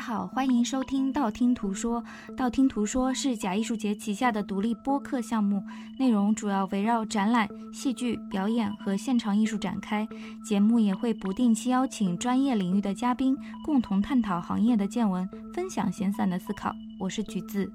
[0.00, 2.02] 好，欢迎收听道听途说。
[2.34, 5.62] 道听途说是假艺术节旗下的独立播客项目，
[5.98, 10.08] 内容主要围绕展览、戏剧表演和现场艺术展开。
[10.42, 16.74] 节目也会不定期邀请专业领域的嘉宾，共同探讨行业的见闻，分享闲散的思考。
[16.98, 17.70] 我是橘子。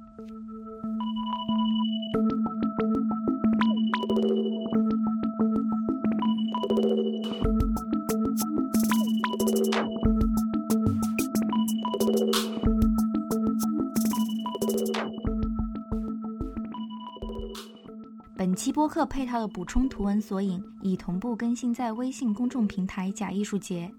[18.96, 23.92] 本期播客配套的补充图文索引已同步更新在微信公众平台“假艺术节”。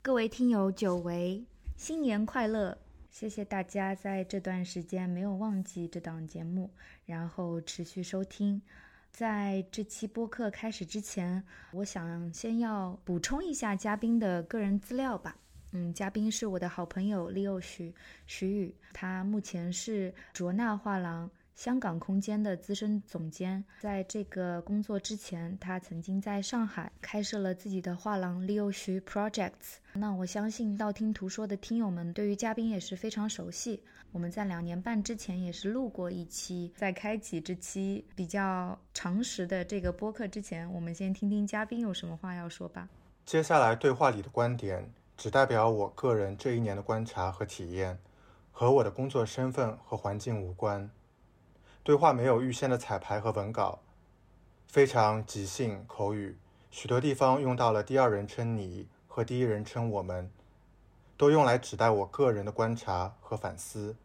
[0.00, 1.44] 各位听友，久违，
[1.76, 2.78] 新年快乐！
[3.10, 6.70] 谢谢大家在这段时间没有忘记这档节目，
[7.04, 8.62] 然后持续收听。
[9.10, 15.36] 在这期播客开始之前，我想先要补充一下嘉宾的个人资料吧。
[15.76, 17.92] 嗯，嘉宾是我的好朋友 Leo 徐
[18.28, 23.62] 徐宇，他目前是卓纳画廊香港空间的资深总监。
[23.80, 29.78] 在这个工作之前，他曾经在上海开设了自己的画廊 Leo 徐 Projects。
[29.94, 33.82] 那我相信道听途说的听友们对于嘉宾也是非常熟悉。
[34.12, 36.72] 我们在两年半之前也是录过一期。
[36.76, 42.88] 在开启这期比较常识的这个播客之前，我们先听听嘉宾有什么话要说吧。
[43.26, 44.88] 接下来对话里的观点。
[45.16, 47.98] 只代表我个人这一年的观察和体验，
[48.52, 50.90] 和我的工作身份和环境无关。
[51.82, 53.80] 对话没有预先的彩排和文稿，
[54.66, 56.36] 非常即兴口语，
[56.70, 60.30] 许多地方用到了第二人称你和第一人称我们，
[61.16, 63.96] 都用来指代我个人的观察和反思。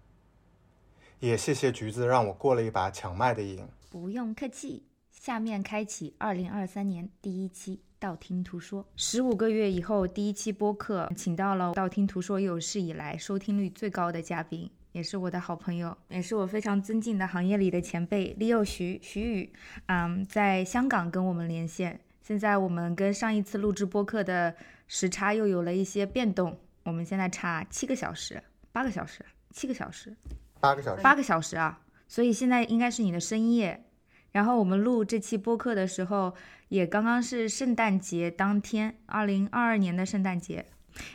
[1.19, 3.67] 也谢谢橘子让我过了一把抢麦的瘾。
[3.89, 7.81] 不用客气，下面开启二零二三年第一期。
[7.99, 19.53] 道听途说，十五个月以后，第一期播客，请到了道听途说有史以来收听率最高的嘉宾，也是我的好朋友，也是我非常尊敬的行业里的前辈 Leo 徐徐宇，
[19.87, 21.99] 嗯，在香港跟我们连线。
[22.21, 24.55] 现在我们跟上一次录制播客的
[24.87, 30.15] 时差又有了一些变动，我们现在差七个小时、八个小时、七个小时、
[30.61, 33.83] 八个小时、八个小时啊，所以现在应该是你的深夜。
[34.31, 36.33] 然后我们录这期播客的时候，
[36.69, 40.65] 也刚刚是圣诞节当天，二零二二年的圣诞节。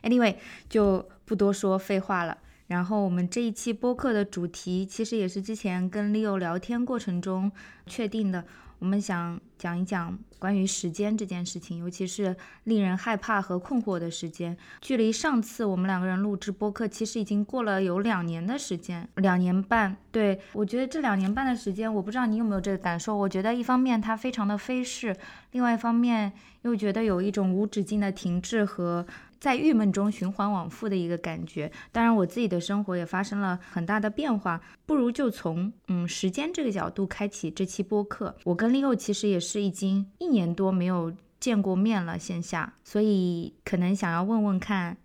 [0.03, 0.37] Anyway，
[0.69, 2.39] 就不多说废话了。
[2.67, 7.53] 然后我们这一期播客的主题，其实也是之前跟 Leo 聊天过程中
[7.87, 8.45] 确定的。
[8.79, 14.57] 我们想讲一讲关于时间这件事情，尤其是令人害怕和困惑的时间。
[14.81, 19.97] 距离上次我们两个人录制播客，其实已经过了有两年的时间，两年半。
[20.11, 23.17] 对我觉得这两年半的时间，我不知道你有没有这个感受。
[23.17, 25.17] 我觉得一方面它非常的飞逝，
[25.53, 29.07] 另外一方面又觉得有一种无止境的停滞和。
[29.45, 31.71] 在郁闷中循环往复的一个感觉。
[31.93, 34.59] 当然，我自己的生活也发生了很大的变化。
[34.87, 38.35] 不如就从嗯时间这个角度开启这期播客。
[38.45, 44.97] 我跟 Leo 其实也是已经一年多没有见过面了，线下，所以可能想要问问看，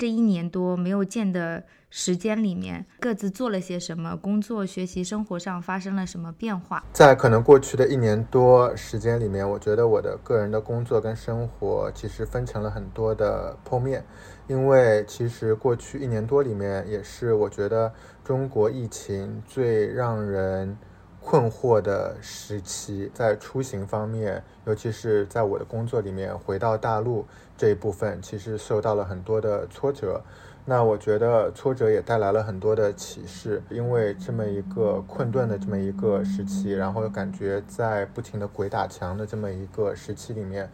[0.00, 1.62] 这一年多没有见的。
[1.92, 4.16] 时间里面各自做了些什么？
[4.16, 6.84] 工作、学习、生活上发生了什么变化？
[6.92, 14.04] 在可能过去的一年多时间里面，我觉得我的个人的工作跟生活其实分成了很多的剖面，
[14.46, 20.78] 因为其实过去一年多里面，也是我觉得中国疫情最让人
[21.22, 27.26] 困惑的时期，在出行方面，尤其是在我的工作里面，回到大陆
[27.56, 30.22] 这一部分，其实受到了很多的挫折。
[30.66, 40.70] 那我觉得挫折也带来了很多的启示，因为这么一个困顿的这么一个时期，然后感觉在不停的鬼打墙的这么一个时期里面。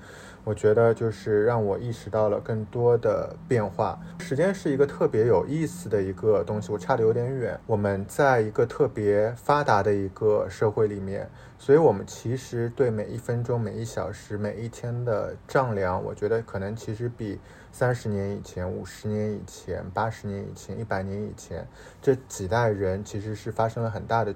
[0.46, 3.98] 我觉得就是让我意识到了更多的变化。
[4.20, 7.58] 时间是一个特别有意思的一个东西，我差的有点远。
[7.66, 11.28] 我们在一个特别发达的一个社会里面，
[11.58, 17.40] 所以我们其实对每一分钟、每一小时、每一天的丈量，我觉得可能其实比
[17.72, 21.66] 三十年以前、五十年以前、八十年以前、一百年以前
[22.00, 24.32] 这几代人其实是发生了很大的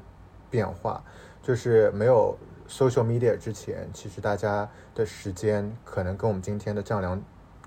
[0.51, 1.05] 变化，
[1.41, 2.37] 就是没有。
[2.71, 4.69] social media 之前，其实大家
[5.00, 7.19] 的时间可能跟我们今天的丈量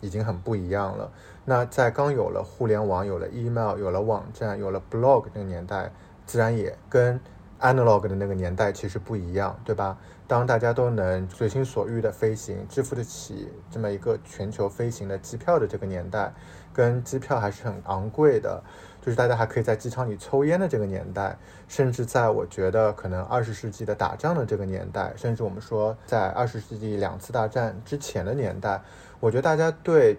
[0.02, 1.12] 已经很不一样了。
[1.46, 5.92] 那在刚有了互联网、有了 email、有了网站、有了 blog 那个年代，
[6.28, 7.20] 自然也跟
[7.60, 9.98] analog 的那个年代其实不一样，对吧？
[10.28, 16.32] 当大家都能随心所欲的飞行，支付得起这么一个全球飞行的机票的这个年代，
[16.72, 18.64] 跟机票还是很昂贵的。
[19.06, 21.36] 就是大家还可以在机场里抽烟的这个年代，
[21.68, 28.82] 甚至在我觉得可能二十世纪的打仗的这个年代，甚至我们说在二十世纪两次大战之前的年代，
[29.20, 30.18] 我觉得大家对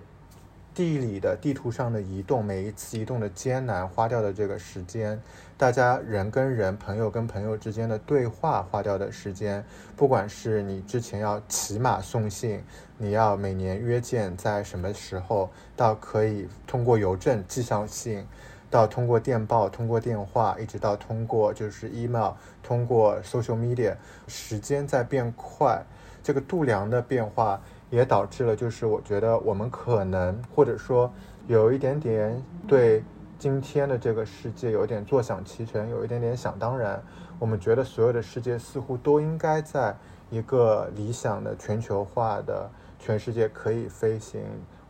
[0.74, 5.18] 地理的地图上的移动，每一次移动的艰难花掉的这个时间，
[5.56, 9.64] 大家人跟人、朋友跟朋友之间的对话花掉的时间，
[9.96, 12.62] 不管是你之前要骑马送信，
[12.98, 18.26] 你要每年约见在什么时候，到可以通过邮政寄上信，
[18.74, 23.94] 到通过电报、通过电话，一直到通过就是 email、通过 social media，
[24.26, 25.80] 时间在变快，
[26.24, 27.60] 这个度量的变化。
[27.90, 31.12] 也导致了，就是我觉得我们可能或者说
[31.46, 33.04] 有一点点对
[33.38, 37.00] 今天的这个世界有点坐享其成，有一点点想当然。
[37.38, 39.94] 我们觉得所有的世界似乎都应该在
[40.28, 42.68] 一个理想的全球化的
[42.98, 44.40] 全世界可以飞行，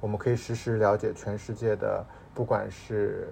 [0.01, 2.03] 我们可以实时了解全世界的，
[2.33, 3.29] 不管是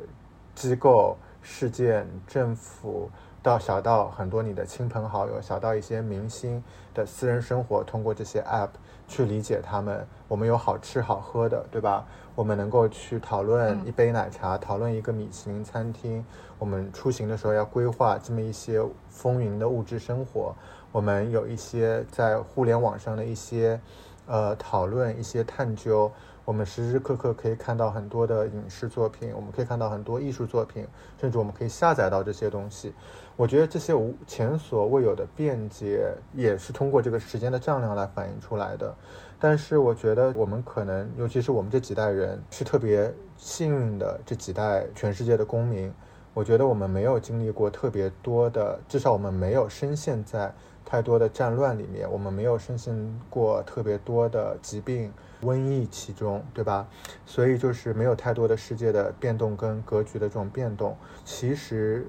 [0.69, 3.11] 机构、事件、政府。
[3.43, 6.63] 到小到很多你的亲朋好友，小到一些明星
[6.95, 8.69] 的私人生活，通过这些 app
[9.09, 10.07] 去理解他们。
[10.29, 12.07] 我们有好吃好喝的，对吧？
[12.37, 16.25] 我们能够去讨论一杯奶茶，讨论一个米其林餐厅。
[16.57, 20.55] 我们出行的时候要规划这么一些风云的物质生活。
[20.93, 23.81] 我们有一些在互联网上的一些
[24.27, 26.09] 呃讨论，一些探究。
[26.45, 30.87] 我们时时刻刻可以看到很多的影视作品，我们可以看到很多艺术作品，
[31.21, 32.93] 甚至我们可以下载到这些东西。
[33.37, 38.95] 我觉得这些无前所未有的便捷，也是通过这个时间的丈量来反映出来的。
[39.39, 45.93] 但是，我觉得我们可能，尤其是我们这几代人，是特别幸运的这几代全世界的公民。
[46.35, 50.53] 我觉得我们没有经历过特别多的，至少我们没有深陷在
[50.85, 55.13] 太多的战乱里面，我们没有深陷过特别多的疾病、
[55.43, 56.89] 瘟疫其中，对吧？
[57.27, 60.97] 所以就是没有太多的世界的变动跟格局的这种变动。
[61.25, 62.07] 其实。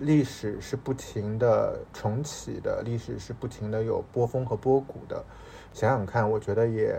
[0.00, 5.22] 历史是不停的重启的，历史是不停的有波峰和波谷的。
[5.74, 6.98] 想想看，我觉得也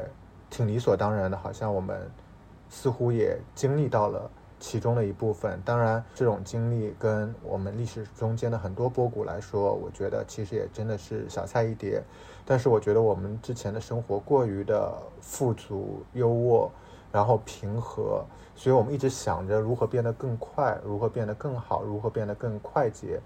[0.51, 1.99] 挺理所当然的，好像我们
[2.69, 4.29] 似乎也经历到了
[4.59, 5.59] 其中的一部分。
[5.65, 12.03] 当然，这种经历跟我们历史中间的很多波谷来说，我觉得其实也真的是小菜一碟。
[12.45, 16.69] 但是，我觉得我们之前的生活过于的富足、优渥，
[17.11, 18.23] 然后平和。
[18.55, 23.19] 所以我们一直想着如何变得更快，如何变得更好，如何变得更快捷，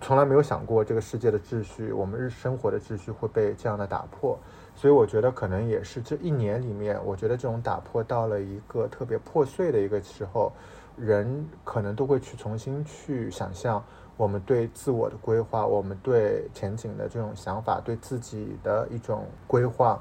[0.00, 4.36] 从来没有想过这个世界的秩序，我们日生活的秩序会被这样的打破。
[4.74, 10.50] 所以我觉得可能也是这一年里面，我觉得这种打破到了一个特别破碎的一个时候，
[10.96, 13.84] 人可能都会去重新去想象
[14.16, 20.00] 我们对自我的规划，我们对前景的这种想法，对自己的一种规划。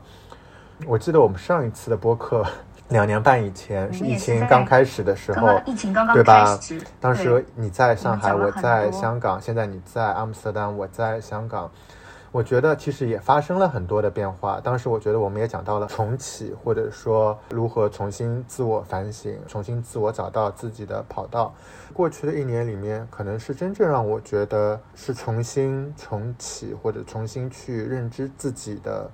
[0.86, 2.45] 我记得我们上一次的播客。
[2.89, 6.60] 两年半以前是疫情刚开始的时候，疫情刚刚对吧？
[7.00, 11.71] 当时你在上海，我在香港，现在你在阿姆斯特丹，我在香港。
[12.33, 14.59] 我觉得其实也发生了很多的变化。
[14.59, 21.53] 当时我觉得我们也讲到了重启，或者说如何重新自我反省，重新自我找到自己的跑道。
[21.94, 29.07] 过去的一年里面，可能是真正让我觉得是重新重启或者重新去认知自己的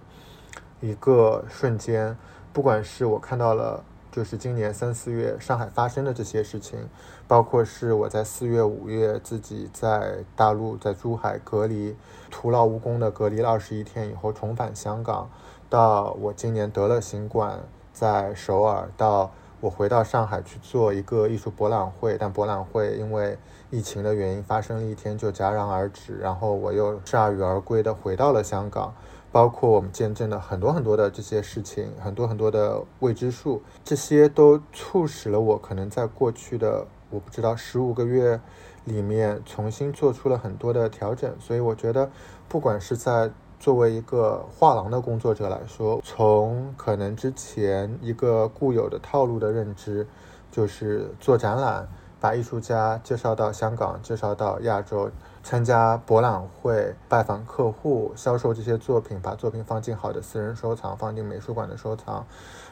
[0.80, 2.15] 一个瞬间。
[2.54, 6.90] 不管是我看到了，就是今年三四月上海发生的这些事情，
[7.28, 11.96] 包括是我在四月、五月自己在大陆在珠海隔离，
[12.32, 15.30] 徒劳无功的隔离了二十一天以后重返香港，
[15.70, 17.60] 到我今年得了新冠
[17.94, 23.38] 在首尔，到我回到上海去做一个艺术博览会，但博览会因为
[23.70, 28.94] 疫情的原因发生了一天就戛然而止，然后我又铩羽而归的回到了香港。
[29.31, 38.39] 包括我们见证了很多很多的这些事情，很多很多的未知数，这些都促使了我可能在过去的我不知道十五个月
[38.86, 41.31] 里面重新做出了很多的调整。
[41.39, 42.09] 所以我觉得，
[42.48, 50.07] 不管是在作为一个画廊的工作者来说，从可能之前一个固有的套路的认知，
[50.50, 51.88] 就是做展览，
[52.19, 55.12] 把艺术家介绍到香港，介绍到亚洲。
[55.50, 62.24] 参加博览会、拜访客户、销售这些作品，把作品放进好的私人收藏，放进美术馆的收藏，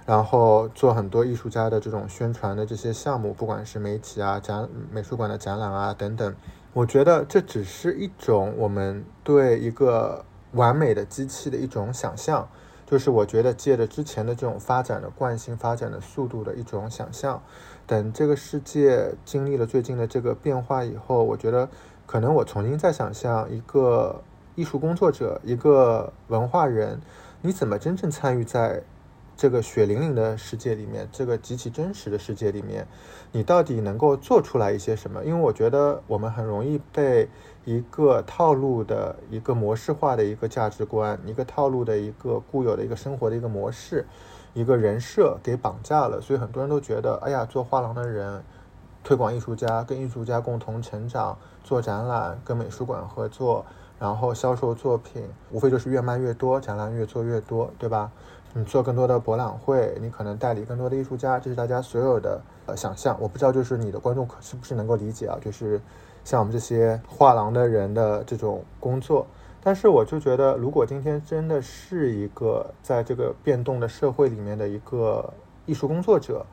[0.06, 6.36] 然后做很多艺术家的这种宣传的这些项目，不管是媒体啊、展美术馆的展览啊等等。
[6.74, 12.48] 我觉得这只是一种我们对一个完美的机器的一种想象，
[12.86, 17.42] 就是我觉得借着之前的这种发展的惯性、发展的速度的一种想象。
[17.88, 21.68] 等这个世界经历了最近的这个变化以后，我觉得。
[22.08, 24.24] 可能我重新再想象一个
[24.56, 27.00] 艺术工作者，一个文化人，
[27.42, 28.82] 你怎么真正参与在
[29.36, 32.88] 这个血淋淋的世界里面，这个极其真实的世界里面，
[33.32, 35.24] 你到底能够做出来一些什么？
[35.24, 37.30] 因为我觉得我们很容易被
[37.66, 44.06] 一个套路的一个模式化的一个价值观，一个套路的一个固有的一个生活的一个模式。
[44.54, 48.44] 一个人设给绑架了，所以很多人都觉得，哎呀，做画廊的人，
[49.04, 51.38] 推广艺术家，跟艺术家共同成长，
[51.68, 53.66] 做展览，跟美术馆合作，
[54.00, 55.22] 然后销售作品，
[55.52, 58.10] 无非就是越卖越多，展览越做越多，对吧？
[58.54, 63.18] 你做更多的博览会，你可能代理更多的艺术家，这是大家所有的呃想象。
[63.20, 65.38] 我不知道，就是你的观众可是不是能够理解啊？
[65.44, 65.82] 就是
[66.24, 69.28] 像我们这些画廊的人的这种工作。
[69.62, 75.34] 但是我就觉得，如果今天真的是一个在这个变动的社会里面的一个
[75.66, 76.46] 艺术工作者，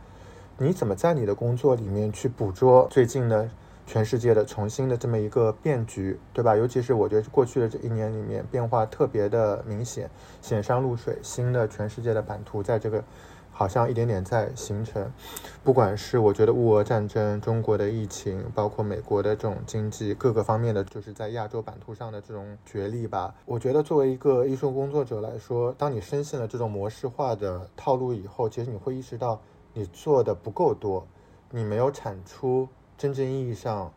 [0.58, 3.48] 你怎么在你的工作里面去捕捉最近的
[3.86, 6.56] 全世界的重新的这么一个变局，对吧？
[6.56, 10.10] 尤其是我觉得过去的这一年里面变化特别的明显，
[10.40, 13.02] 显山露水，新的全世界的版图在这个。
[13.56, 15.08] 好像一点点在形成，
[15.62, 23.32] 不管是我觉得乌俄战争、中国的疫情，包括美国的这种经济各个方面的，就是在亚洲版图上的这种角力吧。
[23.46, 29.40] 我觉得作为一个艺术工作者来说，当你深陷了这种模式化的套路以后，其实你会意识到
[29.72, 31.06] 你做的不够多，
[31.52, 33.92] 你没有产出真正意义上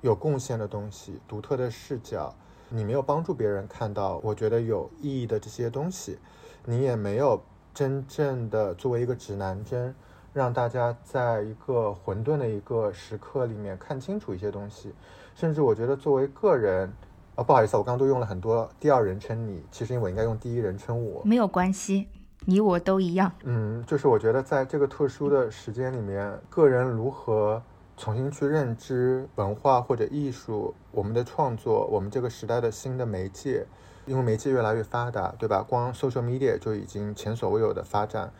[0.00, 2.34] 有贡献的东西、独特的视角，
[2.68, 6.18] 你没有帮助别人看到我觉得有意义的这些东西，
[6.64, 7.42] 你也没有。
[7.74, 9.92] 真正的作为一个指南针，
[10.32, 14.94] 让大家在一个混沌的一个时刻里面看清楚一些东西，
[15.34, 16.92] 甚至我觉得作为个人，
[17.34, 22.06] 啊不好意思，我刚刚都用了很多第二人称你，其实我应该用第一人称我，没有关系，
[22.44, 23.32] 你我都一样。
[23.42, 27.60] 嗯，就是我觉得在这个特殊的时间里面，个人如何
[27.96, 33.66] 重新去认知文化或者艺术，我们的创作，我们这个时代的新的媒介。
[34.06, 35.64] 因为媒介越来越发达，对吧？
[35.66, 38.30] 光 social media 就已经前所未有的发展，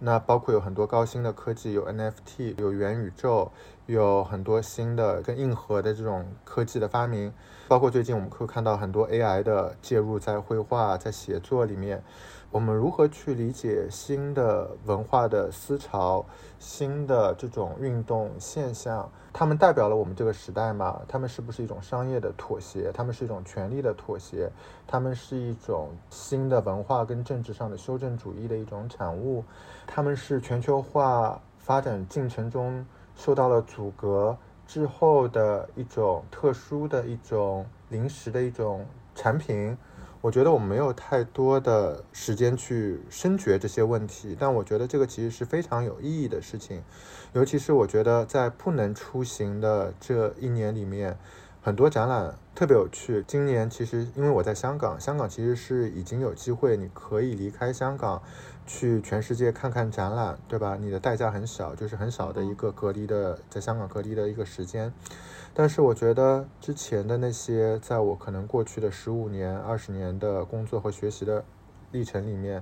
[0.00, 3.50] 那包括有很多高新的科技，有 NFT，有元宇宙，
[3.86, 7.32] 有很多新的更硬核的这种科技的发明，
[7.68, 12.02] 包括最近我们会看到很多 AI 的介入在绘画、在写作里面。
[12.54, 16.24] 我们如何去理解新的文化的思潮、
[16.60, 19.10] 新的这种运动现象？
[19.32, 21.02] 它们代表了我们这个时代吗？
[21.08, 22.92] 它们是不是一种商业的妥协？
[22.92, 24.48] 它们是一种权力的妥协？
[24.86, 29.42] 它们是一种新的文化跟政治上的修正主义的一种产物？
[29.84, 39.76] 它们是全球化发展进程中受到了阻隔之后的一种特殊的一种临时的一种产品？
[40.24, 46.82] 我觉得我们没有太多的时间去深掘这些问题，但我觉得这个其实是非常有意义的事情，
[47.34, 51.18] 尤其是我觉得在不能出行的这一年里面，
[51.60, 53.22] 很多展览特别有趣。
[53.28, 58.22] 今年其实因为我在香港，香港其实是已经有机会你可以离开香港，
[58.66, 60.78] 去全世界看看展览，对吧？
[60.80, 64.90] 你的代价很小，就是很少的一个隔离的在香港隔离的一个时间。
[65.56, 71.44] 但是我觉得之前的那些，在我可能过去的十五年、二十年的工作和学习的
[71.92, 72.60] 历程里面，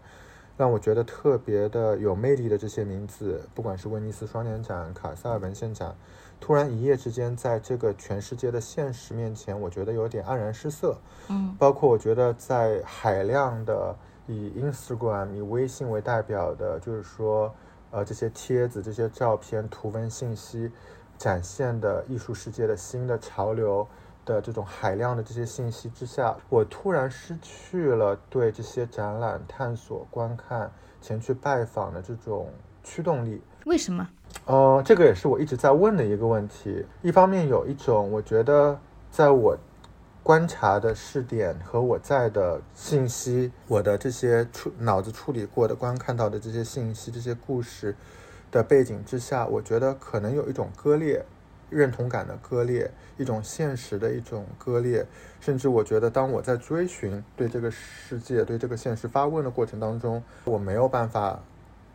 [0.59, 5.97] 让我觉得特别的有魅力的这些名字，不管是威尼斯双年展、卡塞尔文献展，
[6.39, 10.99] 突然一夜之间在这个全世界的现实面前，我觉得有点黯然失色。
[11.29, 13.97] 嗯，包括我觉得在海量的
[14.27, 17.55] 以 Instagram、以微信为代表的，就是说，
[17.91, 20.71] 呃，这些帖子、这些照片、图文信息。
[21.23, 23.87] 展现的艺术世界的新的潮流
[24.25, 30.69] 的这种海量的这些信息之下，我突然失去了对这些展览探索、观看、
[31.00, 32.49] 前去拜访的这种
[32.83, 33.41] 驱动力。
[33.67, 34.05] 为什么？
[34.47, 36.85] 呃，这个也是我一直在问的一个问题。
[37.02, 38.76] 一方面有一种，我觉得
[39.09, 39.57] 在我
[40.25, 47.95] 观察的视点和我在的信息，我的这些处脑子处理过的、观看到的这些信息、这些故事。
[48.52, 51.25] 的背景之下，我觉得可能有一种割裂，
[51.71, 55.04] 认同感的割裂，一种现实的一种割裂，
[55.40, 61.40] 甚至我觉得，当我在追寻对这个世界、对这个现实发问的过程当中，我没有办法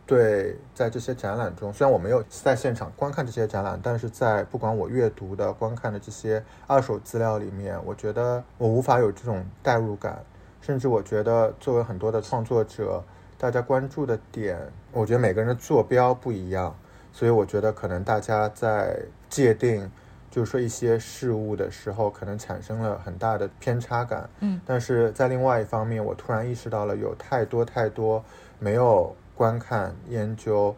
[0.04, 10.24] 对在这些展览中，虽然我没有在现场观看这些展览，但是在不管我阅读的、观看的这些二手资料里面，我觉得我无法有这种代入感，
[10.60, 13.04] 甚至我觉得作为很多的创作者。
[13.38, 14.58] 大家关注的点，
[14.90, 16.76] 我觉得每个人的坐标不一样，
[17.12, 19.88] 所以我觉得可能大家在界定，
[20.28, 24.28] 就是说一些事物的时候，可能产生了很大的偏差感。
[24.40, 28.24] 嗯，但是在另外一方面，我突然意识到了有太多太多
[28.58, 30.74] 没有观看研究，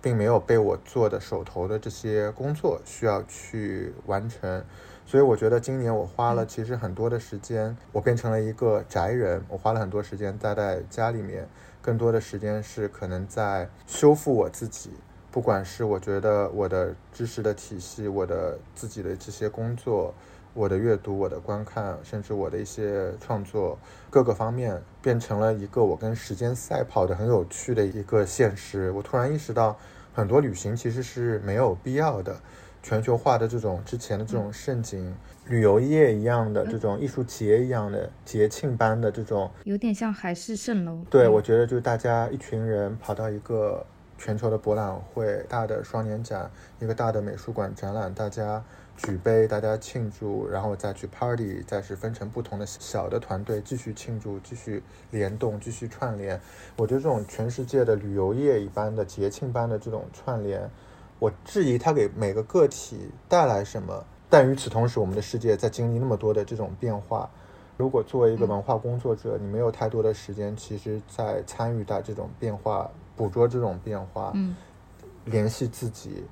[0.00, 4.64] 并没有被我做的手头的这些工作需要去完成。
[5.04, 11.46] 所以我觉得今年我花了其实很多的时间，我变成了一个宅人，我花了很多时间待在家里面。
[11.88, 14.90] 更多的时间是可能在修复我自己，
[15.30, 20.12] 不管是我觉得我的知识的体系，我的自己的这些工作，
[20.52, 23.78] 我的阅读、我的观看，甚至我的一些创作
[24.10, 28.90] 各个方面，变成了一个我跟时间赛跑的很有趣的一个现实。
[28.90, 29.74] 我突然意识到，
[30.12, 32.36] 很多旅行其实是没有必要的。
[32.82, 35.14] 全球化的这种之前的这种盛景，
[35.48, 41.02] 旅游业一样的这种艺术节一样的节庆般的这种，有点像海市蜃楼。
[41.10, 43.84] 对，我觉得就是大家一群人跑到一个
[44.18, 46.50] 全球的博览会、大的双年展、
[46.80, 48.62] 一个大的美术馆展览，大家
[48.96, 56.38] 举杯，大家庆祝，然后再去 party，再是分成不同的小的团队继续庆祝、继续联动、继续串联。
[56.76, 60.68] 我觉得这种全世界的旅游业一般的节庆般的这种串联。
[61.20, 67.28] 我质疑它给每个个体带来什么，但与此同时，我们的世界在经历那么多的这种变化。
[67.76, 74.56] 如果作为一个文化工作者，你没有太多的时间，其实，在参与到这种变化、捕捉这种变化、嗯，
[75.24, 76.24] 联系自己、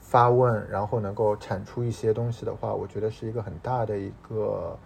[0.00, 4.76] 发问，然后能够产出一些东西的话，我觉得是一个很大的一个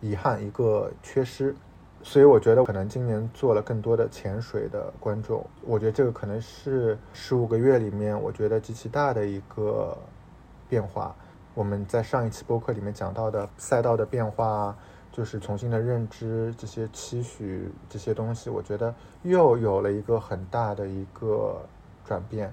[0.00, 1.54] 遗憾，一个缺失。
[2.02, 9.96] 所以我觉得可能今年做了更多的潜水的观众，我觉得这个可能是十五个月里面我觉得极其大的一个
[10.68, 11.16] 变化。
[11.54, 14.76] 我们在上一期播客里面讲到的赛道的变化，
[15.10, 21.60] 就是重新的认知这些期许这些东西，我觉得又有了一个很大的一个
[22.04, 22.52] 转变。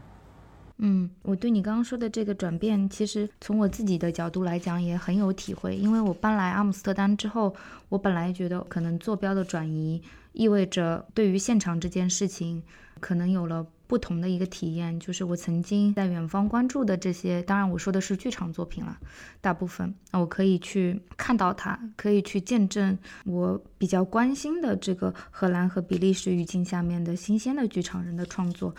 [0.79, 5.75] 嗯，我对你刚刚说的这个转变，其实从我自己的角度来讲也很有体会。
[5.75, 7.55] 因为我搬来阿姆斯特丹之后，
[7.89, 9.99] 我本来觉得可能坐标的转移
[10.33, 12.61] 意味着对于现场这件事情，
[12.99, 14.99] 可能有了不同的一个体验。
[14.99, 18.97] 就是我曾经在远方关注的这些，当然我说的是剧场作品了，
[19.41, 28.73] 大部分我可以去看到它，可以去见证我比较关心的这个荷兰和比利时语境下面的新鲜的剧场人的创作。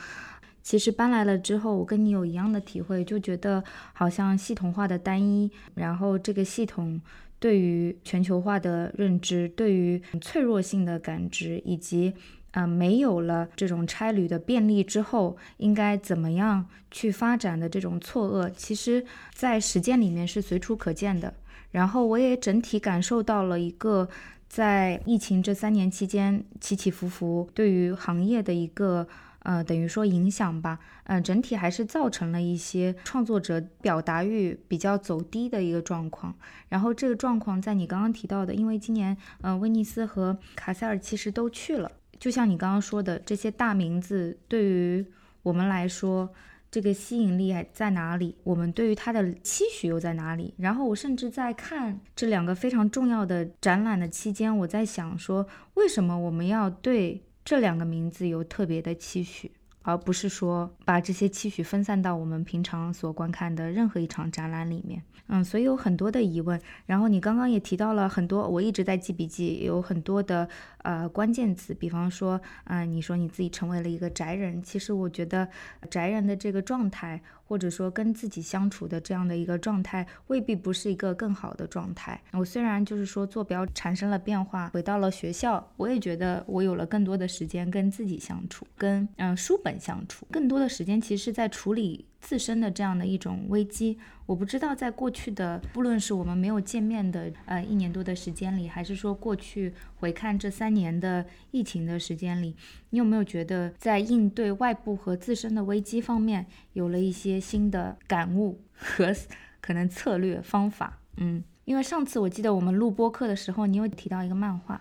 [0.60, 7.00] 其实搬来了之后，我跟你有一样的体会，就觉得好像系统化的单一，然后这个系统
[7.38, 12.12] 对于全球化的认知，对于脆弱性的感知，以及
[12.58, 21.32] 呃没有了这种差旅的便利之后，应该怎么样去发展的这种错愕，其实在实践里面是随处可见的。
[21.70, 24.08] 然后我也整体感受到了一个
[24.48, 29.06] 在疫情这三年期间起起伏伏对于行业的一个。
[29.44, 36.34] 呃，等于说影响吧，嗯，整体还是造成了一些创作者表达欲比较走低的一个状况。
[36.68, 45.06] 然后这个状况在你刚刚提到的，因为今年，嗯，威尼斯和卡塞尔其实都去了，就像你刚刚说的，这些大名字对于
[45.42, 46.28] 我们来说，
[46.70, 48.36] 这个吸引力还在哪里？
[48.44, 50.52] 我们对于它的期许又在哪里？
[50.58, 57.22] 然后我甚至在看这两个非常重要的展览的期间，我在想说，为什么我们要对？
[57.44, 59.50] 这两个名字有特别的期许，
[59.82, 65.02] 而不是说把这些期许分散到我们平常所观看的任何一场展览里面。
[65.30, 66.58] 嗯，所以有很多的疑问。
[66.86, 75.46] 然后你刚刚也提到了很多，我一直在记笔记，有很多的呃关键词，比方说，嗯，你说你自己成为了一个宅人，其实我觉得
[75.90, 77.20] 宅人的这个状态。
[77.48, 82.20] 或者说跟自己相处的这样的一个状态，未必不是一个更好的状态。
[82.34, 92.06] 我虽然就是说坐标产生了变化，回到了学校，我也觉得我有了更多的时间跟自己相处，跟嗯书本相处，更多的时间其实是在处理。
[92.20, 102.56] 自身的这样的一种危机，我不知道在过去的，不论是我们没有见面的呃一年多的时间里，还是说过去回看这三年的疫情的时间里，
[102.90, 109.14] 你有没有觉得在应对外部和自身的危机方面有了一些新的感悟和
[109.60, 110.98] 可能策略方法？
[111.18, 114.74] 嗯，因为上次我记得我们录播课的时候，你有提到一个漫画《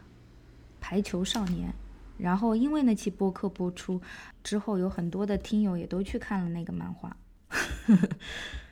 [0.81, 1.69] 排球少年》。
[2.17, 4.01] 然后因为那期播客播出
[4.43, 7.15] 之后，有很多的听友也都去看了那个漫画。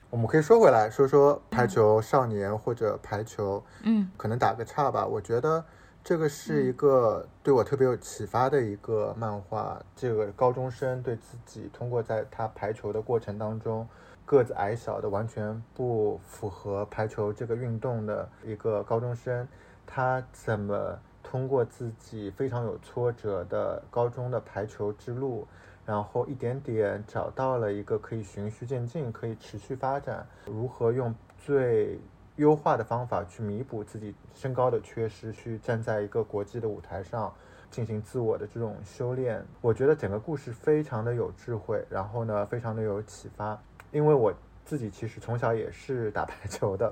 [0.10, 5.06] 我们可以说回来说说排球少年或者排球，嗯，可能打个岔吧。
[5.06, 5.64] 我觉得
[6.04, 9.82] 这个是一个对我特别有启发的一个漫画。
[9.96, 13.86] 这个高中生对自己通过在他排球的过程当中，
[14.26, 19.46] 个子矮小的完全不符合排球这个运动的一个高中生，
[19.86, 20.98] 他怎么
[21.30, 25.48] 通过自己非常有挫折的高中的排球之路。
[25.86, 32.00] 然后一点点找到了一个可以循序渐进、可以持续发展，如何用最
[32.38, 37.32] 优化的方法去弥补自己身高的缺失，去站在一个国际的舞台上
[37.70, 39.46] 进行自我的这种修炼。
[39.62, 43.56] 我觉得整个故事非常的有智慧，然后呢，非常的有启发。
[43.92, 44.34] 因为我
[44.64, 46.92] 自己其实从小也是打排球的，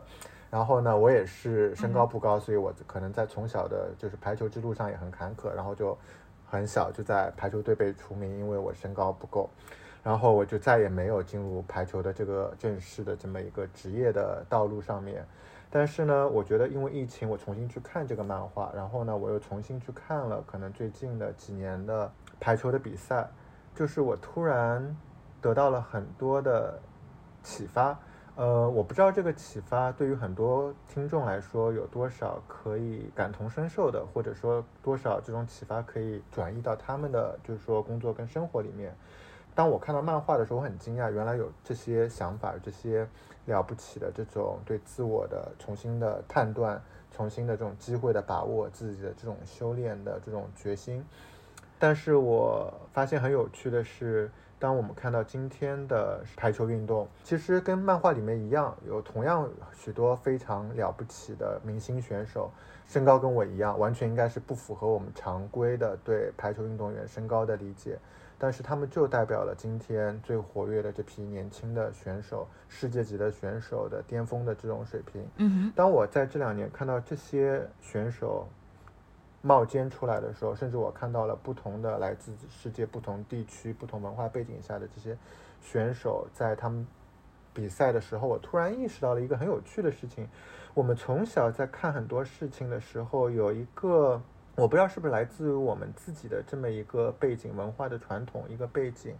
[0.54, 5.98] 然后呢，我也是身高不高，所以我可能在从小的就是排球之路上也很坎坷，然后就。
[6.46, 9.50] 很小就在排球队被除名，因为我身高不够，
[10.04, 15.26] 然后我就再也没有进入排球的这个正式的这么一个职业的道路上面。
[15.72, 23.28] 但是呢，我觉得因为疫情，我重新去看这个漫画，然后呢，我又重新去看了可能最近的几年的排球的比赛，
[23.74, 24.96] 就是我突然
[25.42, 26.80] 得到了很多的
[27.42, 27.98] 启发。
[28.36, 38.96] 呃，我不知道这个启发对于很多听众来说有多少可以感同身受的，或者说多少这种启发可以转移到他们的就是说工作跟生活里面。
[39.54, 43.08] 当我看到漫画的时候，我很惊讶，原来有这些想法，这些
[43.46, 51.06] 了不起的这种对自我的重新的判断，重新的这种机会的把握，自己的这种修炼的这种决心。
[51.78, 54.32] 但是我发现很有趣的是。
[54.63, 62.49] 当我们看到今天的排球运动，其实跟漫画里面一样，有同样许多非常了不起的明星选手，
[62.88, 67.99] 身高跟我一样，完全应该是不符合我们常规的对排球运动员身高的理解，
[68.39, 75.28] 但是他们就代表了今天最活跃的这批年轻的选手，世界级的选手的巅峰的这种水平。
[75.39, 78.47] 嗯当我在这两年看到这些选手。
[79.45, 85.17] 冒尖出来的时候，甚至我看到了不同的来自世界不同地区、不同文化背景下的这些
[85.62, 86.88] 选手，在他们
[87.53, 90.29] 比赛的时候，我突然意识到了一个很有趣的事情。
[90.73, 94.21] 我们从小在看很多事情的时候，有一个
[94.56, 99.13] 我不知道是不是来自于我们自己的这么一个背景、文化的传统一个背景，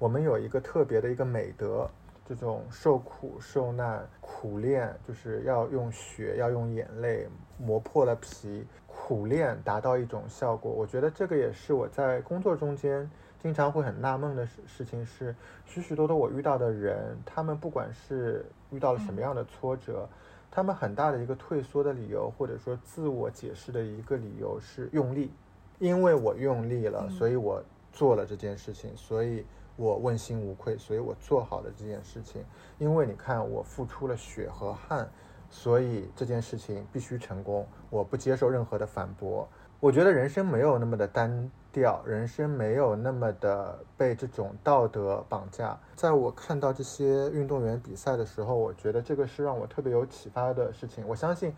[0.00, 1.88] 我们有一个特别的一个美德。
[2.28, 7.26] 这种受苦受难、苦练，就是要用血，要用眼泪
[7.58, 10.70] 磨破了皮，苦练达到一种效果。
[10.70, 13.08] 我觉得这个也是我在工作中间
[13.40, 20.08] 经常会很纳闷的事事情，是许许多多我遇到的人，他们不管是遇到了什么样的挫折，
[20.50, 25.30] 他们很大的一个退缩的理由，或者说自我解释的一个理由是用力，
[25.78, 29.44] 因为我用力了，所以我做了这件事情，所以。
[29.76, 32.44] 我问心无愧，所以我做好了这件事情。
[32.76, 35.10] 因为你看，我付出了血和汗，
[35.50, 37.66] 所以这件事情必须成功。
[37.90, 39.46] 我不接受任何的反驳。
[39.80, 45.78] 我觉得人生没有那么的单调，人生没有那么的被这种道德绑架。
[45.96, 51.04] 在我看到这些运动员比赛的时候，我觉得这个是让我特别有启发的事情。
[51.06, 51.54] 我相信。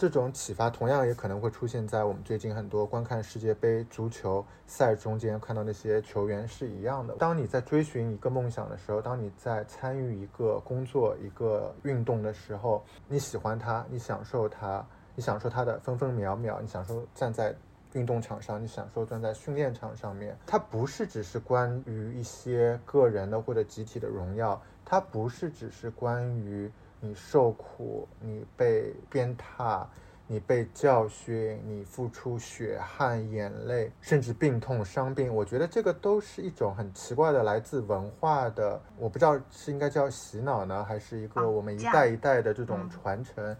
[0.00, 7.16] 这种启发同样也可能会出现在我们最近很多观看世界杯足球赛中间，看到那些球员是一样的。
[7.16, 14.82] 当你在追寻一个梦想的时候，当你在参与一个工作、一个运动的时候，你喜欢它，你享受它，
[15.14, 17.54] 你享受它的分分秒秒，你享受站在
[17.92, 20.34] 运动场上，你享受站在训练场上面。
[20.46, 26.72] 它不是只是关于一些个人的或者集体的荣耀，它不是只是关于。
[27.00, 29.86] 你受苦，你被鞭挞，
[30.26, 35.34] 你被教训，你付出血汗、眼泪，甚至病痛、伤病。
[35.34, 43.56] 我觉得这个都是一种很奇怪的来自文化的，我不知道是应该叫洗脑呢，还是一个我们一代一代的这种传承。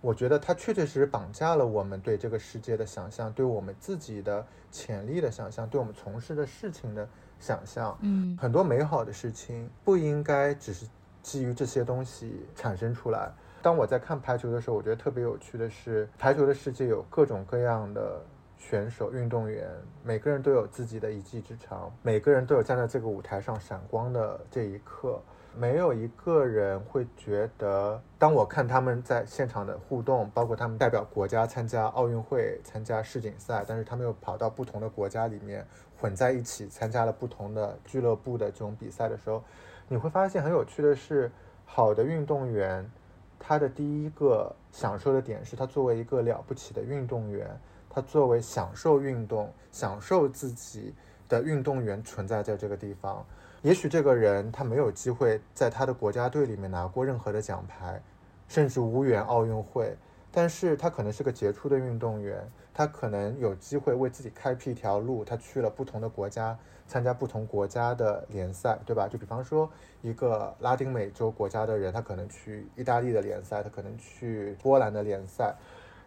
[0.00, 7.08] 我觉得它确确实实绑架了我们对这个世界的想象，对我们自己的潜力的想象，对我们从事的事情的
[7.40, 7.98] 想象。
[8.02, 10.86] 嗯，很多美好的事情不应该只是。
[11.24, 13.32] 基于这些东西产生出来。
[13.62, 18.20] 当我在看排球的时候，我觉得特别有趣的是，排球的世界有各种各样的
[18.58, 19.66] 选手、运动员，
[20.02, 25.18] 每个人都有自己的一技之长，每个人都有站在这个舞台上闪光的这一刻。
[25.56, 35.64] 没有一个人会觉得，当我看他们在现场的互动，包括他们代表国家参加奥运会、参加世锦赛，但是他们又跑到不同的国家里面
[35.96, 39.42] 混在一起，参加了不同的俱乐部的这种比赛的时候。
[39.88, 41.30] 你会发现很有趣的是，
[41.64, 42.90] 好的运动员，
[43.38, 47.48] 他的第一个享受的点是他作为一个了不起的运动员，
[47.90, 50.94] 他作为享受运动、享受自己
[51.28, 53.24] 的运动员存在在这个地方。
[53.62, 58.00] 也许这个人他没有机会在他的国家队里面拿过任何的奖牌，
[58.48, 59.96] 甚至无缘奥运会。
[60.30, 65.24] 但是他可能是个杰出的运动员，他可能有机会为自己开辟一条路。
[65.24, 69.08] 他去了不同的国家，参加不同国家的联赛，对吧？
[69.08, 69.70] 就比方说，
[70.02, 75.54] 一个拉丁美洲国家的人，他可能去意大利的联赛，他可能去波兰的联赛，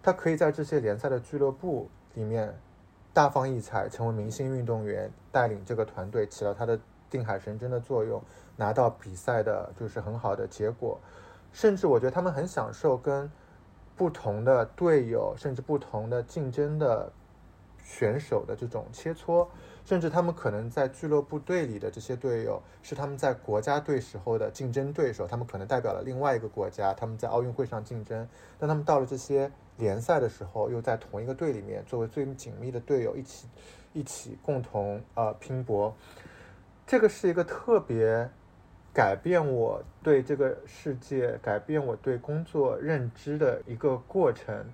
[0.02, 2.54] 他可以在这些联赛的俱乐部里面
[3.14, 8.22] 大放异彩，成为明星运动员，带领这个团队起到他的定海神针的作用，
[8.56, 11.00] 拿到比赛的就是很好的结果。
[11.52, 13.30] 甚至我觉得他们很享受跟。
[13.98, 17.12] 不同的队友，甚至不同的竞争的
[17.84, 19.48] 选手的这种切磋，
[19.88, 28.28] 甚至他们可能在俱乐部队里的这些队友，是他们在国家队时候的竞争对手，他们可能代表了另外一个国家，他们在奥运会上竞争，
[28.60, 33.48] 但他们到了这些联赛的时候，又在同一个队里面，作为最紧密的队友，一起
[33.94, 35.96] 一起共同呃拼搏，
[36.86, 38.30] 这个是一个特别。
[38.94, 44.66] 改变我对这个世界、改变我对工作认知的一个过程。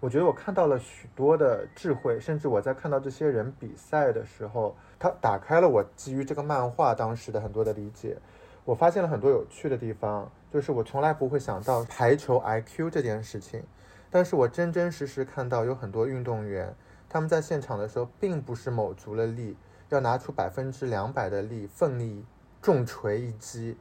[0.00, 8.16] 我觉得我看到了许多的智慧，甚至我在看到这些人比赛的时候，它打开了我基于这个漫画当时的很多的理解。
[8.64, 13.62] 我发现了很多有趣的地方，就是我从来不会想到排球 IQ 这件事情，
[14.10, 16.74] 但是我真真实实看到有很多运动员，
[17.08, 19.54] 他们在现场的时候，并不是卯足了力，
[19.90, 22.24] 要拿出百分之两百的力，奋力
[22.62, 23.76] 重锤一击。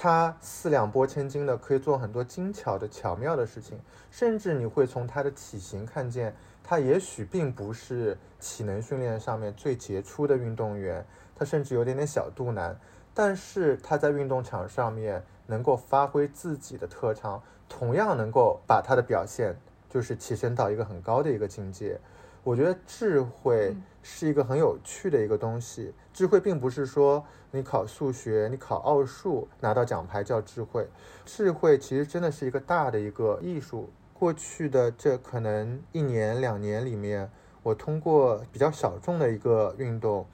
[0.00, 3.80] 他四两拨千斤的，可以做很多精巧的、巧妙的事情，
[4.12, 6.32] 甚至你会从他的体型看见，
[6.62, 12.78] 他也许并不是体能训练上面最杰出的运动员，他甚至有点点小肚腩，
[13.12, 19.56] 但是他在运动场上面能够发挥自己的特长，同样能够把他的表现
[19.90, 21.98] 就是提升到一个很高的一个境界。
[22.48, 25.92] 我觉得智慧是一个很有趣的一个东西。
[26.14, 30.88] 智慧并不是说你考数学、你考奥数拿到奖牌叫智慧。
[31.26, 33.90] 智慧其实真的是一个大的一个艺术。
[34.14, 37.30] 过去的这可能一年两年里面，
[37.62, 40.26] 我通过比较小众的一个运动，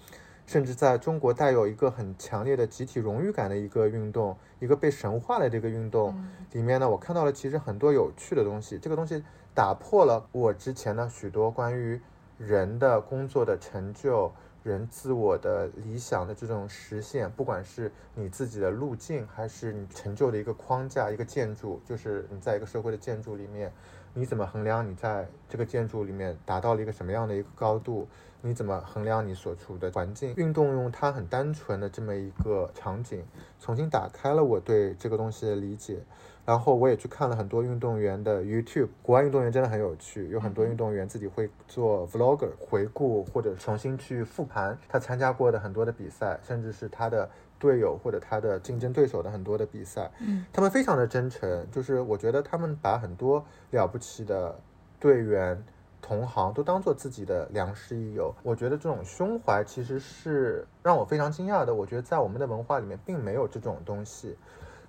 [0.47, 6.15] 甚至在中国带有一个很强烈的集体荣誉感的一个运动，一个被神化了这个运动
[6.53, 8.79] 里面呢，我看到了其实很多有趣的东西。
[8.79, 9.21] 这个东西。
[9.55, 12.01] 打破了我之前的许多关于
[12.37, 14.33] 人的工作的成就、
[14.65, 23.73] 人自我的理想的这种实现，不管是你自己的路径，还是你成就的一个框架、一个建筑，就是你在一个社会的建筑里面，
[24.13, 28.09] 你怎么衡量你在这个建筑里面达到了一个什么样的一个高度？
[28.41, 30.35] 你怎么衡量你所处的环境？
[30.37, 33.25] 运动用它很单纯的这么一个场景，
[33.59, 36.01] 重新打开了我对这个东西的理解。
[36.47, 50.11] 然后我也去看了很多运动员的 YouTube，国外运动员真的很有趣，有很多运动员自己会做 Vlogger 回顾或者重新去复盘他参加过的很多的比赛，甚至是他的队友或者他的竞争对手的很多的比赛。
[50.19, 54.55] 嗯，他们非常的真诚，就是我觉得他们把很多了不起的
[55.01, 55.65] 队员、
[56.03, 58.35] 同行都当做自己的良师益友。
[58.43, 61.75] 我觉得这种胸怀其实是让我非常惊讶的。
[61.75, 64.37] 我觉得在我们的文化里面并没有这种东西。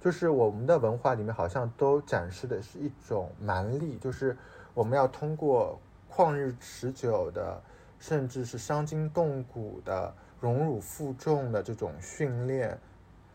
[0.05, 4.37] 就是我们的文化里面好像都展示的是一种蛮力，就是
[4.75, 5.81] 我们要通过
[6.13, 7.59] 旷日持久的，
[7.97, 12.79] 甚至是伤筋动骨的、荣辱负重的这种训练，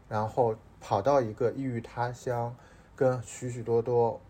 [0.09, 2.55] 然后跑到一个异域他乡，
[2.95, 4.21] 跟许许多多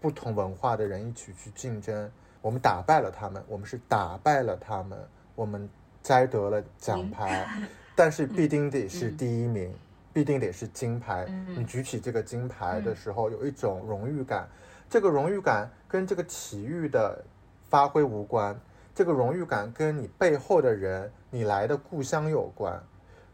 [0.00, 2.08] 不同文化的人一起去竞争。
[2.40, 4.96] 我们打败了他们，我们是打败了他们，
[5.34, 5.68] 我们
[6.04, 7.48] 摘得了奖牌，
[7.96, 9.74] 但是必定得是第一名。
[10.12, 11.26] 必定得是金牌。
[11.56, 14.48] 你举起这个金牌的时候，有一种荣誉感。
[14.88, 17.24] 这个荣誉感跟这个体育的
[17.68, 18.58] 发挥无关，
[18.92, 22.82] 这个荣誉感跟你背后的人、你来的故乡有关，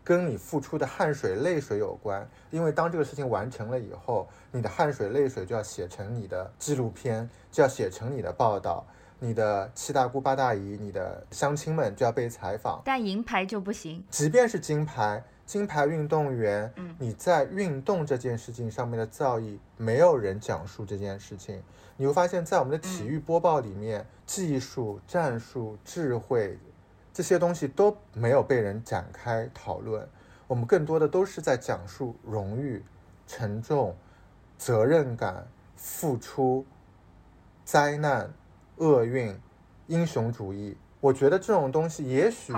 [0.05, 2.29] 跟你付出的汗水泪水有关。
[2.51, 8.87] 因为当这个事情完成了以后，你的汗水泪水就要写成你的纪录片，就要写成你的报道，
[9.19, 12.83] 你的七大姑八大姨、你的乡亲们就要被采访。
[12.85, 15.25] 但银牌就不行，即便是金牌。
[15.47, 21.63] 金牌运动员，你在运动这件事情上面的造诣，没有人讲述这件事情。
[21.97, 26.59] 你会发现在我们的体育播报里面，技术、战术、智慧
[27.13, 30.07] 这些东西都没有被人展开讨论。
[30.49, 32.85] 我们更多的都是在讲述荣誉、
[33.29, 33.97] 沉重、
[34.59, 36.67] 责任感、付出、
[37.65, 38.33] 灾难、
[38.79, 39.41] 厄运、
[39.87, 40.77] 英雄主义。
[41.01, 42.53] 我觉得这种东西也许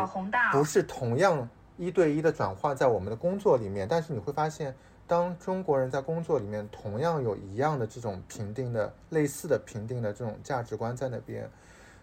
[0.51, 1.47] 不是同样。
[1.79, 4.75] 一对一的转化在我们的工作里面，但是你会发现，
[5.07, 11.49] 当中国人在工作里面同样有一样的这种评定的、类似的评定的这种价值观在那边，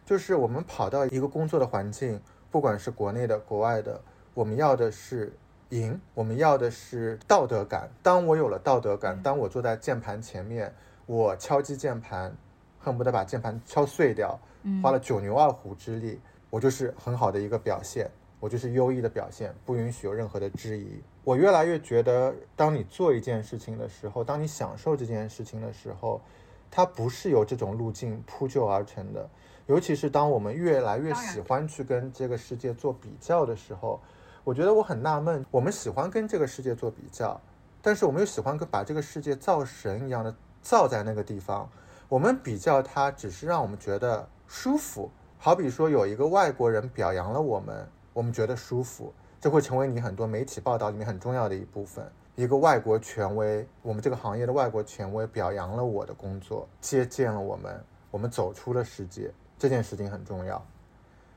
[0.05, 4.01] 就是我们跑到一个工作的环境，不管是国内的、国外的，
[4.33, 5.37] 我们要的是
[5.69, 7.89] 赢，我们要的是道德感。
[8.01, 10.73] 当我有了道德感，当我坐在键盘前面，
[11.05, 12.33] 我敲击键盘，
[12.79, 14.39] 恨不得把键盘敲碎掉，
[14.81, 18.09] 花了九牛二虎之力，我就是很好的一个表现。
[18.39, 21.01] 我就是优异的表现，不允许有任何的质疑。
[21.23, 26.21] 我越来越觉得，当你做一件事情的时候，当你享受这件事情的时候，
[26.69, 29.27] 它不是由这种路径铺就而成的。
[29.65, 33.99] 尤其是当我们越来越喜欢去跟这个世界做比较的时候，
[34.43, 37.41] 我觉得我很纳闷：我们喜欢跟这个世界做比较，
[37.81, 41.67] 但是我们又喜欢跟把这个世界造神一样的造在那个地方。
[42.07, 45.09] 我们比较它，只是让我们觉得舒服。
[45.39, 47.87] 好比说，有一个外国人表扬了我们。
[48.15, 52.09] 我们觉得舒服，这会成为你很多媒体报道里面很重要的一部分。
[52.35, 60.65] 一个外国权威，我们这个行业的外国权威表扬了我的工作，接见了我们，我们走出了世界，这件事情很重要。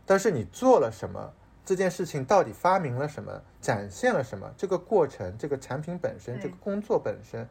[0.06, 1.32] 但是你做了什么，
[1.64, 7.44] 这件事情到底发明了什么，展现了什么，这个过程，这个产品本身，这个工作本身，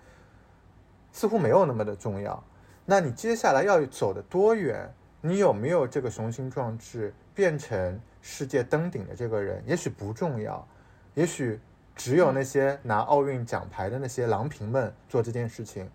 [1.12, 2.42] 似乎没有那么的重要。
[2.86, 4.90] 那你接下来要走的多远？
[5.20, 9.63] 你有没有这个雄心壮志，变成世界登顶的这个人？
[9.66, 10.68] 也许不重要，
[11.13, 11.58] 也许
[11.96, 15.90] 只有那些拿奥运奖牌的那些郎平们做这件事情。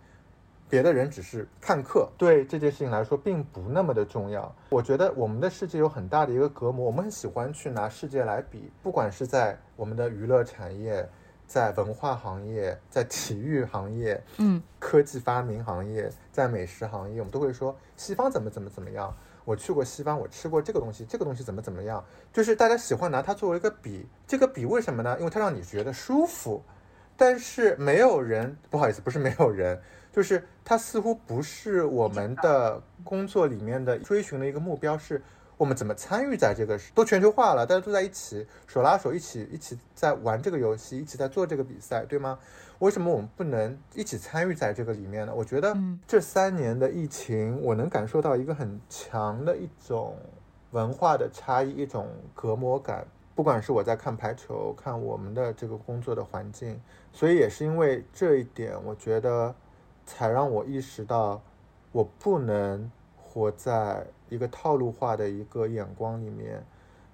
[0.66, 4.50] 别的人只是看客，对这件事情来说并不那么的重要。
[4.70, 11.06] 我觉得我们的世界有很大的一个隔膜，我们很喜欢去拿世界来比，不管是在我们的娱乐产业，
[11.46, 19.14] 在文化行业，在体育行业，嗯，科技发明行业，在美食行业，我们都会说西方怎么怎么怎么样。
[19.44, 24.06] 我去过西方，我吃过这个东西，这个东西怎么怎么样，就是大家喜欢拿它作为一个比。
[24.26, 25.16] 这个比为什么呢？
[25.18, 26.62] 因为它让你觉得舒服。
[27.14, 35.22] 但是没有人，不好意思，不是没有人，就是它似乎不是我们的工作里面的追寻的一个目标，是
[35.58, 42.38] 我们怎么参与在这个都全球化了，大家都在一起手拉手一起一起在玩这个游戏，一起在做这个比赛，对吗？
[42.82, 45.32] 为什么我们不能一起参与在这个里面呢？
[45.32, 45.72] 我觉得
[46.04, 50.16] 这三年的疫情，我能感受到一个很强的一种
[50.72, 53.06] 文化的差异，一种隔膜感。
[53.36, 56.80] 不管是我在看排球，看我们的这个工作的环境，
[57.12, 59.54] 所以也是因为这一点，我觉得
[60.04, 61.40] 才让我意识到，
[61.92, 66.66] 我不能活在一个套路化的一个眼光里面，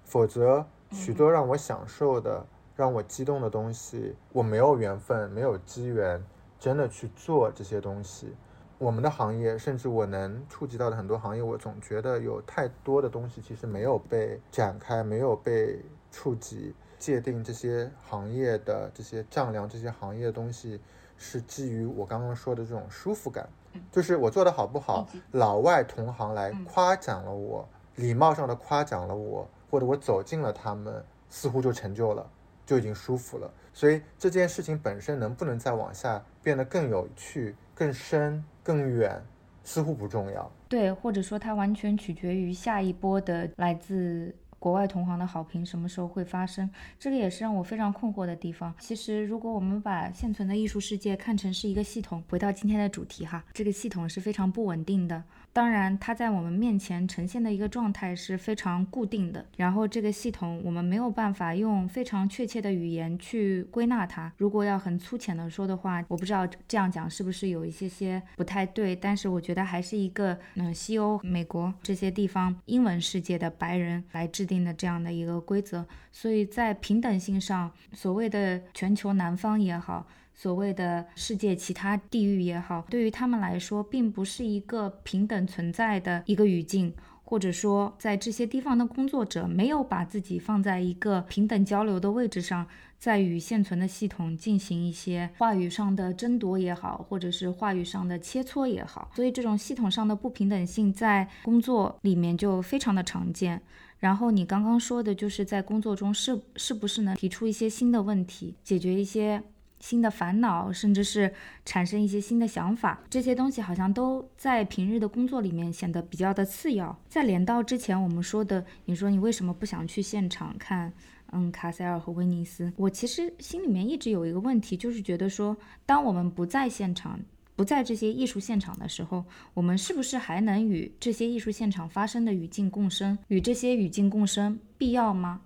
[0.03, 2.47] 否则许多让我享受的、
[2.79, 6.25] 让我激动的东西，我没有缘分、没有机缘，
[6.61, 8.37] 真的去做这些东西。
[8.79, 15.85] 我们的行业，甚至我能触及到的很多行业，我总觉得有太多的东西其实没有被展开，没有被。
[16.11, 20.81] 触及界定这些行业的这些丈量，这些行业的东西
[21.19, 23.47] 是基于我刚刚说的这种舒服感，
[23.93, 32.27] 就是我做的好不好，老外同行来夸奖了我，礼貌上的夸奖了我，或者我走进了他们，似乎就成就了，
[32.69, 33.51] 就已经舒服了。
[33.73, 39.19] 所以这件事情本身能不能再往下变得更有趣、更深、更远，
[39.65, 40.53] 似乎不重要。
[40.69, 44.35] 对，或者说它完全取决于下一波的来自。
[44.61, 46.69] 国外同行的好评什么时候会发生？
[46.99, 48.75] 这个也是让我非常困惑的地方。
[48.81, 55.23] 其实，如果我们把现存的艺术世界看成是一个系统，回到今天的主题哈，这个系统是非常不稳定的。
[55.59, 59.45] 当然，它在我们面前呈现的一个状态是非常固定的。
[59.57, 64.33] 然后，这个系统我们没有办法用非常确切的语言去归纳它。
[64.37, 68.95] 如果要很粗浅的说的话，我不知道这样讲是不是有一些些不太对。
[68.95, 75.85] 但是，我觉得还是一个嗯，西欧、美国这些地方英文世界的白人来制定的这样的一个规则。
[76.13, 80.07] 所以在平等性上，所谓的全球南方也好。
[80.41, 92.65] 所谓的世界其他地域也好，对于他们来说，并不是一个平等存在的一个语境，或者说，在这些地方的工作者没有把自己放在一个平等交流的位置上，
[93.01, 103.61] 在与现存的系统进行一些话语上的争夺也好，或者是话语上的切磋也好，所以这种系统上的不平等性在工作里面就非常的常见。
[103.99, 109.43] 然后你刚刚说的就是在工作中是是不是能提出一些新的问题，解决一些。
[109.81, 111.33] 新的烦恼，甚至是
[111.65, 116.99] 产生一些新的想法，这些东西好像都在平日的工作里面显得比较的次要。
[117.09, 120.93] 再连到之前我们说的，你说你为什么不想去现场看？
[121.31, 127.21] 嗯，卡塞尔和威尼斯，我其实心里面一直有一个问题，就是觉得说，当我们不在现场，
[127.55, 133.19] 不在这些艺术现场的时候，我们是不是还能与这些艺术现场发生的语境共生？
[133.29, 135.43] 与这些语境共生必要吗？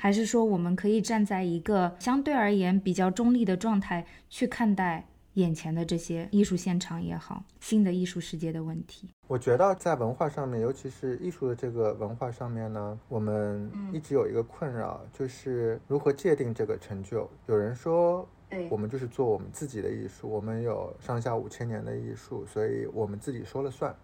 [0.00, 9.10] 还是说，我们可以站在一个相对而言比较中立的状态去看待眼前的这些艺术现场也好，新的艺术世界的问题。
[9.28, 17.28] 我觉得在文化上面，尤其是艺术的这个文化上面呢，我们一直有一个困扰，就是如何界定这个成就。
[17.46, 18.26] 有人说，
[18.70, 23.94] 我们就是做我们自己的艺术，我们有上下五千年的艺术，所以我们自己说了算。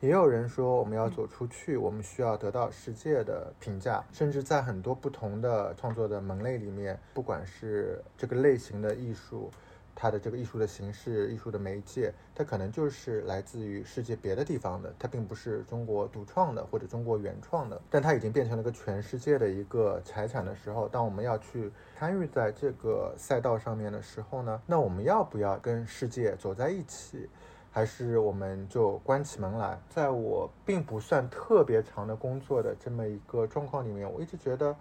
[0.00, 4.04] 也有人说，我们要走出去，我们需要得到世界的评价。
[4.12, 9.50] 甚至在很多不同的创作的门类里面，不管是这个类型的艺术，
[9.96, 17.82] 它的这个艺术的形式、艺术的媒介，它可能就是来自于世界别的地方的，它并不是中国独创的或者中国原创的。
[17.90, 27.28] 但它已经变成了一个全世界的一个财产的时候，当我们要去参与在这个赛道上面的时候呢，那我们要不要跟世界走在一起？
[27.70, 34.74] 还是我们就关起门来，在我并不算特别长的工作的这么一个状况里面，我一直觉得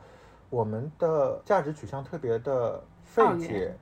[0.49, 3.75] 我们的价值取向特别的费解。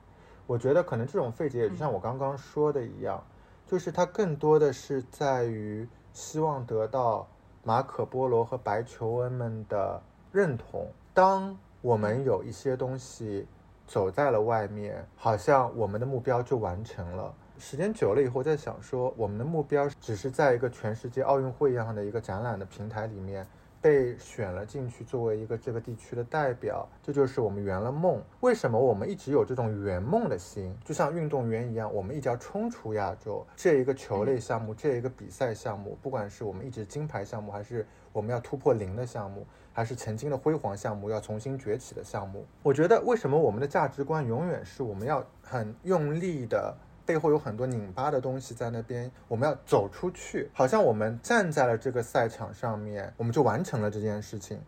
[0.46, 3.22] 我觉得可能这种费解也就像我刚刚说的一样，
[3.66, 7.26] 就是它更多的是在于希望得到
[7.64, 10.00] 马可波罗和白求恩们的
[10.30, 10.86] 认同。
[11.12, 13.46] 当我们有一些东西
[13.86, 17.34] 走在了外面，好像我们的目标就完成了。
[17.58, 23.46] 时间久了以后，在想说，我们的目标只是在一个全世界奥运会一样的一个展览的平台里面。
[23.78, 28.20] 被选了进去作为一个这个地区的代表，这就是我们圆了梦。
[28.40, 30.76] 为什么我们一直有这种圆梦的心？
[30.84, 42.44] 就像运动员一样，我们一直要冲出亚洲这一个球类项目，这一个比赛项目，不管是我们一直金牌项目，还是我们要突破零的项目，还是曾经的辉煌项目要重新崛起的项目。
[42.64, 46.74] 我觉得，为什么我们的价值观永远是我们要很用力的？
[47.06, 54.60] 背后有很多拧巴的东西在那边，我们要走出去，好像我们站在了这个赛场上面，我们就完成了这件事情。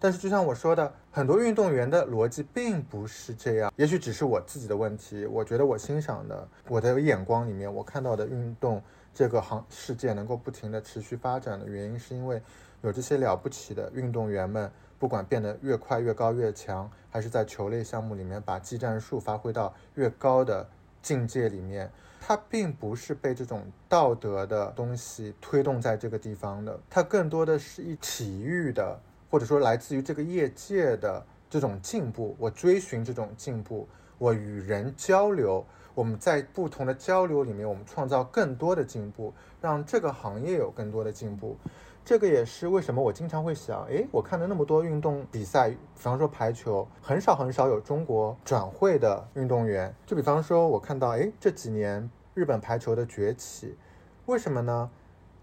[0.00, 5.24] 但是就像我说的，很多运动员的逻辑并不是这样，也许只是我自己的问题。
[5.26, 8.82] 我觉得我欣赏的，我的眼光里面，我看到的运动
[9.14, 12.42] 这个行世界能够不停的持续发展的原因，是因为
[12.82, 20.66] 有这些了不起的运动员们，不管变得越快越高越强，还是在球类项目里面把技战术发挥到越高的。
[21.04, 28.98] 境界里面，它并不是被这种道德的东西推动在这个地方的，它更多的是一体育的，
[29.30, 32.34] 或者说来自于这个业界的这种进步。
[32.38, 33.86] 我追寻这种进步，
[34.16, 35.62] 我与人交流，
[35.94, 41.58] 我们在不同的交流里面，我们创造更多的进步，让这个行业有更多的进步。
[42.04, 49.94] 这个也是为什么我经常会想，诶，我看了那么多运动比赛，比方说排球，很少很少有中国转会的运动员。
[50.04, 53.78] 就比方说，我看到，诶，这几年日本排球的崛起，
[54.26, 54.90] 为什么呢？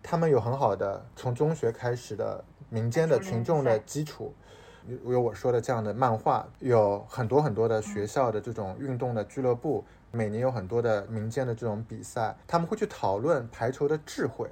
[0.04, 4.32] 他们有很好的从中学开始的民间的群众的基础，
[4.86, 14.48] 有有我说的这样的漫画，有很多很多的学校的这种运动的俱乐部，每年有很多的民间的这种比赛，他们会去讨论排球的智慧。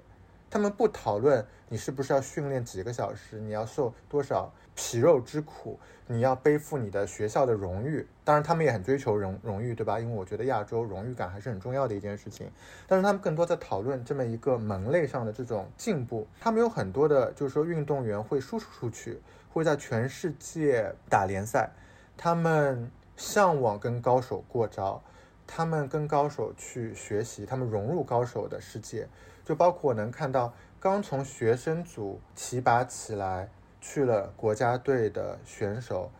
[0.49, 8.07] 他们不讨论你是不是要训练几个小时，你要受多少皮肉之苦，你要背负你的学校的荣誉。
[8.23, 9.99] 当然，他们也很追求荣荣誉，对吧？
[9.99, 12.49] 因为我觉得亚洲荣誉感还是很重要的一件事情。
[12.87, 16.27] 但是他们更多在讨论这么一个门类上的这种进步。
[16.39, 19.21] 他们有很多的，就是说运动员会输出出去，
[19.51, 21.69] 会在全世界打联赛。
[22.17, 25.01] 他们向往跟高手过招，
[25.45, 29.07] 他们跟高手去学习，他们融入高手的世界。
[29.49, 33.49] 就包括我能看到刚从学生组提拔起来
[33.81, 36.11] 去了国家队的选手，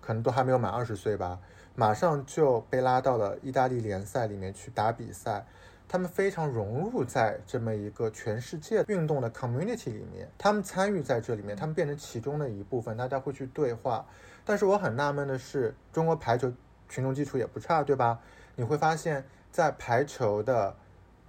[0.00, 1.38] 可能都还没有满二十岁吧，
[1.76, 5.46] 马上就被拉到了意大利联赛里面去打比赛。
[5.86, 14.04] 他们非常融入在这么一个全世界运动的 community 里面，他们参与在这里面，他们变成其中的一部分，大家会去对话。
[14.44, 16.52] 但是我很纳闷的是，中国排球
[16.88, 18.18] 群众基础也不差，对吧？
[18.56, 20.74] 你会发现在排球的。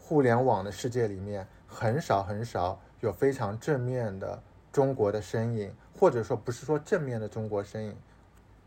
[0.10, 4.42] 互联网的世界里面，很少很少有非常正面的
[4.72, 7.96] 中国的身影，或者说不是说正面的中国身影，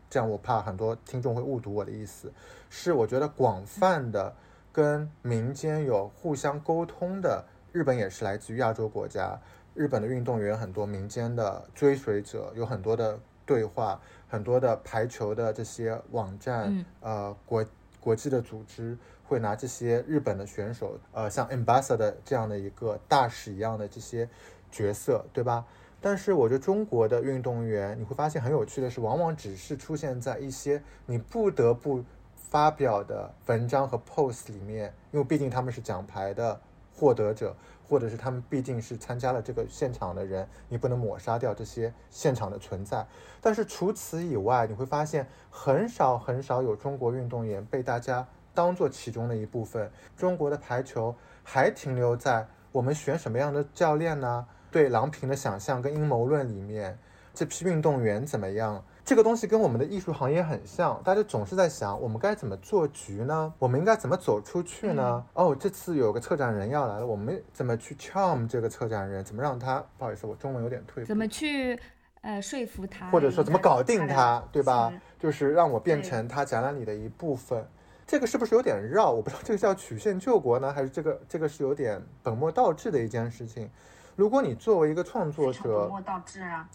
[0.09, 2.31] 这样我怕很多听众会误读我的意思。
[2.69, 4.33] 是我觉得广泛的
[4.71, 9.37] 跟民间有互相沟通的，日本也是来自于亚洲国家，
[9.73, 17.65] 日本的运动员很多，民间的追随者有很多的对话，很多的排球的这些网站，呃，国
[17.99, 18.97] 国际的组织。
[19.33, 24.29] 会拿这些日本的选手，呃，像 ambassador 这样的一个大使一样的这些
[24.71, 25.65] 角色，对吧？
[25.99, 32.03] 但是我觉得中国的运动员，你会发现很有趣的是，往往只是出现在一些你不得不
[32.35, 36.61] 发表的文章和 post 里面，因为毕竟他们是奖牌的
[36.93, 37.55] 获得者，
[37.89, 43.07] 或者是他们毕竟是参加了这个现场的人，你不能抹杀掉这些现场的存在。
[43.41, 48.27] 但是除此以外，你会发现很少很少有中国运动员被大家。
[48.53, 54.45] 当做其中的一部分，中国的排球还停留在我们选什么样的教练呢？
[54.71, 56.97] 对郎平的想象跟阴谋论里面，
[57.33, 58.83] 这批运动员怎么样？
[59.05, 63.53] 这个东西跟我们的艺术行业很像，大家总是在想我们该怎么做局呢？
[63.59, 65.23] 我们应该怎么走出去呢？
[65.33, 69.23] 哦，这次有个策展人要来了，我们怎么去 charm 这个策展人？
[69.23, 69.83] 怎么让他？
[69.97, 71.07] 不好意思，我中文有点退步。
[71.07, 71.77] 怎么去
[72.21, 73.11] 呃说服他？
[73.11, 74.41] 或者说怎么搞定他？
[74.51, 74.91] 对吧？
[75.19, 77.67] 就是让我变成他展览里的一部分。
[78.05, 79.11] 这个是不是有点绕？
[79.11, 83.69] 我不知道这个叫曲线救国呢，还是这个这个是有点本末倒置的一件事情。
[84.15, 86.69] 如果你作为一个创作者，本末倒置啊，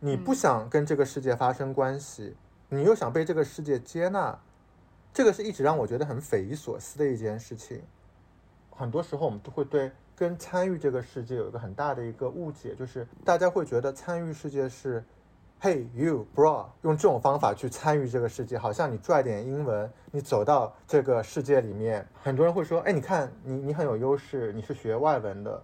[0.00, 2.34] 你不想跟这个世界发生关系，
[2.68, 4.38] 你又想被这个世界接纳，
[5.12, 7.82] 这个是一直让我觉得很匪夷所思的一件事情。
[8.70, 15.04] 很多时候我们都会对跟参与这个世界有一个很大的一个误解，就是大家会觉得参与世界是。
[15.58, 25.60] Hey you, bro，用这种方法去参与这个世界，好像你拽点英文，你走到这个世界里面，很多人会说，哎，你看你你很有优势，你是学外文的。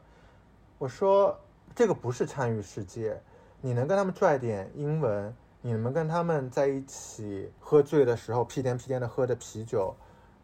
[0.78, 1.38] 我说
[1.74, 3.20] 这个不是参与世界，
[3.61, 9.95] 你能跟他们拽点英文，你们跟他们在一起喝醉的时候，屁颠屁颠的喝着啤酒，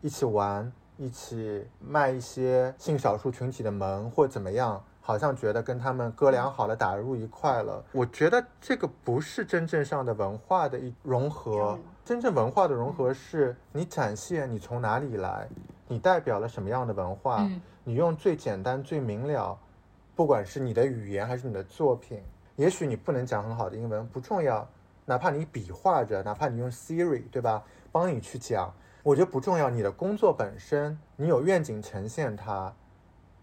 [0.03, 7.82] 一起玩，一起卖一些性少数群体的萌或怎么样，好像觉得跟他们哥俩好了，打入一块了。
[7.92, 15.48] 我觉得这个不是真正上的文化的一融合，真正文化的融合是你展现你从哪里来，
[15.86, 17.48] 你代表了什么样的文化，
[17.84, 19.59] 你用最简单、最明了。
[20.14, 22.22] 不管是你的语言还是你的作品，
[22.56, 24.68] 也许你不能讲很好的英文，不重要，
[25.06, 28.70] 哪怕你比划着，哪怕你用 Siri，对吧，帮你去讲，
[29.02, 29.70] 我觉得不重要。
[29.70, 32.70] 你的工作本身，你有愿景呈现它，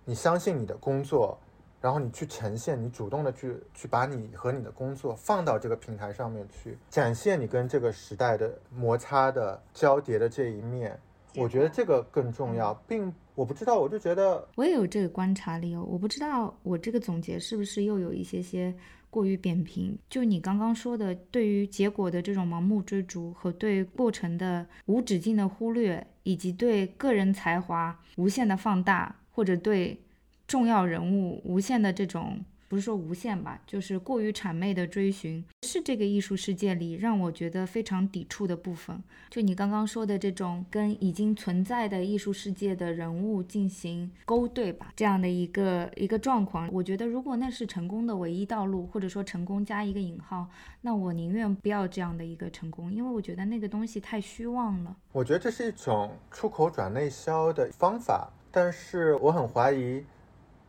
[0.04, 1.40] 你相信你的工作，
[1.86, 11.00] 然后你去呈现，你主动的去去把你和你的工作放到这个平台上面去，展现你跟这个时代的摩擦的交叠的这一面，
[11.36, 13.14] 我觉得这个更重要，并。
[13.36, 15.86] 我不知道，我就觉得我也有这个观察力哦。
[15.88, 18.74] 我不知道我这个总结是不是又有一些些
[19.10, 19.96] 过于扁平。
[20.10, 30.02] 就你刚刚说的，对于结果的这种盲目追逐和对过程的无止境的忽略，以及对个人才华无限的放大，或者对
[30.48, 32.44] 重要人物无限的这种。
[32.68, 39.02] 不是说无限吧，就是过于谄媚的追寻，是这个艺术世界里让我觉得非常抵触的部分。
[39.30, 50.48] 就你刚刚说的这种跟已经存在的艺术世界的人物进行勾兑吧，这样的一个一个状况，我觉得如果那是成功的唯一道路，或者说成功加一个引号，
[50.82, 54.98] 那我宁愿不要这样的一个成功，因为我觉得那个东西太虚妄了。
[55.12, 60.04] 我觉得这是一种出口转内销的方法，但是我很怀疑。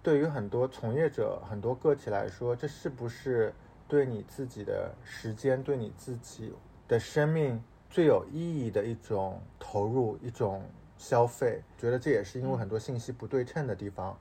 [0.06, 3.52] 对于很多从业者、很多个体来说，这是不是
[3.88, 6.54] 对你自己的时间、对你自己
[6.86, 10.62] 的生命最有意义的一种投入、一种
[10.96, 11.60] 消费？
[11.76, 14.16] 觉得这也是因为很多信息不对称的地方。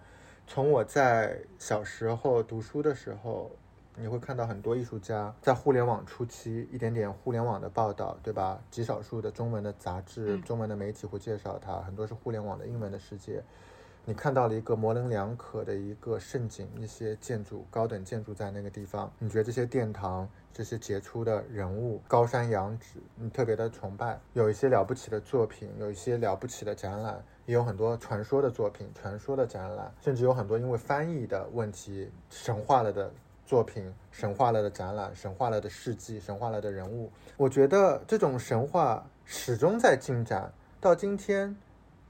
[0.47, 3.51] 从我在小时候读书的时候，
[3.95, 8.59] 你会看到很多艺术家在互联网初期，一点点互联网的报道，对吧？
[8.71, 13.43] 极少数的中文的杂志、中文的媒体会介绍他，很多是互联网的英文的世界。
[14.08, 24.20] 你看到了一个模棱两可的一个盛景，一些建筑、高等建筑在那个地方，你觉得这些殿堂、这些杰出的人物、高山仰止，你特别的崇拜。
[24.34, 33.12] 有一些了不起的作品，有一些了不起的展览，也有很多传说的作品、传说的展览，甚至有很多因为翻译的问题神化了的
[33.43, 37.12] 作品、神化了的展览、神化了的事迹、神化了的人物。
[37.38, 41.58] 我觉得这种神话始终在进展，到今天。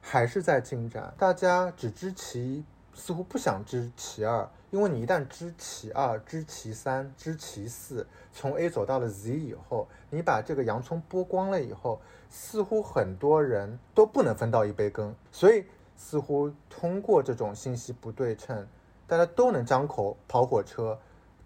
[0.08, 12.00] 还是在进展，大家只知其一，似乎不想知其二，因为你一旦知其二、知其三、知其四，从 A 走到了 Z 以后，你把这个洋葱剥光了以后，
[12.30, 15.14] 似乎很多人都不能分到一杯羹。
[15.32, 15.66] 所以，
[15.98, 18.68] 似乎通过这种信息不对称，
[19.08, 21.00] 大家都能张口跑火车，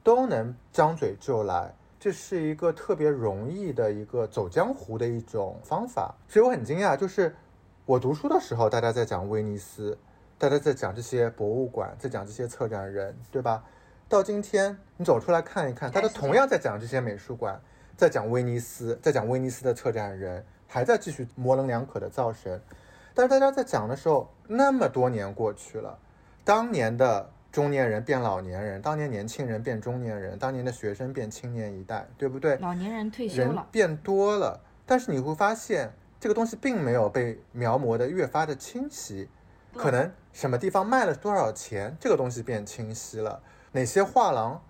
[0.03, 6.13] 都能张嘴就来，这是一个特别容易的一个走江湖的一种方法。
[6.27, 7.33] 所以我很惊讶，就是。
[7.89, 9.97] 我读书的时候，大家在讲威尼斯，
[10.37, 13.63] 大家在讲这些博物馆，在讲这些策展人，对吧？
[14.07, 17.59] 到今天，你走出来看一看，大家同样在讲这些美术馆，
[17.97, 22.61] 在讲威尼斯，在讲威尼斯的策展人，还在继续模棱两可的造神。
[23.15, 25.97] 但是大家在讲的时候，那么多年过去了，
[26.43, 32.55] 当年的中年人变老年人，当年年轻人变中年人，当年的学生变青年一代，对不对？
[32.57, 35.91] 老年人退休了，人变多了，但是你会发现。
[36.19, 39.29] 这个东西并没有被描摹的越发的清晰，
[39.73, 43.41] 可能什么地方卖了多少钱，这个东西变清晰了。
[43.71, 44.61] 哪些画廊，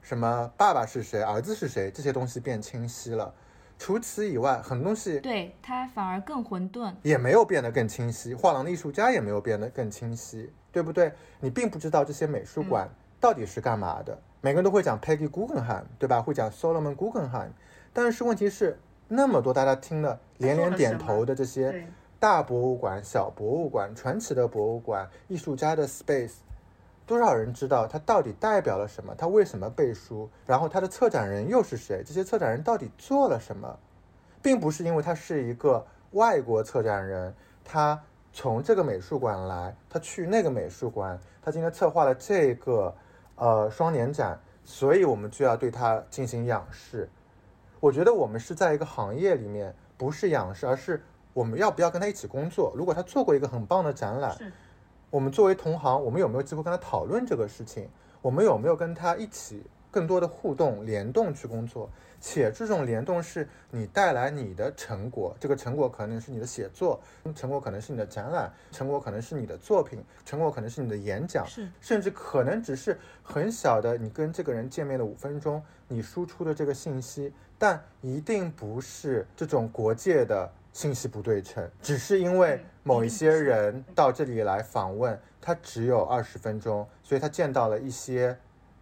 [0.00, 3.34] 什么爸爸是谁，儿子是谁，这些东西变清晰了。
[3.78, 8.32] 除此以外，很多东西对它反而更混沌，也没有变得更清晰。
[8.32, 11.12] 画廊的艺术家也没有变得更清晰，对不对？
[11.40, 12.88] 你并不知道这些美术馆
[13.20, 14.18] 到底是干嘛的。
[14.40, 16.22] 每个人都会讲 Peggy Guggenheim，对吧？
[16.22, 17.50] 会讲 Solomon Guggenheim，
[17.92, 18.78] 但是问题是。
[19.08, 21.86] 那么多大家听了连连点头的这些
[22.18, 26.36] 大博物馆、小博物馆、传奇的博物馆、艺术家的 space，
[27.06, 29.14] 多少人知道它到底代表了什么？
[29.16, 30.28] 它为什么背书？
[30.46, 32.02] 然后它的策展人又是谁？
[32.04, 33.78] 这些策展人到底做了什么？
[34.40, 37.34] 并不是因为他是一个外国策展人，
[37.64, 37.98] 他
[38.32, 42.94] 从这个美术馆来，他去那个美术馆，他今天策划了这个
[43.36, 47.08] 呃双年展，所以我们就要对他进行仰视。
[47.84, 51.04] 我觉得我们是在一个行业里面，不是仰视，而是
[51.34, 52.72] 我们要不要跟他一起工作。
[52.74, 54.34] 如果他做过一个很棒的展览，
[55.10, 57.86] 我们作为同行，我们有没有机会跟他讨论这个事情？
[58.22, 59.62] 我们有没有跟他一起
[59.94, 61.88] 更多的互动联动去工作，
[62.20, 67.00] 且这种联动是你带来你的成果，这个成果可能是你的写作，
[67.32, 71.68] 成果可能是你的展览，成果可能是你的作品，成果可能是你的演讲，是。
[71.80, 88.36] 甚至可能只是很小的，你跟这个人见面的五分钟，你输出的这个信息，但一定不是这种国界的信息不对称，只是因为某一些人到这里来访问，他只有二十分钟，所以他见到了一些。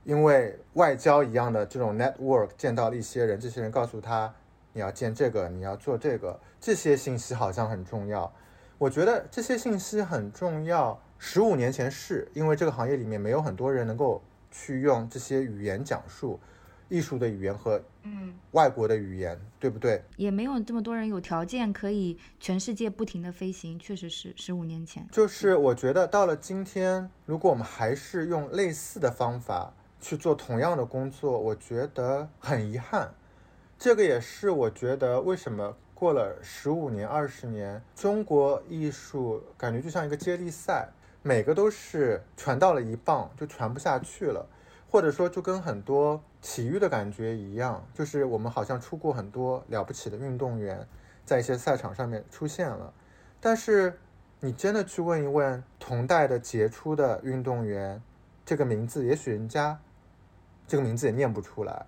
[0.04, 4.34] 因为外交一样的这种 network 见到了一些人，这些人告诉他
[4.72, 8.32] 你要见这个，你要做这个，这些信息好像很重要。
[8.78, 11.00] 我觉得这些信息很重要。
[11.18, 16.40] 十五年前是因为这个行业里面没有很多人能够去用这些语言讲述
[16.88, 20.02] 艺术的语言和嗯外国的语言，对不对？
[20.16, 25.06] 也没有这么多人有条件可以全世界不停的飞行，确实是十五年前。
[25.12, 29.72] 就是我觉得到了今天，如果我们还是用类似的方法。
[30.02, 33.14] 去做同样的工作，我觉得很遗憾。
[33.78, 40.88] 这个也是我觉得为什么过了十五年、二十年，中国艺术感觉就像一个接力赛，
[41.22, 44.46] 每个都是传到了一棒就传不下去了，
[44.90, 50.86] 或者说就跟很多体育的感觉一样，就是我们好像出过很多了不起的运动员，
[51.24, 52.92] 在一些赛场上面出现了，
[53.40, 53.98] 但是
[54.40, 58.02] 你真的去问一问同代的杰出的运动员，
[58.44, 59.78] 这个名字，也许人家。
[60.66, 61.86] 这个名字也念不出来，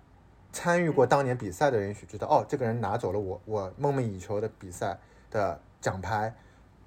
[0.51, 4.97] 参与过当年比赛的人也许知道，哦，这个人拿走了我我梦寐以求的比赛
[5.31, 6.33] 的奖牌，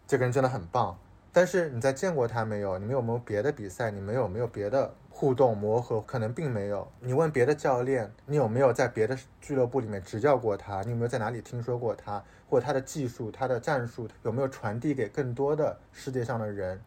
[0.07, 0.99] 这个人真的很棒。
[1.31, 2.79] 但是你在见过他没有？
[2.79, 3.91] 你们有没有别的比赛？
[3.91, 6.01] 你们有没有别的互动磨合？
[6.01, 6.91] 可能并没有。
[7.01, 10.83] 你问别的教练，你有没有在别的俱乐部里面执教过他？
[10.83, 12.23] 你有没有在哪里听说过他？
[12.49, 16.81] 或者他的技术、他的战术有没有传递给更多的世界上的人？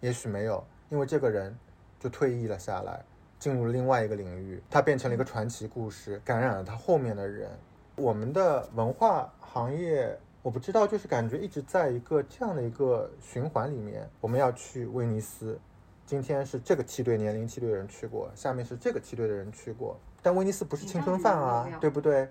[0.00, 1.54] 也许没有，因为这个人
[1.98, 3.04] 就退役了下来。
[3.44, 7.50] 进入了另外一个领域，它变成了一个传奇故事，感染了他后面的人。
[7.94, 14.08] 我们的文化行业，我不知道，就是感觉一直在一个这样的一个循环里面。
[14.22, 15.60] 我们要去威尼斯，
[16.06, 19.94] 今天是这个梯队年龄梯队的人去过，下面是这个梯队的人去过。
[20.22, 22.26] 但威尼斯不是青春饭啊，对不对？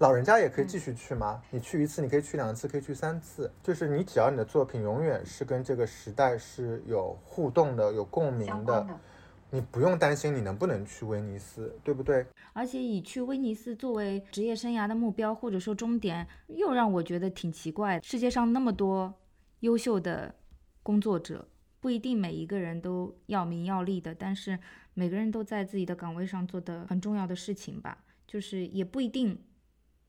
[0.00, 1.40] 老人家也可以继续去吗？
[1.48, 3.50] 你去一次，你可以去两次，可以去三次。
[3.62, 8.86] 就是你只要你的作品永远是跟这个时代是有互动的、有共鸣的。
[9.50, 12.26] 你不用担心你能不能去威尼斯，对不对？
[12.52, 17.98] 而且以去威尼斯作为职业生涯的目标或者说终点，又让我觉得挺奇怪。
[18.02, 19.14] 世界上那么多
[19.60, 20.34] 优秀的
[20.82, 21.48] 工作者，
[21.80, 24.58] 不一定每一个人都要名要利的，但是
[24.92, 28.04] 每个人都在自己的岗位上做的很重要的事情吧。
[28.26, 29.38] 就是也不一定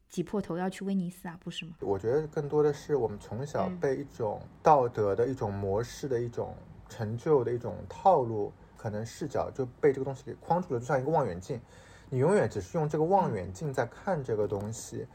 [0.09, 1.75] 挤破头要去威尼斯啊，不是吗？
[1.79, 6.53] 我觉得更多的是我们从小被一种道德的一种模式的一种
[6.89, 8.51] 成就的一种套路。
[8.81, 11.59] 可能视角就被这个东西给框住了，就像一个望远镜，
[12.09, 15.05] 你永远只是用这个望远镜在看这个东西，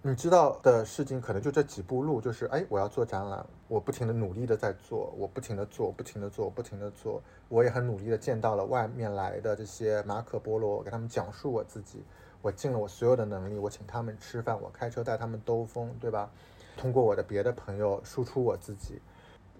[0.00, 12.02] 你知道的事情可能就这几步路，就是哎，我要做展览，我不停的努力的在做，我不停的做，不停的做，不停的做，我也很努力的见到了外面来的这些马可波罗，我给他们讲述我自己，
[12.40, 16.30] 我尽了我所有的能力，我请他们吃饭，我开车带他们兜风，对吧？
[16.76, 19.00] 通过我的别的朋友输出我自己。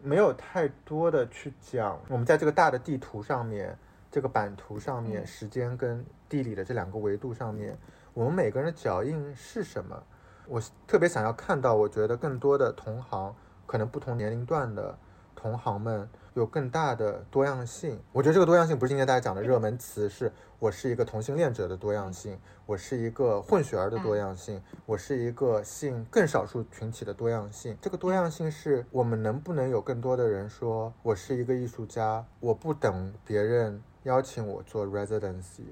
[0.03, 3.79] 没有太多的去讲，我们在这个大的地图上面，
[4.11, 7.79] 这个版图上面，时间跟地理的这两个维度上面，
[8.13, 10.03] 我们每个人的脚印是什么？
[10.49, 13.35] 我特别想要看到，我觉得更多的同行，
[13.65, 14.99] 可能不同年龄段的
[15.35, 16.09] 同行们。
[16.35, 27.77] 有更大的多样性，我觉得这个多样性不是今天大家讲的热门词，是我是一个同性恋者的多样性，我是一个混血儿的多样性，我是一个性更少数群体的多样性。
[27.83, 35.67] 这个多样性是我们能不能有更多的人说，我是一个艺术家，我不等别人邀请我做 residency，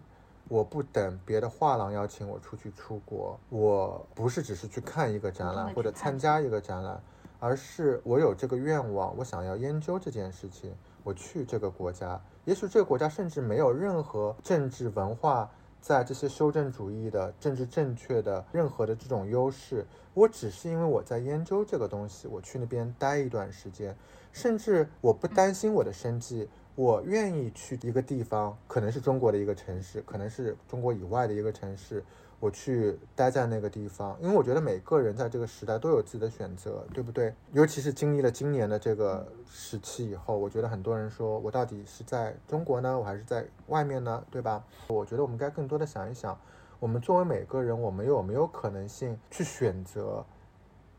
[0.47, 7.01] 我不等别的画廊邀请我出去出国，我不是只是去看一个展览或者参加一个展览。
[7.41, 10.73] 而是我有这个愿望，我想要研究这件事情，
[11.03, 23.97] 我去这个国家，也许这个国家甚至没有任何政治文化，在这些修正主义的政治正确的任何的这种优势，我只是因为我在研究这个东西，我去那边待一段时间，
[24.33, 32.05] 甚至我不担心我的生计，我愿意去一个地方，可能是中国的一个城市，可能是中国以外的一个城市。
[32.41, 37.35] 我去待在那个地方，因为我觉得每个人在这个时代都有自己的选择，对不对？
[37.53, 44.65] 尤其是经历了今年的这个时期以后，我觉得很多人说我到底是在中国呢，我还是在外面呢，对吧？
[44.89, 46.37] 我觉得我们该更多的想一想，
[46.79, 50.25] 我们作为每个人，我们有没有可能性去选择？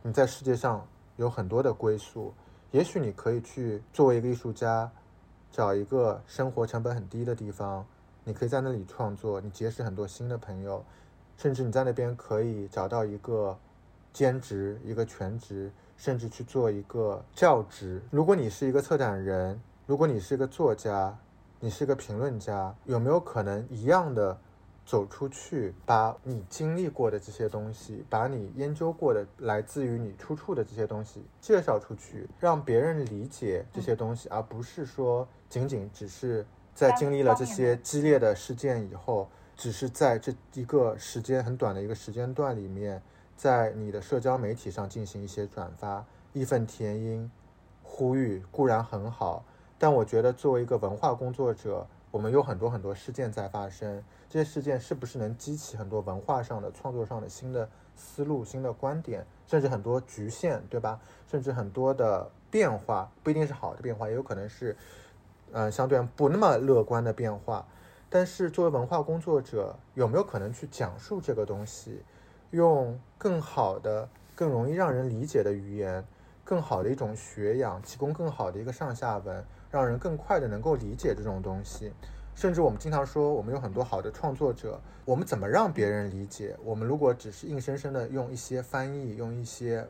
[0.03, 0.87] 你在世界上
[1.17, 2.33] 有很多的归宿，
[2.69, 4.91] 也许你可以去作为一个艺术家，
[5.51, 7.83] 找一个生活成本很低的地方。
[8.23, 10.85] 你可以在那里创作，你结识很多新的朋友，
[11.37, 13.57] 甚至你在那边可以找到一个
[14.13, 18.01] 兼职、一个全职，甚至去做一个教职。
[18.09, 21.17] 如果你是一个策展人，如果你是一个作家，
[21.59, 24.37] 你是一个评论家，有没有可能一样的
[24.85, 36.45] 走出去，把你经历过的这些东西，把你研究过的来自于你出处的这些东西介绍出去，让别人理解这些东西，而不是说仅仅只是。
[36.73, 39.29] 在经历了这些激烈的事件以后，
[39.61, 42.99] 只是在这一个时间很短的一个时间段里面，
[43.37, 46.03] 在你的社交媒体上进行一些转发，
[46.33, 47.29] 义愤填膺，
[47.83, 49.45] 呼吁固然很好，
[49.77, 60.99] 但我觉得作为一个文化工作者，我们有很多很多事件在发生，这些事件是不是能激起很多文化上的创作上的新的思路、新的观点，甚至很多局限，对吧？
[61.29, 64.75] 甚至很多的变化，不一定是好的变化，也有可能是。
[65.53, 67.67] 呃，相对不那么乐观的变化，
[68.13, 72.03] 但是作为文化工作者，有没有可能去讲述这个东西，
[72.49, 76.05] 用更好的、更容易让人理解的语言，
[76.43, 81.93] 更好的一种学养，提供更好的一个上下文，让人更快的能够理解这种东西。
[82.35, 86.57] 甚至我们经常说，我们有很多好的创作者，我们怎么让别人理解？
[86.65, 89.87] 我们如果只是硬生生的用一些翻译，用一些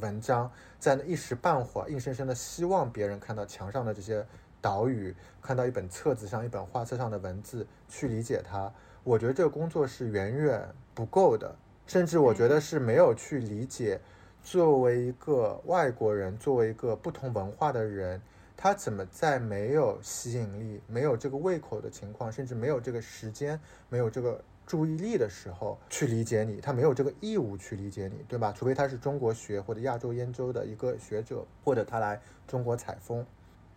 [0.00, 0.50] 文章，
[0.80, 4.26] 在那一时半会儿，硬生生的希望别人看到墙上的这些。
[4.60, 11.54] 岛屿看到一本册子上一本画册上的文字去理解它，我觉得这个工作是远远不够的，
[11.86, 14.00] 甚至我觉得是没有去理解，
[14.42, 18.20] 作为一个外国人，作为一个不同文化的人，
[18.56, 23.58] 他怎么在没有吸引力、没有这个胃口的情况，甚至没有这个时间、
[23.88, 28.52] 没有这个注意力的时候去理解你，他没有这个义务去理解你，对吧？
[28.56, 33.24] 除非他是中国学或者亚洲研究的一个学者，或者他来中国采风。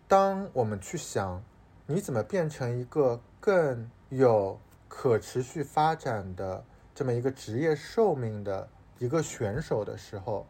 [0.08, 1.42] 当我们去想，
[1.88, 8.68] 你怎么变成一个更有可持续发展的这么一个职业寿命的
[9.00, 10.46] 一个选手的时候，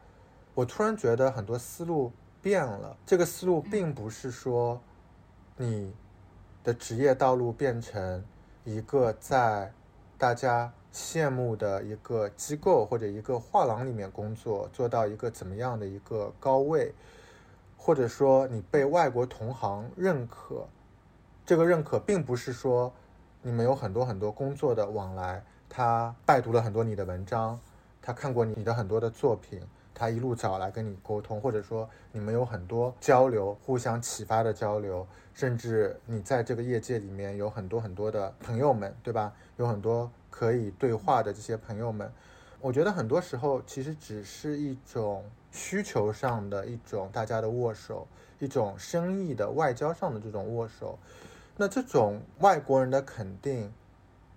[0.54, 2.98] 我突然觉得很多思路变了。
[3.06, 4.82] 这个思路并不是说
[5.56, 5.94] 你
[6.64, 8.24] 的职业道路变成
[8.66, 9.72] 一个在
[10.18, 16.94] 大家羡慕的一个机构或者一个画廊里面工作，做到一个怎么样的一个高位。
[17.86, 20.66] 或者说你被外国同行认可，
[21.46, 22.90] 这个认可并不是说
[23.42, 27.60] 你们有很多很多工作的往来，他拜读了很多你的文章，
[28.02, 29.62] 他看过你的很多的作品，
[29.94, 39.34] 他一路找来跟你沟通，或者说你们有很多交流，互相启发的交流，甚至你在这个业界里面有很多很多的朋友们，对吧？
[39.58, 42.10] 有很多可以对话的这些朋友们，
[42.62, 45.22] 我觉得很多时候其实只是一种。
[45.54, 48.08] 需求上的一种大家的握手，
[48.40, 50.98] 一种生意的外交上的这种握手，
[51.56, 53.72] 那这种外国人的肯定，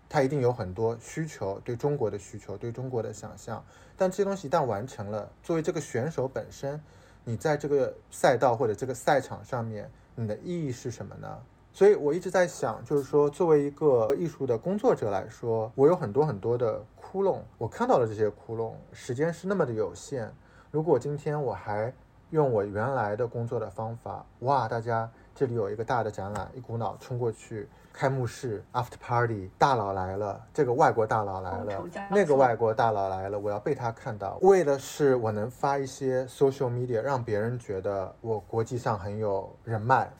[0.09, 3.65] 他一定有很多需求，对中国的需求，对中国的想象。
[3.97, 6.79] 但这些东西一旦完成了，作为这个选手本身，
[7.25, 11.39] 你在这个赛道或者这个赛场上面，你的意义是什么呢？
[11.73, 20.31] 所以我一直在想，就是说，作为一个艺术的工作者来说，我有很多很多的窟窿，我看到了这些窟窿，时间是那么的有限。
[20.77, 21.91] 如果今天我还
[22.29, 24.69] 用我原来的工作的方法，哇！
[24.69, 40.13] 大家这里有一个大的展览，一股脑冲过去，开幕式，after party，大佬来了，这个外国大佬来了，那个外国大佬来了，我要被他看到，为的是我能发一些 social media，让别人觉得我国际上很有人脉，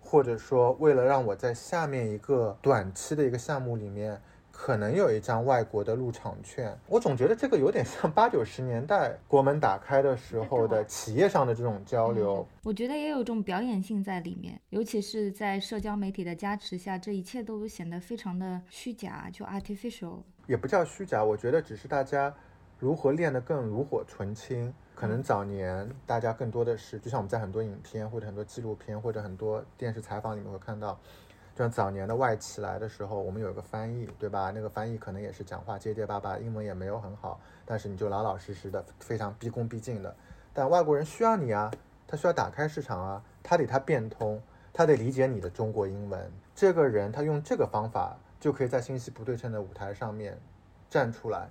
[0.00, 4.18] 或者说为了让我在下面一个短期的一个项目里面。
[4.60, 12.44] 可能有一张外国的入场券，我总觉得这个有点像八九十年代国门打开的时候的企业上的这种交流。
[12.64, 20.16] 我觉得也有种表演性在里面，尤其是在社交媒体的加持下，这一切都显得非常的虚假，就 artificial。
[20.48, 22.34] 也不叫虚假，我觉得只是大家
[22.80, 24.74] 如何练得更炉火纯青。
[24.92, 30.98] 可能早年大家更多的是，就像我们在很多影片或者很多纪录片或者很多电视采访里面会看到。
[31.58, 34.52] 像早年的外企来的时候，我们有一个翻译，对吧？
[34.54, 40.14] 那个翻译可能也是讲话结结巴巴，英文也没有很好，但是你就老老实实的，非常毕恭毕敬的。
[40.54, 41.68] 但外国人需要你啊，
[42.06, 44.40] 他需要打开市场啊，他得他变通，
[44.72, 46.30] 他得理解你的中国英文。
[46.54, 50.38] 这个人他用这个方法就可以在信息不对称的舞台上面
[50.88, 51.48] 站出来。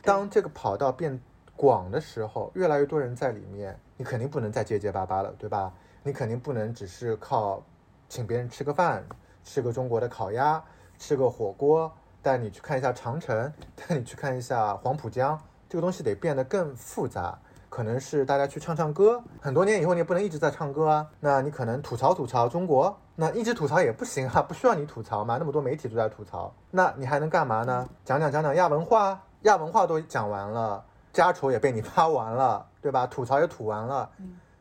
[0.00, 1.20] 当这个跑道变
[1.56, 5.74] 广的时候，越来越多人在里面，你肯定不能再结结巴巴了，对吧？
[6.04, 7.60] 你肯定不能只是靠
[8.08, 9.04] 请别人吃个饭。
[9.52, 10.62] 吃个中国的烤鸭，
[10.96, 11.90] 吃个火锅，
[12.22, 15.36] 带你去看一下长城，带你去看一下黄浦江，
[15.68, 17.36] 这个东西得变得更复杂，
[17.68, 19.20] 可能是大家去唱唱歌。
[19.40, 21.04] 很多年以后，你也不能一直在唱歌啊。
[21.18, 27.88] 那你可能吐槽吐槽中国，那一直吐槽也不行啊，不需要你吐槽嘛，那么多媒体都在吐槽，那你还能干嘛呢？
[28.04, 33.04] 讲讲讲讲亚文化，亚文化都讲完了，家丑也被你发完了，对吧？
[33.04, 34.08] 吐槽也吐完了，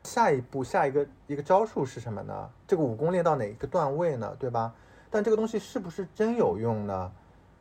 [0.04, 2.50] 下一步下一个一个招数是什么呢？
[2.68, 4.36] 这个武功练到哪一个段位呢？
[4.40, 4.74] 对吧？
[5.10, 7.12] 但这个东西是不是真有用呢？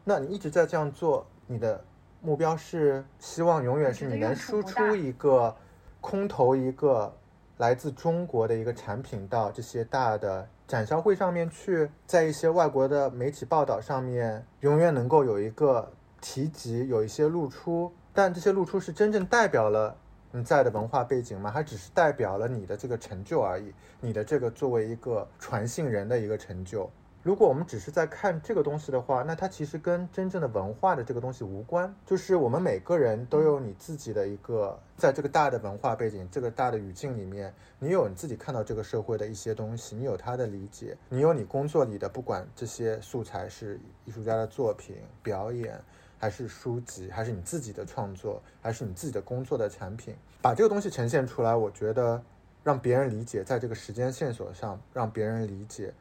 [0.04, 1.82] 那你一直在这样做，你的
[2.20, 5.54] 目标是希望永远是你能输出一个
[6.00, 7.12] 空投一个
[7.58, 17.92] 来自中国的一个产品到这些大的展销会上面去，在一些外国的媒体报道上面，永远能够有一个提及，有一些露出。
[18.12, 19.96] 但这些露出是真正代表了
[20.30, 21.50] 你在的文化背景吗？
[21.52, 23.72] 它只是代表了你的这个成就而已？
[24.00, 26.90] 你的这个作为一个传信人的一个成就？
[27.22, 31.92] 如果我们只是在看这个东西的话，那它其实跟真正的文化的这个东西无关。
[32.06, 45.78] 就是我们每个人都有你自己的一个，在这个大的文化背景、这个大的语境里面，你有你自己看到这个社会的一些东西，你有他的理解，你有你工作里的，不管这些素材是艺术家的作品、表演，
[46.18, 52.22] 还是书籍，还是你自己的创作，还是你自己的工作的产品，把这个东西呈现出来，我觉得
[52.62, 55.94] 让别人理解，在这个时间线索上让别人理解，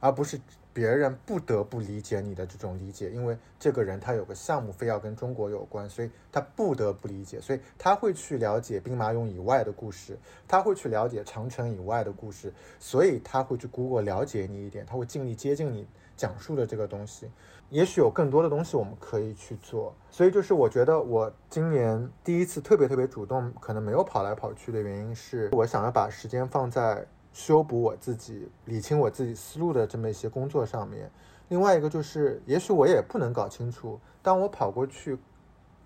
[0.00, 0.40] 而不是。
[0.74, 12.50] 别人不得不理解你的这种理解，因为这个人他有个项目非要跟中国有关，所以他不得不理解，所以他会去了解兵马俑以外的故事，他会去了解长城以外的故事，
[12.80, 15.86] 所以他会去 Google 了解你一点，他会尽力接近你
[16.16, 17.30] 讲述的这个东西。
[17.72, 27.04] 也许有更多的东西我们可以去做，所以就是我觉得我今年第一次特别特别主动，可能没有跑来跑去的原因是我想要把时间放在。
[27.34, 31.10] 修补我自己、理清我自己思路的这么一些工作上面，
[31.48, 33.98] 另外一个就是，也许我也不能搞清楚。
[34.20, 35.16] 当我跑过去，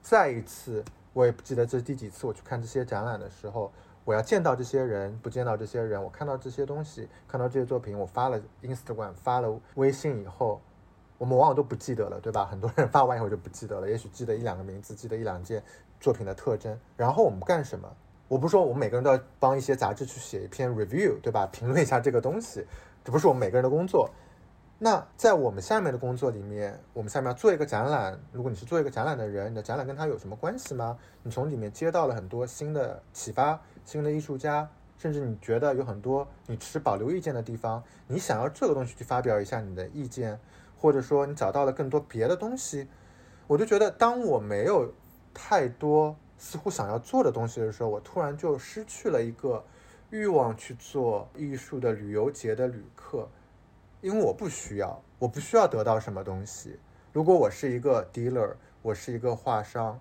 [0.03, 3.70] 再一次，我也不记得这是第几次我去看这些展览的时候，
[4.05, 10.61] 我要见到这些人，不见到这些人，我看到这些东西，看到这些作品，我发了 Instagram，发了微信以后，
[11.19, 12.45] 我们往往都不记得了，对吧？
[12.45, 15.62] 很多人 发完以后就不记得了，也许记得一两个名字，记得一两件
[16.01, 17.89] 作品的特征，然后我们干什么？
[18.29, 21.47] 我不是说我们每个人都要帮一些杂志去写一篇 review，对吧？
[21.47, 22.67] 评论一下这个东西，
[23.05, 24.11] 这不是我们每个人的工作。
[24.79, 28.21] 那在我们下面的工作里面，我们下面要做一个展览。
[28.31, 30.99] 如果你是做一个展览的人，你的展览跟他有什么关系吗？
[31.23, 40.39] 你从里面接到了很多新的启发，新的艺术家，甚至你觉得有很多你持保留意见的地方，你想要这个东西去发表一下你的意见，
[40.77, 42.89] 或者说你找到了更多别的东西，
[43.47, 44.93] 我就觉得当我没有
[45.35, 46.16] 太多。
[46.39, 49.64] 似乎想要做的东西的时候，我突然就失去了一个
[50.11, 53.27] 欲望去做艺术的旅游节的旅客，
[54.03, 56.79] 因为我不需要，我不需要得到什么东西。
[57.14, 58.53] 如果我是一个 dealer，
[58.83, 59.99] 我是一个画商，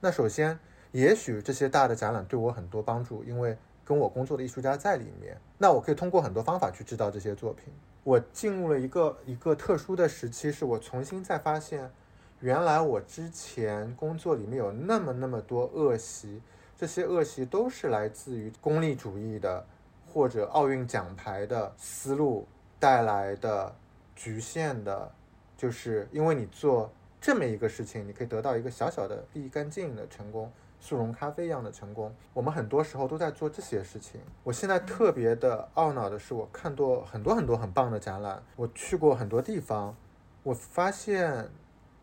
[0.00, 0.58] 那首先，
[0.90, 7.72] 也许这些大的展览对我很多帮助，因为跟我工作的艺术家在里面，那我可以通过很多方法去知道这些作品。
[8.06, 11.90] 我进入了一个一个特殊的时期，是我重新再发现。
[12.38, 16.40] 原来我之前工作里面有那么那么多恶习，
[16.78, 19.66] 这些恶习都是来自于功利主义的
[20.06, 22.46] 或者奥运奖牌的思路
[22.78, 23.74] 带来的
[24.14, 25.10] 局限的，
[25.56, 26.88] 就是因为你做
[27.20, 30.48] 这么一个事情，你可以得到一个小小的立竿见影的成功，
[30.86, 32.14] 速溶咖啡一样的成功。
[32.32, 34.20] 我们很多时候都在做这些事情。
[34.44, 39.96] 我现在特别的懊恼的是，我看多很多很多很棒的展览，我去过很多地方，
[40.44, 41.48] 我发现。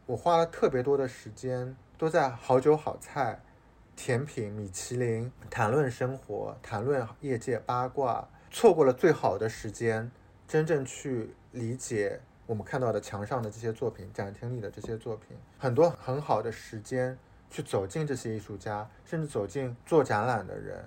[0.06, 3.40] 我花了特别多的时间，都在好酒好菜、
[3.96, 10.12] 甜品、米其林谈论生活、谈论业界八卦，错过了最好的时间，
[10.46, 17.18] 真正去理解我们看到的墙上的这些作品、展厅里的这些作品，很多很好的时间
[17.54, 20.84] 去走进这些艺术家，甚至走进做展览的人，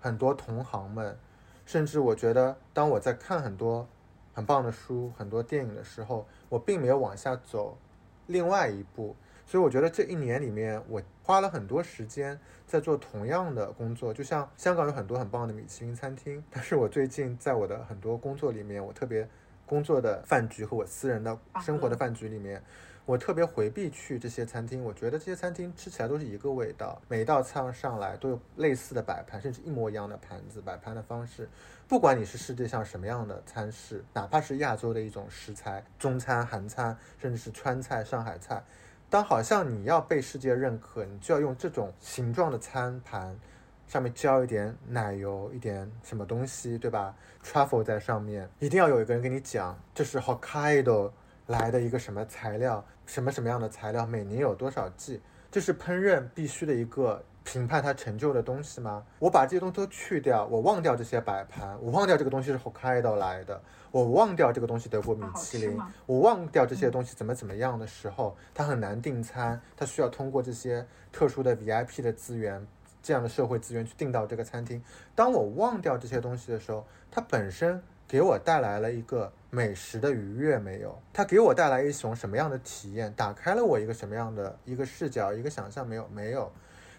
[0.00, 1.16] 很多同行们，
[1.64, 3.88] 甚至我觉得，当我在看很多
[4.34, 7.78] 很棒的书、很多电影的时候，我并没有往下走。
[8.26, 9.14] 另外一步，
[9.46, 14.12] 所以我觉得这一年里面，我花了很多时间在做同样的工作。
[14.12, 19.28] 就像香港有很多很棒的米其林餐厅，但是我最近在我的很多工作里面，我特别
[19.64, 22.60] 工作的饭局和我私人的生活的饭局里面。
[23.08, 31.48] 我特别回避去这些餐厅，我觉得这些餐厅吃起来都是一个味道，每道菜上来都有类似的摆盘，甚至一模一样的盘子摆盘的方式。
[31.88, 38.62] 不管你是世界上什么样的餐式，哪怕是亚洲的一种食材，中餐、韩餐，甚至是川菜、上海菜，
[39.08, 43.34] 当好像你要被世界认可，你就要用这种形状的餐盘，
[43.86, 51.10] 上面浇一点奶油，一点什么东西，对吧？truffle 在上面，一定要有一个人跟你讲，这是 Hokkaido
[51.48, 52.82] 来的一个什么材料。
[53.04, 55.18] 什么什么样的材料，每年有多少季？
[55.50, 59.02] 这是烹饪必须的一个评判它成就的东西吗？
[59.18, 63.58] 我把这些东西都去掉，我忘掉这些摆盘，我忘掉这个东西是 Hokkaido 来的，
[63.90, 72.66] 我忘掉这个东西得过米其林，我忘掉这些东西怎么怎么样的时候，它很难订餐，它需要通过这些特殊的 VIP 的资源，
[73.02, 74.84] 这样的社会资源去订到这个餐厅。
[75.14, 77.82] 当我忘掉这些东西的时候，它本身。
[78.10, 81.00] 给我带来了一个美食的愉悦没有？
[81.12, 83.12] 它给我带来一种什么样的体验？
[83.14, 86.08] 打开了我一个什么样的一个视角、一个想象没有？
[86.12, 86.52] 没有。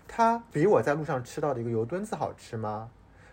[0.08, 2.90] 它比我在路上吃到的一个油墩子好吃吗？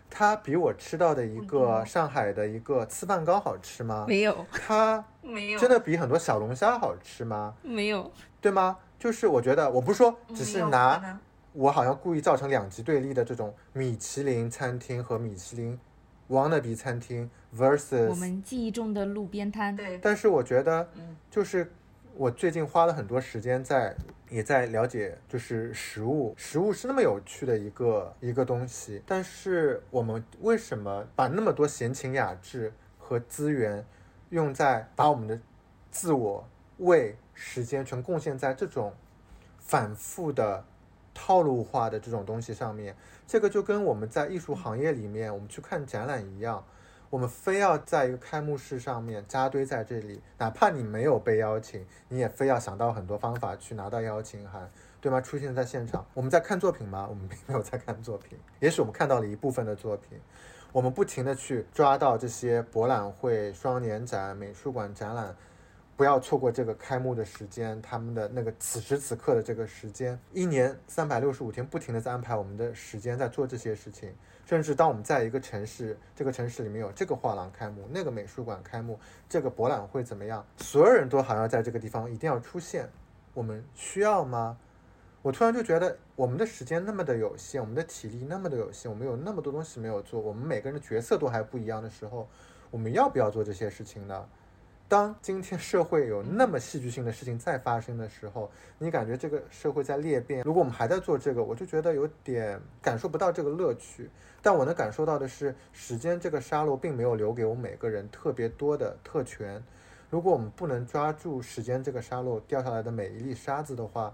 [0.09, 4.05] 它比我吃到的一个上海的一个糍饭糕好吃吗？
[4.07, 4.45] 没有。
[4.51, 5.59] 它 没有。
[5.59, 7.55] 真的比很多小龙虾好吃吗？
[7.63, 8.11] 没有。
[8.39, 8.77] 对吗？
[8.99, 11.19] 就是我觉得，我不是说只是拿
[11.53, 15.79] 我好像故意造成两极对立的这种米其林餐厅和米其林。
[16.29, 19.75] wannabe 餐厅 versus 我们记忆中的路边摊。
[19.75, 19.97] 对。
[19.97, 20.87] 但是我觉得，
[21.31, 21.71] 就是
[22.15, 23.95] 我最近花了很多时间在，
[24.29, 29.01] 也在了解，就是食物，食物是那么有趣的一个一个东西。
[29.05, 33.85] 但是我们为什么把那么多闲情雅致和资源
[34.29, 35.39] 用在把我们的
[35.89, 36.47] 自我、
[36.77, 38.93] 为、时间全贡献在这种
[39.59, 40.63] 反复的？
[41.19, 42.95] 套路化的这种东西上面，
[43.25, 46.63] 这个就跟我们在艺术行业里面，我们去看展览一样，
[47.09, 55.21] 我们非要在一个开幕式上面扎堆在这里，哪怕你没有被邀请，你也非要想到很多方法去拿到邀请函，对吗？
[55.21, 57.07] 出现在现场，我们在看作品吗？
[57.09, 60.19] 我们并没有在看作品，也许我们看到了一部分的作品，
[60.71, 65.35] 我们不停的去抓到这些博览会、双年展、美术馆展览。
[65.95, 74.13] 不要错过这个开幕的时间，他们的那个此时此刻的这个时间，一年三百六十五天，不停的在安排我们的时间，在做这些事情。
[74.47, 82.89] 甚至当我们在一个城市，这个城市里面有这个画廊开幕，那个美术馆开幕，这个博览会怎么样，所有人都好像在这个地方一定要出现。
[83.33, 84.57] 我们需要吗？
[85.21, 92.25] 我突然就觉得，我们的时间那么的有限，我们的体力那么的有限，我们有那么多东西没有做，我们每个人的角色都还不一样的时候，
[92.71, 94.25] 我们要不要做这些事情呢？
[94.89, 100.43] 当今天社会有那么戏剧性的事情再发生的时候，你感觉这个社会在裂变。
[100.43, 104.09] 如果我们还在做这个，我就觉得有点感受不到这个乐趣。
[104.41, 109.61] 但我能感受到的是，时间这个沙漏并没有留给我们每个人特别多的特权。
[110.09, 114.13] 如果我们不能抓住时间这个沙漏掉下来的每一粒沙子的话，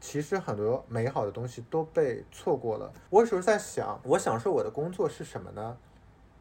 [0.00, 2.90] 其实很多美好的东西都被错过了。
[3.10, 5.76] 我有时候在想，我享受我的工作是什么呢？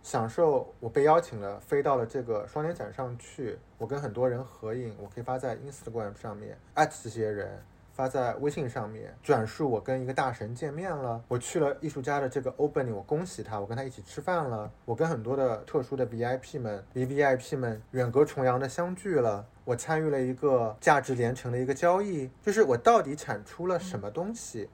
[0.04, 6.58] 享受我被邀请了，飞到了这个双年展上去，我跟很多人合影，我可以发在 Instagram 上面，@
[7.01, 24.70] 这些人，发在微信上面，转述我跟一个大神见面了，我去了艺术家的这个 opening，我恭喜他，我跟他一起吃饭了，我跟很多的特殊的 VIP 们，VVIP 们远隔重洋的相聚了，我参与了一个价值连城的一个交易，就是我到底产出了什么东西，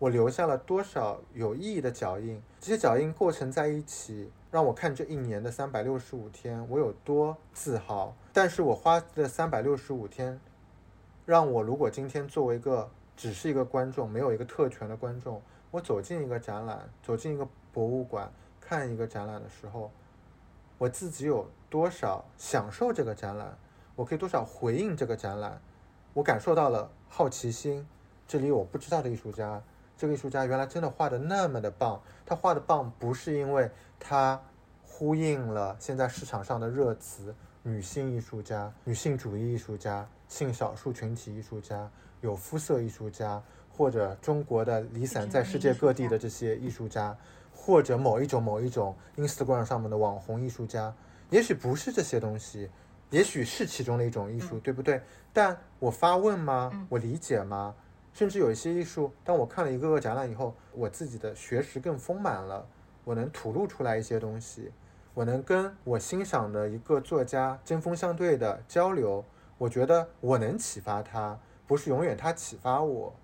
[0.00, 4.32] 我留下了多少有意义的脚印，这些脚印构成在一起。
[4.52, 8.14] 让我看这一年的三百六十五天，我有多自豪。
[8.34, 10.38] 但是我花的三百六十五天，
[11.24, 15.40] 让我如果今天作为一个只是一个观众，没有一个特权的观众，
[15.70, 18.30] 我走进一个展览，走进一个博物馆
[18.60, 19.90] 看一个展览的时候，
[20.76, 23.56] 我自己有多少享受这个展览？
[23.96, 25.62] 我可以多少回应这个展览？
[26.12, 27.88] 我感受到了好奇心，
[28.28, 29.62] 这里有我不知道的艺术家。
[30.02, 34.42] 这个艺术家原来真的画的那么的棒，他画的棒不是因为他
[34.84, 37.32] 呼应了现在市场上的热词，
[37.62, 41.88] 女性艺术家、女性主义艺术家、性少数群体艺术家、
[42.20, 43.40] 有肤色艺术家，
[43.70, 47.16] 或者中国的离散在世界各地的这些艺术家，
[47.54, 50.92] 或者某一种某一种 Instagram 上面的网红艺术家，
[51.30, 52.68] 也许不是这些东西，
[53.10, 55.00] 也许是其中的一种艺术，对不对？
[55.32, 56.88] 但我发问吗？
[56.88, 57.76] 我理解吗？
[58.12, 62.66] 甚至有一些艺术，当我看了一个个展览以后，我自己的学识更丰满了，
[63.04, 64.70] 我能吐露出来一些东西，
[65.14, 69.24] 我能跟我欣赏的一个作家针锋相对的交流，
[69.56, 73.14] 我觉得我能启发他，不是永远他启发我，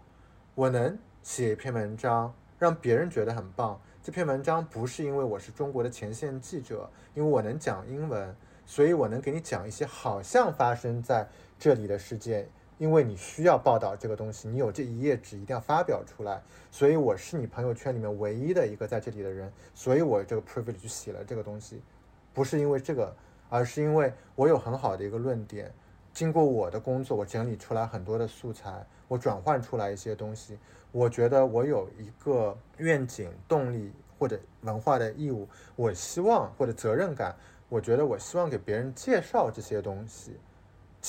[0.55, 8.35] 我能写一篇文章让别人觉得很棒，这篇文章不是因为我是中国的前线记者，因为我能讲英文，
[8.65, 11.29] 所以我能给你讲一些好像发生在
[11.59, 12.49] 这里的事件。
[12.79, 21.83] 因为你需要报道这个东西，你有这一页纸一定要发表出来，所以我是你朋友圈里面唯一的一个在这里的人，所以我这个 privilege 写了这个东西，
[22.33, 23.15] 不是因为这个，
[23.49, 25.73] 而是因为我有很好的一个论点，
[26.13, 30.57] 经过我的工作，我整理出来很多的素材，我转换出来一些东西，
[30.93, 37.35] 我觉得我有一个愿景、动力或者文化的义务，我希望或者责任感，
[37.69, 40.37] 我觉得我希望给别人介绍这些东西。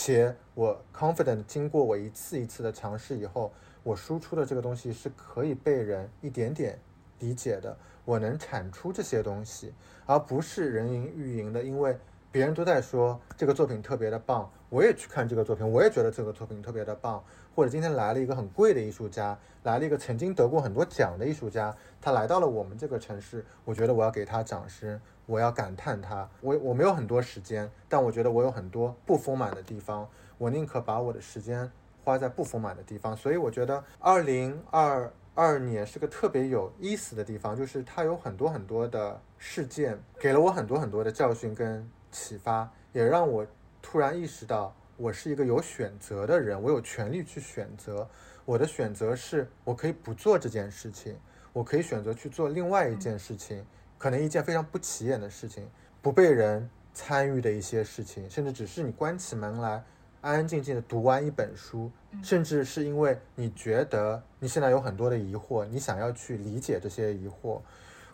[0.01, 3.51] 且我 confident 经过我一次一次的尝试以后，
[3.83, 6.79] 我输出的这个东西是可以被人一点点
[7.19, 9.73] 理解的，我能产出这些东西，
[10.05, 11.97] 而不是人云亦云的，因为
[12.31, 17.21] 别人都在说这个作品特别的棒，我也去看这个作品，我也觉得这个作品特别的棒。
[17.53, 26.27] 或者今天来了一个很贵的艺术家，来了一个曾经得过很多奖的艺术家，他来到了我们这个城市，我觉得我要给他掌声，我要感叹他。
[26.41, 30.09] 我我没有很多时间，但我觉得我有很多不丰满的地方，
[30.39, 31.71] 我宁可把我的时间
[32.03, 33.15] 花在不丰满的地方。
[33.15, 43.45] 所以我觉得二零二二年是个特别有意思的地方，就是它有很多很多的事件，给了我很多很多的教训跟启发，也让我
[43.83, 44.73] 突然意识到。
[44.97, 48.05] 我是一个有选择的人，我有权利去选择。
[48.43, 51.15] 我的选择是我可以不做这件事情，
[51.53, 53.65] 我可以选择去做另外一件事情，
[53.99, 55.69] 可能一件非常不起眼的事情，
[56.01, 59.83] 不被人参与的一些事情，甚至只是你关起门来
[60.21, 61.91] 安安静静的读完一本书，
[62.23, 67.61] 甚至是因为你觉得你现在有很多的疑惑，你想要去理解这些疑惑。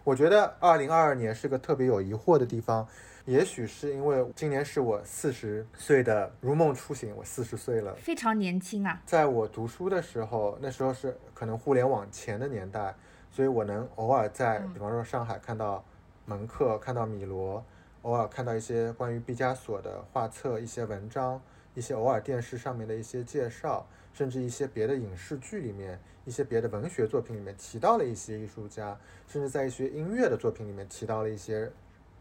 [0.03, 2.86] 我觉得二零二二年是个特别有疑惑的地方。
[3.25, 9.01] 也许是因为今年是我四十岁的如梦初醒，我四十岁了，非常年轻啊。
[9.03, 12.93] 在我读书的时候，那时候是可能互联网前的年代，
[13.36, 15.83] 所以我能偶尔在，比方说上海看到
[16.25, 17.61] 门客，看到米罗，
[18.03, 21.41] 偶尔看到一些关于毕加索的画册、一些文章、
[21.73, 31.69] 一些偶尔电视上面的一些介绍，甚至一些别的影视剧里面、一些别的文学作品里面提到了一些艺术家，甚至在一些音乐的作品里面提到了一些。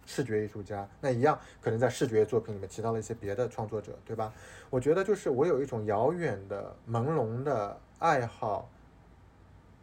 [0.07, 4.31] 视觉艺术家那一样，可能在视觉作品里面提到了一些别的创作者，对吧？
[4.69, 8.69] 我觉得就是我有一种遥远的、朦胧的爱好，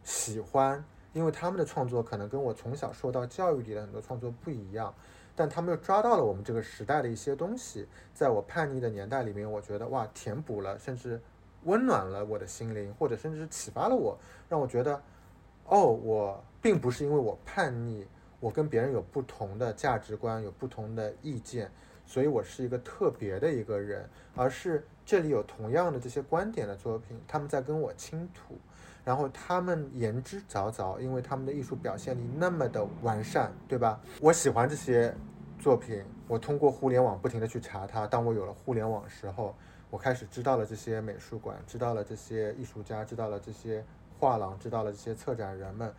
[0.04, 4.94] 喜欢，因为他们的创作可能跟我从小受到教育里的很多创作不一样，
[5.34, 11.20] 但他们又抓到了我们这个时代的一些东西，在我叛逆的年代里面，我觉得哇，填补了，甚至
[11.64, 15.00] 温暖了我的心灵，或者甚至是启发了我，让我觉得，
[15.66, 18.06] 哦，我并不是因为我叛逆。
[18.40, 21.70] 我跟别人有不同的价值观，有不同的意见，
[22.04, 28.58] 所以我是一个特别的一个人，而是这里有同样的这些观点的作品，他们在跟我倾吐，
[29.04, 34.00] 然后他们言之凿凿，因为他们的艺术表现力那么的完善，对吧？
[34.20, 35.14] 我喜欢这些
[35.58, 38.06] 作品，我通过互联网不停的去查它。
[38.06, 39.54] 当我有了互联网时候，
[39.90, 43.84] 我开始知道了这些美术馆，知道了这些艺术家，知道了这些
[44.18, 45.92] 画廊，知道了这些策展人们。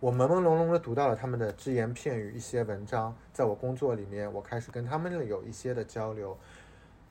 [0.00, 6.36] 我朦朦胧胧地读到了他们的只言片语，一些文章，在我工作里面，我开始跟他们有一些的交流。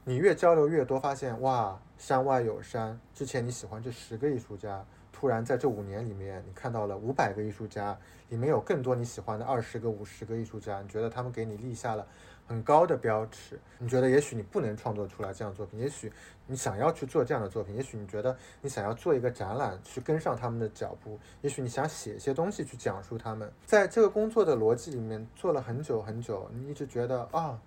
[0.05, 2.99] 你越交流越多，发现哇，山外有山。
[3.13, 4.85] 之前你喜欢这十个艺术家，
[5.23, 7.97] 突然在这五年里面，你看到了五百个艺术家，
[8.27, 12.05] 里面有更多你喜欢的二十个、五十个艺术家，你觉得他们给你立下了。
[12.45, 16.11] 很高的标尺，你觉得也许你不能创作出来这样的作品，也许
[16.45, 27.57] 你想要去做这样的作品，也许你觉得你想要做一个展览去跟上他们的脚步，也许你想写一些东西去讲述他们，在这个工作的逻辑里面做了很久很久，你一直觉得啊。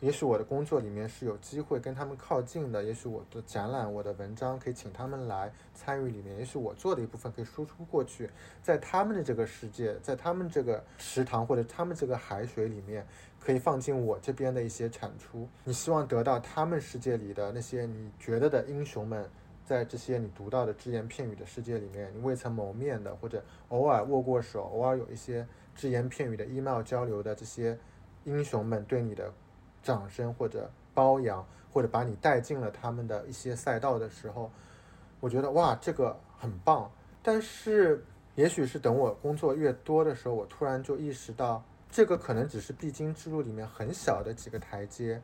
[0.00, 8.28] 也许我的工作里面是有机会跟他们靠近的，也许我的展览、我的文章可以请他们来参与里面，也许我做的一部分可以输出过去，
[8.62, 13.06] 在他们的这个世界，在他们这个食堂或者他们这个海水里面，
[13.40, 15.48] 可以放进我这边的一些产出。
[15.64, 19.26] 你希望得到他们世界里的那些你觉得的英雄们，
[19.64, 27.78] 在这些你读到的只言片语的世界里面，你未曾谋面的，或者偶尔握过手、偶尔有一些只言片语的 email 交流的这些
[28.24, 29.32] 英雄们对你的。
[29.86, 34.50] 掌声或者包养，或者把你带进了他们的一些赛道的时候，
[35.20, 36.90] 我觉得哇，这个很棒。
[37.22, 45.22] 但是，也许是等我工作越多的时候，我突然就意识到，这个可能只是必经之路里面很小的几个台阶。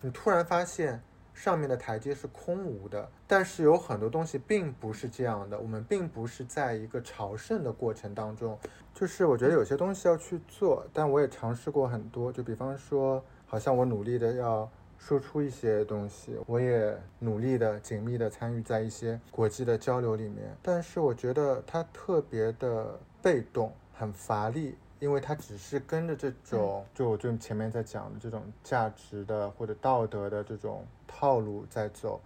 [0.00, 1.00] 你突然发现。
[1.32, 5.58] 上面的台阶是空无的，但是有很多东西并不是这样的。
[5.58, 8.58] 我们并不是在一个朝圣的过程当中，
[8.92, 12.30] 就是我觉得有些东西要去做，但我也尝试过很多。
[12.30, 24.76] 就比方说，好像我努力的要输出一些东西，我也努力的紧密的参与在一些国际的交流里面，但是我觉得它特别的被动，很乏力。
[25.00, 32.20] 因为他只是跟着这种，就我就前面在讲的这种价值的或者道德的这种套路在走，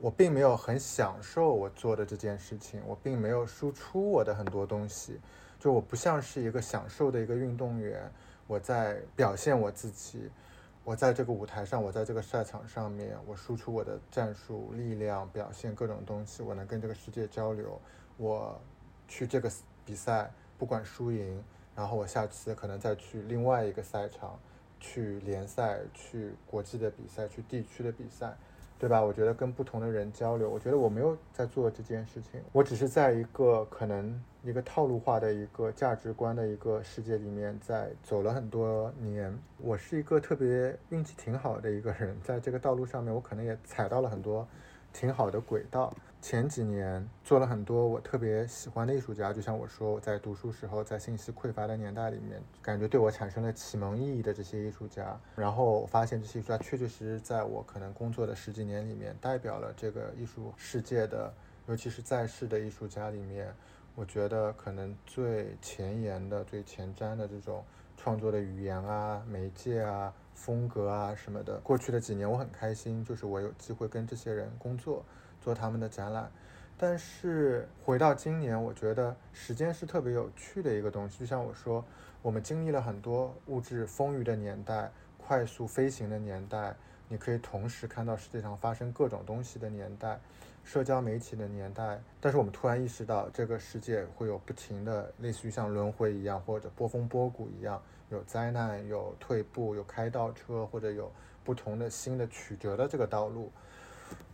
[0.00, 5.20] 我并没有很享受我做的这件事情，我并没有输出我的很多东西，
[5.58, 8.10] 就我不像是一个享受的一个运动员，
[8.50, 10.28] 我在表现我自己，
[10.82, 17.80] 我在这个舞台上，我在这个赛场上面，我输出我的战术力量，表现各种东西，我能跟这个世界交流，
[18.16, 18.60] 我
[19.06, 19.48] 去这个
[19.84, 20.28] 比赛
[20.58, 21.40] 不管输赢。
[21.76, 24.36] 然后我下次可能再去另外一个赛场，
[24.80, 28.36] 去联赛、去国际的比赛、去地区的比赛，
[28.80, 29.02] 对吧？
[29.02, 39.38] 我觉得跟不同的人交流，我觉得我没有在做这件事情，我只是在一个可能一个套路化的一个价值观的一个世界里面在走了很多年。
[39.58, 44.48] 我是一个特别运气挺好的一个人，在这个道路上面，我可能也踩到了很多。
[44.92, 45.94] 挺好的轨道。
[46.22, 55.18] 前几年做了很多我特别喜欢的艺术家，就像我说，我在读书时候，在信息匮乏的年代里面，感觉对我产生了启蒙意义的这些艺术家。
[55.34, 61.32] 然后我发现这些艺术家确确实实在我可能工作的十几年里面，代表了这个艺术世界的，
[61.66, 63.52] 尤其是在世的艺术家里面，
[63.94, 67.64] 我觉得可能最前沿的、最前瞻的这种
[67.96, 70.12] 创作的语言啊、媒介啊。
[70.32, 75.04] 风格啊什么的，过去的几年我很开心，就是我有机会跟这些人工作，
[75.40, 76.30] 做他们的展览。
[76.76, 81.18] 但是回到今年，我觉得时间是特别有趣的一个东西。
[81.18, 81.84] 就像我说，
[82.22, 86.74] 我们经历了很多物质丰裕的年代，快速飞行的年代，
[87.08, 90.18] 你可以同时看到世界上发生各种东西的年代。
[90.62, 101.10] 社交媒体的年代，但是我们突然意识到，这个世界会有不停的，类似于像轮回一样，或者波峰波谷一样，有灾难，有退步，有开倒车，或者有
[101.42, 103.50] 不同的新的曲折的这个道路。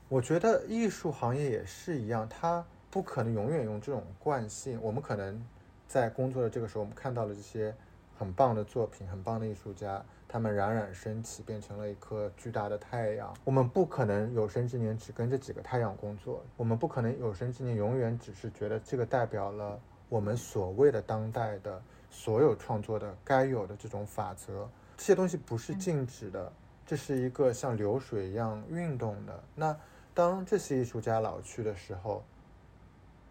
[0.09, 4.79] 我觉得艺术行业也是一样，它不可能永远用这种惯性。
[4.81, 5.45] 我们可能
[5.89, 7.75] 在工作的这个时候，我们看到了这些
[8.17, 10.05] 很棒的作品，很棒的艺术家。
[10.29, 13.35] 他们冉冉升起，变成了一颗巨大的太阳。
[13.45, 21.81] 我们不可能有生之年只跟这几个太阳工作，我们不可能有生之年永远只是觉得这个代表了我们所谓的当代的
[22.11, 24.69] 所有创作的该有的这种法则。
[24.97, 26.53] 这些东西不是静止的，
[26.85, 29.45] 这是一个像流水一样运动的。
[29.55, 29.77] 那
[30.17, 32.25] 当这些艺术家老去的时候，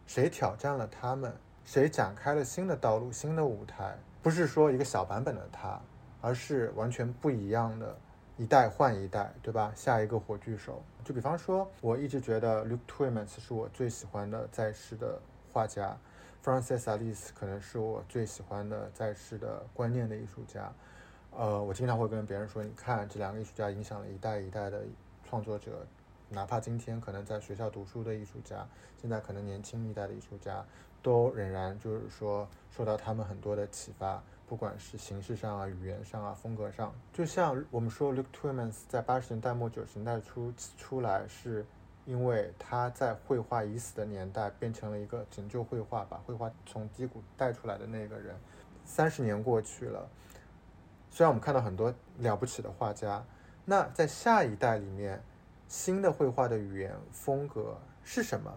[0.06, 1.34] 谁挑战了他们？
[1.66, 3.98] 谁展开了新的道路、新的舞台？
[4.22, 5.82] 不是说一个小版本的他。
[6.22, 7.95] 而是完全不一样的，
[8.36, 9.72] 一代换一代，对吧？
[9.76, 15.20] 下一个火炬手，就比方说，我一直觉得 Luke Twymans 是我最喜欢的在世的
[15.53, 15.95] 画家
[16.44, 20.74] ，Francis Alice 可能是我最喜欢的在世的观念的艺术家。
[21.30, 24.84] 呃，我经常会跟别人说，你看这两个艺术家影响了一代一代的
[25.30, 25.86] 创作者，
[26.30, 28.68] 哪怕今天可能在学校读书的艺术家，
[29.00, 30.66] 现在可能年轻一代的艺术家，
[31.02, 34.22] 都仍然就是说受到他们很多的启发。
[34.48, 41.66] 不管是形式上啊、语言上啊、风格上，就像我们说，Luke Twymans 在八十年代末九十年代初出来，是
[42.06, 48.36] 因为他在绘画已死的年代变成了一个拯救绘画、把绘画从低谷带出来的那个人。
[48.86, 50.08] 三十年过去了，
[51.10, 53.26] 虽然我们看到很多了不起的画家，
[53.66, 55.24] 那在下一代里面，
[55.68, 58.54] 新的绘画的语言风格是什么？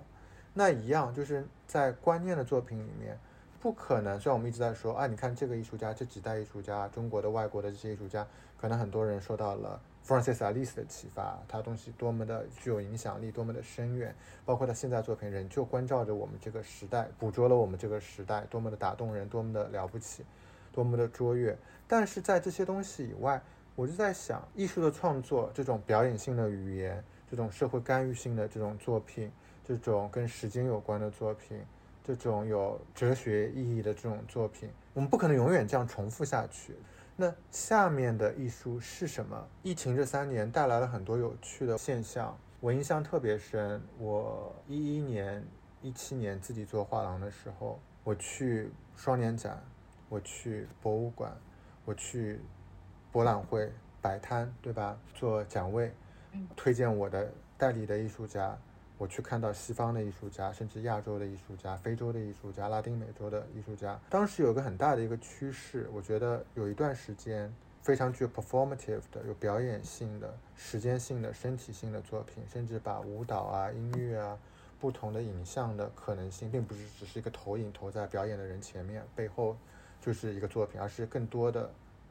[0.54, 3.18] 那一样就是在观念的作品里面。
[3.60, 8.24] 不可能，虽然我们一直在说啊，你看这个艺术家，这几代艺术家，中国的、外国的这些艺术家，
[8.56, 14.14] 可能很多人受到了 Francis Alice 的启发，他东西多么的具有影响力，多么的深远，
[14.44, 20.24] 包括他现在作品仍旧关照着我们这个时代，捕捉了我们这个时代，多么的打动人，多么的了不起，
[20.72, 21.58] 多么的卓越。
[21.88, 23.42] 但是在这些东西以外，
[23.78, 27.00] 我就在想，艺术的创作，这种表演性的语言，
[27.30, 29.30] 这种社会干预性的这种作品，
[29.62, 31.56] 这种跟时间有关的作品。
[32.02, 36.74] 这种有哲学意义的这种作品，我们不可能永远这样重复下去。
[37.14, 39.46] 那下面的艺术是什么？
[39.62, 43.80] 疫情这三年带来了很多有趣的现象，我印象特别深。
[43.96, 45.40] 我一一年、
[45.82, 49.62] 一七年自己做画廊的时候，我去双年展，
[50.08, 51.32] 我去博物馆，
[51.84, 52.40] 我去
[53.18, 53.68] 博览会
[54.00, 54.96] 摆摊，对吧？
[55.12, 55.92] 做展位，
[56.54, 58.56] 推荐我的代理的艺术家。
[58.96, 63.98] 我去看到西方的艺术家，甚至亚洲的艺术家、非洲的艺术家、拉丁美洲的艺术家。
[64.08, 74.38] 当时有个很大的一个趋势，我觉得有一段时间非常具有 performative 的、有表演性的、时间性的、身体性的作品，甚至把舞蹈啊、音乐啊、
[74.78, 79.56] 不同的影像的可能性，并不是只是一个投影投在表演的人前面，背后
[80.00, 81.68] 就是一个作品，而是更多的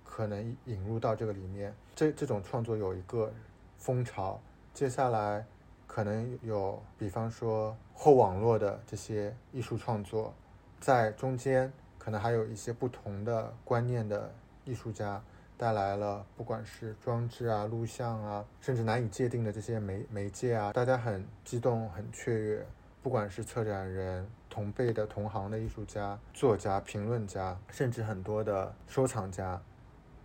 [0.09, 1.75] 可能引入到这个里面。
[1.95, 3.31] 这这种创作有一个
[3.77, 4.39] 风潮，
[4.73, 5.45] 接下来。
[5.89, 10.33] 可能有，比方说后网络的这些艺术创作，
[10.81, 14.29] 在中间可能还有一些不同的观念的
[14.65, 15.19] 艺术家
[15.57, 22.67] 带来了，不管是装置啊、录像啊，甚至难以界定的这些媒媒介啊，大家很激动、很雀跃。
[23.01, 29.59] 不管是策展人、同辈的同行的艺术家、作家、评论家，甚至很多的收藏家。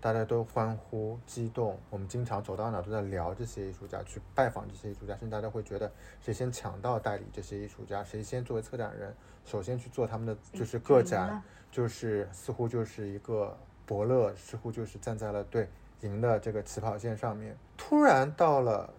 [0.02, 9.14] 大家都欢呼激动，我们经常走到哪都在聊这些艺术家，去拜访这些艺术家，甚至大家会觉得谁先抢到代理这些艺术家，谁先作为策展人
[9.44, 13.56] 首先去做他们的就是个展，就是似乎就是一个
[13.86, 15.68] 伯乐，似乎就是站在了对
[16.00, 17.56] 赢的这个起跑线上面。
[17.76, 18.92] 突然到了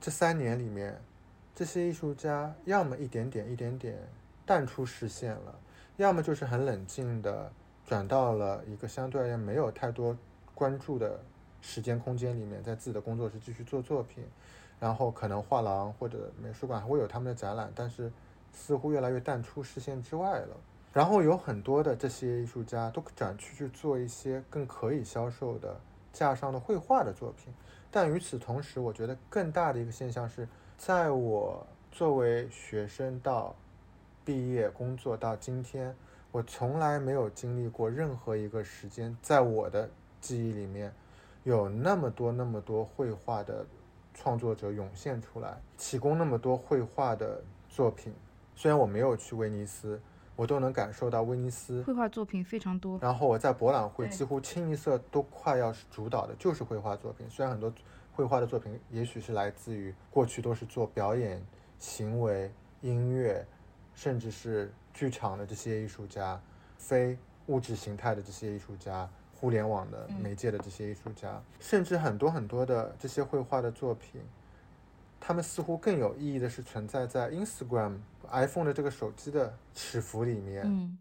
[0.00, 0.98] 这三年里面，
[1.54, 3.98] 这些艺术家要么一点点一点点
[4.46, 5.54] 淡出视线了，
[5.98, 7.52] 要么就是很冷静的
[7.84, 10.16] 转到了一个相对而言没有太多
[10.56, 11.20] 关注的
[11.60, 14.24] 时间空间里面，在自己的工作室继续做作品，
[14.80, 18.10] 然后可能画廊或者美术馆还会有他们的展览，但是
[18.52, 20.56] 似乎越来越淡出视线之外了。
[20.94, 25.78] 然后有很多的这些艺术家都转去去做一些更可以销售的
[26.10, 27.52] 架上的绘画的作品，
[27.90, 33.54] 但与此同时，我觉得更大的一个现象是，在我作为学生到
[34.24, 35.94] 毕业工作到今天，
[36.32, 39.90] 我从来没有经历过任何一个时间，在我的
[40.26, 40.92] 记忆里面
[41.44, 43.64] 有那么多那么多绘画的
[44.12, 48.12] 创作者涌现出来，提供那么多绘画的作品。
[48.54, 50.00] 虽然我没有去威尼斯。
[50.36, 57.26] 我都能感受到威尼斯绘画作品非常多，然后我在博览会几乎清一色都快要主导的，就是绘画作品。
[57.30, 57.72] 虽然很多
[58.12, 61.42] 绘画的作品也许是来自于过去都是做表演、
[61.78, 63.46] 行为、音乐，
[63.94, 66.38] 甚至是剧场的这些艺术家，
[66.76, 67.16] 非
[67.46, 69.08] 物质形态的这些艺术家，
[69.46, 74.20] 互联网的媒介的这些艺术家，甚至很多很多的这些绘画的作品。
[75.20, 77.98] 他们似乎更有意义的是存在在 Instagram、
[78.28, 80.64] iPhone 的这个手机的尺幅里面。
[80.66, 80.98] 嗯，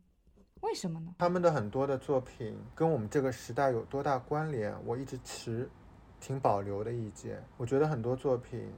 [0.62, 1.16] 为什么呢？
[1.18, 4.72] 他们的很多的作品跟我们这个时代有多大关联？
[4.86, 5.68] 我一直持
[6.20, 7.44] 挺保留的意见。
[7.58, 8.72] 我觉得很多作品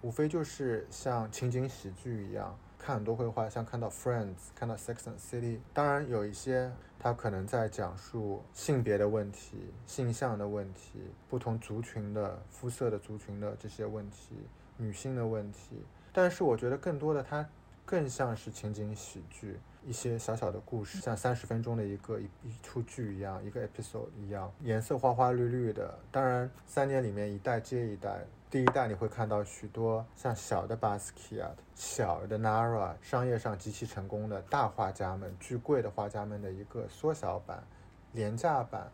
[0.00, 2.58] 无非就是像情景喜剧一样。
[2.78, 6.72] 看很多绘画，像看到 Friends，看到 Sex and City，当然有一些
[7.04, 14.34] 他可能在讲述性别的问题、性向的问题、不同族群的肤色的族群的这些问题。
[14.78, 17.46] 女性的问题，但是我觉得更多的它
[17.84, 25.98] 更像是情景喜剧，一些小小的故事，像三十分钟的一个一一出剧一样，一个 episode 一样，颜色花花绿绿的。
[26.10, 28.24] 当然，三年里面一代接一代，
[28.54, 37.64] 第一代你会看到许多像小的 Basquiat、小的 Nara，商业上极其成功的大画家们、巨贵的画家们的一个缩小版、
[38.12, 38.92] 廉价版，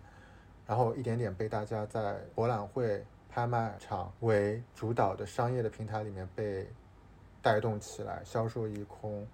[0.66, 3.04] 然后一点点被大家在博览会。
[3.28, 6.66] 拍卖场为主导的商业的平台里面被
[7.42, 9.24] 带动起来，销售一空，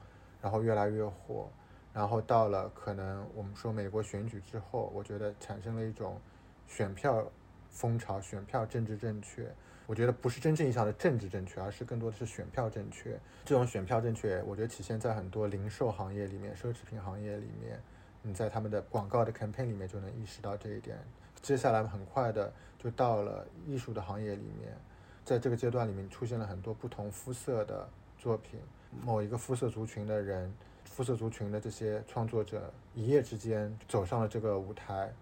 [0.42, 1.48] 然后越来越火，
[1.94, 6.20] 然后到了可能我们说美国选举之后，我觉得产生了一种
[6.66, 7.24] 选票
[7.70, 9.50] 风潮，选票政治正确。
[9.86, 13.18] 我觉得不是真正意义上的政治正确，而是更多的是选票正确。
[13.44, 17.80] 这种选票正确，我觉得体现在很多零售行业里面、奢侈品行业里面，
[18.22, 20.98] 你在他们的广告的 campaign 里面就能意识到这一点。
[21.40, 24.76] 接下来很快的就到了艺术的行业里面，
[25.24, 27.88] 在这个阶段里面出现了很多不同肤色的
[28.18, 28.58] 作品，
[29.04, 30.52] 某一个肤色族群的人，
[30.84, 35.12] 肤色族群的这些创作者一夜之间走上了这个舞台，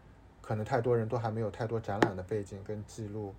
[0.40, 3.34] 可能太多人都还没有太多展览的背景跟记录，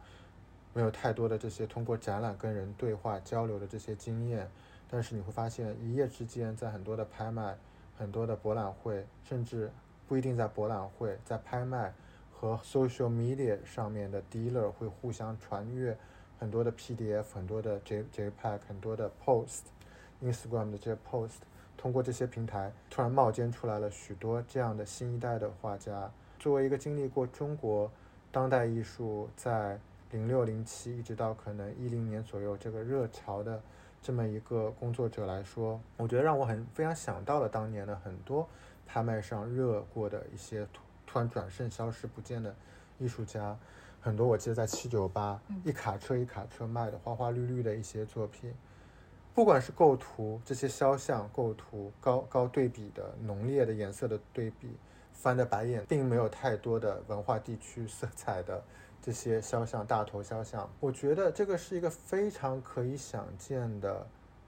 [0.76, 4.48] 没有太多的这些通过展览跟人对话交流的这些经验，
[4.90, 7.58] 但是你会发现一夜之间在很多的拍卖、
[7.98, 9.72] 很多的博览会，甚至
[10.06, 11.94] 不一定在博览会，在拍卖。
[12.38, 15.98] 和 social media 上面的 dealer 会互相传阅
[16.38, 21.38] 很多的 PDF，很多的 J JPEG，很多的 post，Instagram 的这些 post，
[21.78, 26.12] 通过这些平台突然冒尖出来了许多这样的新一代的画家。
[26.38, 27.90] 作为一个经历过中国
[28.34, 29.80] 当代艺术在
[30.12, 33.62] 零六零七一直到可能一零年左右这个热潮的
[34.02, 38.48] 这么一个工作者来说，我觉得让我很非常想到了当年的很多
[38.86, 40.82] 拍卖上热过的一些突。
[41.08, 42.54] 突然转瞬消失不见的
[42.98, 43.58] 艺术家，
[44.02, 48.54] 很多我记得在七九八一卡车一卡车卖的花花绿绿的一些作品，
[49.34, 54.76] 不管是构图这些肖像构图高高对比的浓烈的颜色的对比，
[55.14, 58.62] 翻的白眼，并没有太多的文化地区色彩的
[59.06, 64.04] 这些肖像大头肖像，我觉得这个是一个非常可以想见的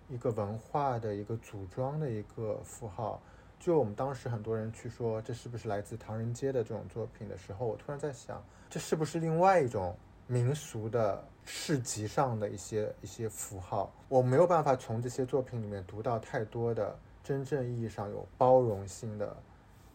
[0.10, 3.22] 一个文化的一个组装的一个符号。
[3.60, 13.94] 就我们当时很多人去说这是不是来自唐人街的这种作品的时候，我突然在想，这是不是另外一种民俗的市集上的一些一些符号？
[14.10, 19.38] 我没有办法从这些作品里面读到太多的真正意义上有包容性的、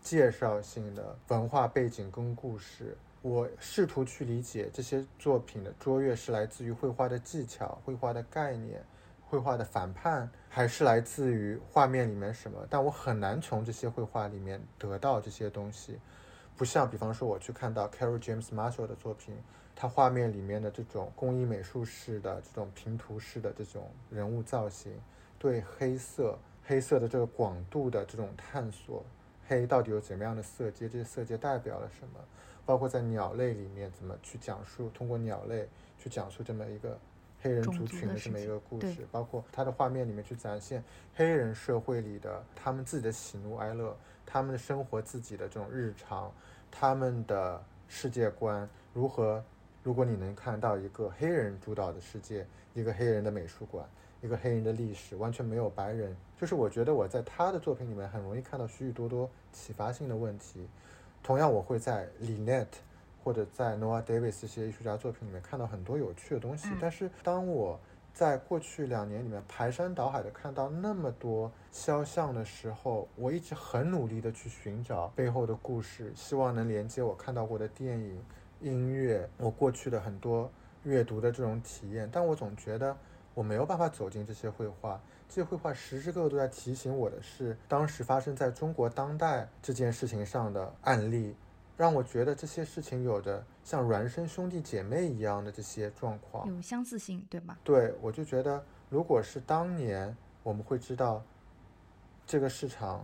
[0.01, 2.97] 介绍性的文化背景跟故事。
[3.23, 8.85] 我试图去理解这些作品的卓越是来自于绘画的技巧、绘画的概念。
[9.25, 12.67] 绘画的反叛还是来自于画面里面什么？
[12.69, 15.99] 但我很难从这些绘画里面得到这些东西，
[16.55, 19.35] 不像比方说我去看到 Carol James Marshall 的作品，
[19.75, 24.93] 他画面里面的这种工艺美术式的这种平涂式的这种人物造型，
[25.39, 29.03] 对黑色黑色的这个广度的这种探索，
[29.49, 30.87] 黑到底有怎么样的色阶？
[30.91, 32.21] 这些色阶代表了什么？
[32.65, 35.69] 包括在鸟类里面怎么去讲述，通过鸟类
[35.99, 36.99] 去讲述这么一个。
[37.45, 40.81] 黑人族群的这么一个故事，包括他的画面里面去展现
[41.13, 46.33] 黑人社会里的他们自己的喜怒哀乐，他们的生活自己的这种日常，
[46.71, 49.43] 他们的世界观如何。
[49.83, 53.85] 如果你能看到一个黑人主导的世界，一个黑人的美术馆，
[54.21, 60.69] 一个黑人的历史，完全没有白人，就是我觉得我在他的作品里面很容易看到许许多多启发性的问题。
[61.23, 62.67] 同样，我会在 Linet
[63.23, 66.69] 或者在 Noah Davis 这些艺术家作品里面看到很多有趣的东西。
[66.81, 67.79] 但是，当我
[68.13, 78.21] 在过去两年里面排山倒海的看到那么多肖像的时候，我一直很努力的去寻找背后的故事，希望能连接我看到过的电影。
[78.61, 80.51] 音乐，我过去的很多
[80.85, 82.97] 阅读的这种体验，但我总觉得
[83.35, 85.01] 我没有办法走进这些绘画。
[85.35, 91.35] 这些绘画时时刻刻都在提醒我的是，当时发生在中国当代这件事情上的案例，
[91.75, 97.59] 让我觉得这些事情有着像孪生兄弟姐妹一样的这些状况，有相似性，对吧？
[97.65, 101.25] 对，我就觉得，如果是当年，我们会知道
[102.27, 103.03] 这个市场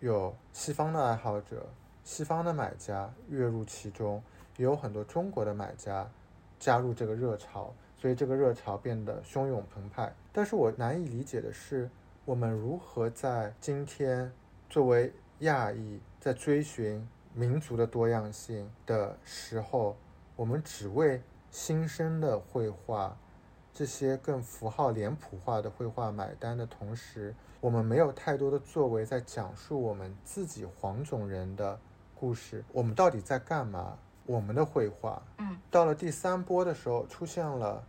[0.00, 1.64] 有西方的爱好者、
[2.02, 4.20] 西方的买家跃入其中。
[4.56, 6.08] 也有很多中国的买家
[6.58, 10.14] 加入这个热潮，所以这个热潮变得汹涌澎湃。
[10.32, 11.88] 但是我难以理解的是，
[12.24, 14.32] 我们如何在今天
[14.68, 19.96] 作为亚裔，在追寻民族的多样性的时候，
[20.36, 23.16] 我们只为新生的绘画、
[23.72, 31.78] 这些更符号脸谱化的绘画买单的同时，我们没有太多的作为在讲述我们自己黄种人的
[32.14, 32.64] 故事。
[32.72, 33.98] 我们到底在干嘛？
[34.26, 37.84] 我们的绘画，嗯，到了第三波的时候，出现了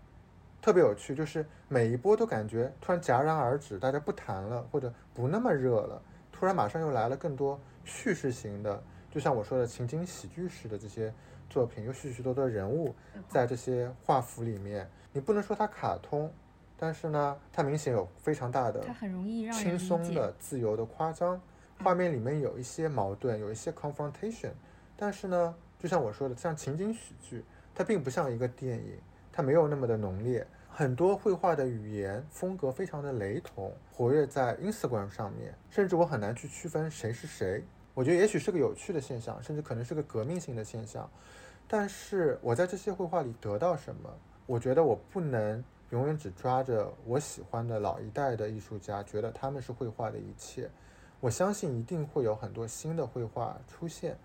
[0.62, 6.02] 特别有趣，就是每一波都感觉突然戛然而止，大家不谈了，或者不那么热了。
[6.32, 11.14] 突然马上又来了更多叙事型的，就像我说的情景喜剧式的这些
[11.49, 12.94] 作品，有许许多多人物
[13.30, 14.90] 在这些画幅里面。
[15.14, 16.30] 你不能说它卡通，
[16.76, 21.40] 但是呢，它明显有非常大的，它很容易让轻松的、自由的夸张。
[21.82, 24.52] 画面里面有一些矛盾，有一些 confrontation，
[24.98, 25.56] 但是呢。
[25.86, 27.45] 就像我说的，像情景喜剧，
[27.76, 28.98] 它并不像一个电影，
[29.32, 30.44] 它没有那么的浓烈。
[30.68, 37.64] 很多绘画的语言风格非常的雷同，活跃在 Instagram 上面，甚至我很难去区分谁是谁。
[37.94, 41.07] 我觉得也许是个有趣的现象，甚至可能是个革命性的现象。
[41.68, 44.10] 但是我在这些绘画里得到什么？
[44.48, 50.68] 我觉得我不能永远只抓着我喜欢的老一代的艺术家，觉得他们是绘画的一切。
[51.20, 54.18] 我相信一定会有很多新的绘画出现。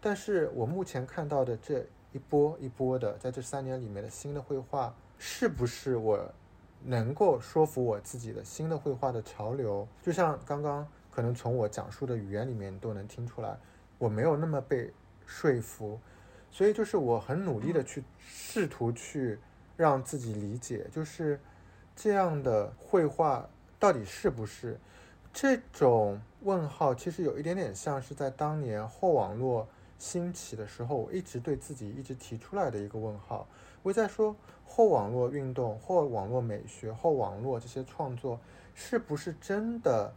[0.00, 6.32] 但是我目前看到的这一波一波的，在这三年里面的新的绘画，是不是我
[6.84, 9.86] 能够说服我自己的新的绘画的潮流？
[10.00, 13.58] 就像刚刚可能从我讲述的语言里面都能听出来，
[13.98, 14.92] 我没有那么被
[15.26, 15.98] 说服，
[16.50, 19.38] 所以就是我很努力的去试图去
[19.76, 21.40] 让自己理解，就是
[21.96, 23.48] 这样的绘画
[23.80, 24.78] 到底是不是
[25.32, 26.94] 这种问号？
[26.94, 29.68] 其实有一点点像是在当年后网络。
[29.98, 33.46] 兴起的时候，我一直对自己一直提出来的一个问号，
[33.82, 34.34] 我在说
[34.64, 38.38] 后网络运动、后网络美学、后网络这些创作，
[38.74, 40.12] 是不是真的？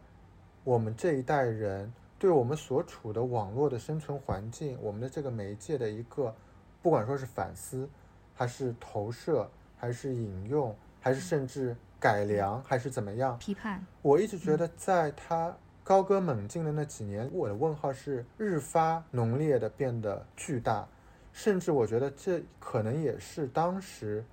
[0.64, 6.32] 我们这一代人对我们所处的网络的生存环境，我们的这个媒介的一个，
[6.80, 7.88] 不管说是反思，
[8.32, 13.36] 还是投射，还是引用，还是甚至改良，还是怎么样？
[13.38, 13.84] 批判。
[14.02, 15.56] 我一直觉得，在他。
[15.84, 20.86] 高歌猛进的那几年，我的问号是日发浓烈的变得巨大，
[21.32, 24.24] 甚至我觉得这可能也是当时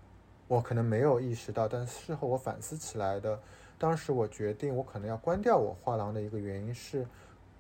[0.48, 3.40] 我可能没有意识到，但事后我反思起来的。
[3.80, 7.08] 当时我决定我可能要关掉我画廊的一个原因是，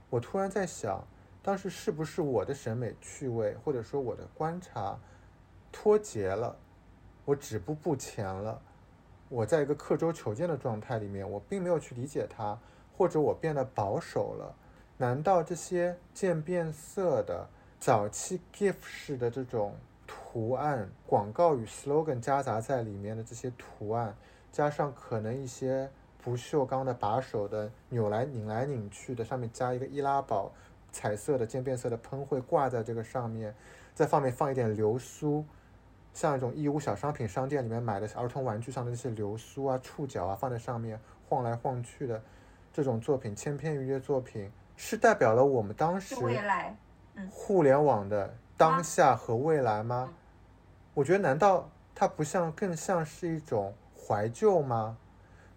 [0.09, 1.01] 我突然在想，
[1.41, 4.99] 当时是不是我的审美趣味或者说我的观察
[5.71, 6.55] 脱节了，
[7.25, 8.61] 我止步不前了，
[9.29, 12.59] 我在一个刻舟求剑的状态里面，我并没有去理解它。
[12.99, 14.53] 或者我变得保守了？
[14.97, 17.47] 难道这些渐变色的
[17.79, 19.73] 早期 GIF 式的这种
[20.05, 24.13] 图案、广告与 slogan 夹杂在里面的这些图案，
[24.51, 25.89] 加上可能一些
[26.21, 30.51] 不锈钢的把手的扭来拧来拧去的，上面加一个易拉宝，
[30.91, 33.55] 彩色的渐变色的喷绘挂在这个上面，
[33.95, 35.45] 在上面放一点流苏，
[36.13, 40.99] 像一种义乌小商品商店里面买的儿童玩具上的那些流苏啊、触角啊，放在上面
[41.29, 42.21] 晃来晃去的。
[42.71, 46.15] 这种作品千篇一律的作品，是代表了我们当时
[47.29, 50.13] 互联网的当下和未来吗？
[50.93, 54.97] 我觉得，难道它不像，更像是一种怀旧吗？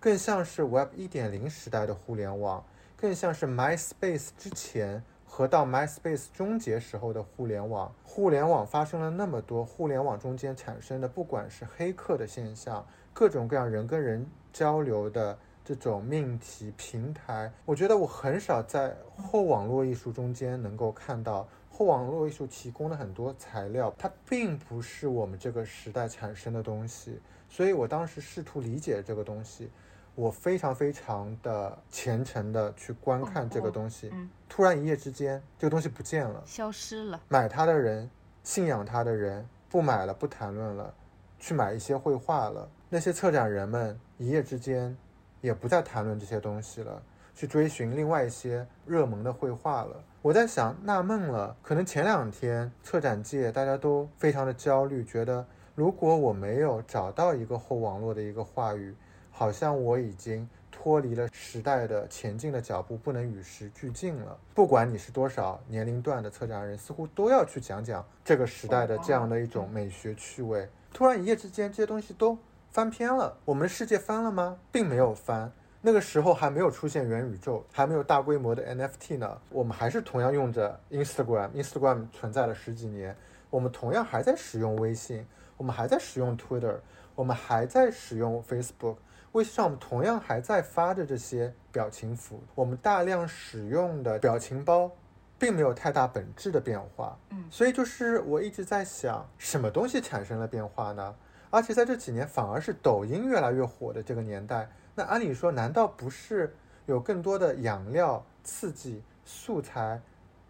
[0.00, 2.64] 更像是 Web 一点零时代的互联网，
[2.96, 7.94] 更像是 MySpace 之前和到 MySpace 终结时候的互联网。
[8.02, 27.20] 互联网发生了那么多，互联网中间产生的，不管是黑客的现象，各种各样人跟人交流的这种命题平台，我觉得我很少在后网络艺术中间能够看到后网络艺术提供的很多材料，它并不是我们这个时代产生的东西。
[27.48, 29.70] 所以我当时试图理解这个东西，
[30.14, 34.10] 我非常非常的虔诚的去观看这个东西，
[34.48, 37.20] 突然一夜之间，这个东西不见了，消失了。
[37.28, 38.10] 买它的人，
[38.42, 40.94] 信仰它的人，不买了，不谈论了，
[41.38, 42.68] 去买一些绘画了。
[42.88, 44.96] 那些策展人们一夜之间，
[45.42, 47.02] 也不再谈论这些东西了，
[47.34, 50.02] 去追寻另外一些热门的绘画了。
[50.22, 55.44] 我在想，纳闷了，可能前两天策展界大家都非常的焦虑，觉得。
[55.74, 58.94] 如果我没有找到一个后网络的一个话语，
[59.30, 64.36] 好像我已经脱离了时代的前进的脚步，不能与时俱进了。
[64.54, 70.68] 不管你是多少年龄段的策展人，似乎都要去讲讲这个时代的这样的一种美学趣味。
[70.92, 72.36] 突然一夜之间，这些东西都
[72.72, 73.36] 翻篇了。
[73.44, 74.56] 我们的世界翻了吗？
[74.72, 75.52] 并没有翻。
[75.82, 79.38] 那个时候还没有出现元宇宙，还没有大规模的 NFT 呢。
[79.50, 83.14] 我们还是同样用着 Instagram，Instagram 存在了十几年，
[83.50, 85.26] 我们同样还在使用微信。
[85.58, 86.76] 我们还在使用 Twitter，
[87.14, 88.96] 我们还在使用 Facebook，
[89.32, 92.42] 微信上我们同样还在发着这些表情符。
[92.54, 94.90] 我们大量使用的表情包，
[95.38, 97.18] 并没有太大本质的变化。
[97.28, 101.14] 嗯，所以就是我一直在想，什么东西产生了变化呢？
[101.52, 106.52] 而且在这几年，反而是抖音越来越火的这个年代，那按理说，难道不是
[106.86, 110.00] 有更多的养料、刺激、素材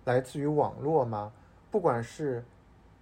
[0.05, 1.31] 来自于网络吗？
[1.71, 2.43] 不管是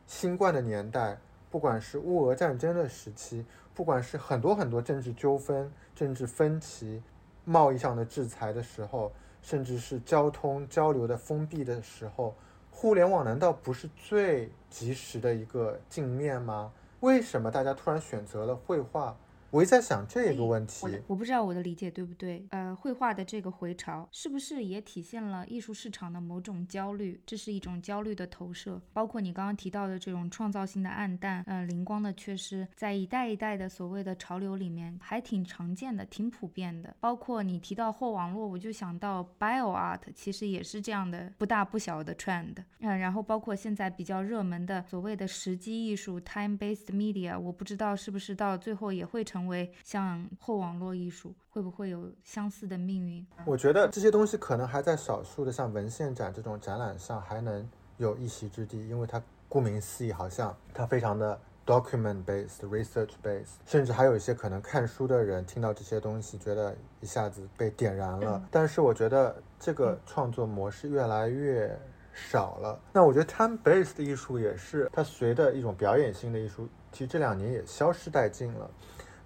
[0.08, 1.16] 新冠的年代。
[1.50, 3.44] 不管是乌俄战争的时期，
[3.74, 7.02] 不管是很多很多政治纠纷、政治分歧、
[7.44, 9.10] 贸易上的制裁的时候，
[9.42, 12.36] 甚至是交通交流的封闭的时候，
[12.70, 16.70] 互联网难道不是最及时的一个镜面吗？
[17.00, 19.16] 为什么大家突然选择了绘画？
[19.50, 22.46] 我一直在想这个问题，我不知道我的理解对不对。
[22.50, 27.20] 呃，绘画的这个回潮是不是也体现了艺术市场的某种焦虑？
[27.26, 36.94] 这是一种焦虑的投射，包括你刚刚提到的这种创造性的暗淡，呃，灵光的缺失，在一代一代的所谓的潮流里面还挺常见的，挺普遍的。
[37.00, 42.54] 包括你提到后网络，我就想到 bio art，其实也是这样的不大不小的 trend。
[42.78, 49.39] 嗯，然后包括现在比较热门的所谓的时机艺术 time-based media，我不知道是不是到最后也会成。
[49.40, 53.26] 成为像后网络艺术，会不会有相似的命运？
[53.46, 68.46] 我觉得这些东西可能还在少数的像文献展这种展览上还能有一席之地，因为它顾名思义，好像它非常的 document based、research based，甚至还有一些可能看书的人听到这些东西，觉得一下子被点燃了。
[68.50, 71.74] 但是我觉得这个创作模式越来越
[72.12, 72.78] 少了。
[72.92, 78.70] 那我觉得 time based 的艺术也是它随着一种表演性的艺术，其实这两年也消失殆尽了。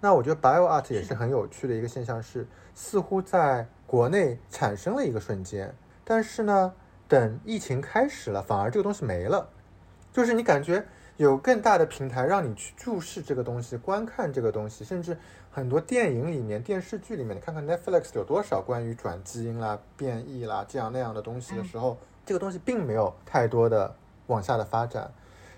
[0.04, 5.74] 那我觉得 bio art 也是很有趣的一个现象，是似乎在国内产生了一个瞬间，
[6.04, 6.74] 但是呢，
[7.08, 9.48] 等疫情开始了，反而这个东西没了。
[10.12, 10.84] 就是你感觉
[11.16, 15.16] 有更大的平台让你去注视这个东西、观看这个东西，甚至
[15.50, 25.10] 很多电影里面、电视剧里面，你看看 Netflix 有多少关于转基因啦、变异啦这样那样的东西的时候，这个东西并没有太多的往下的发展。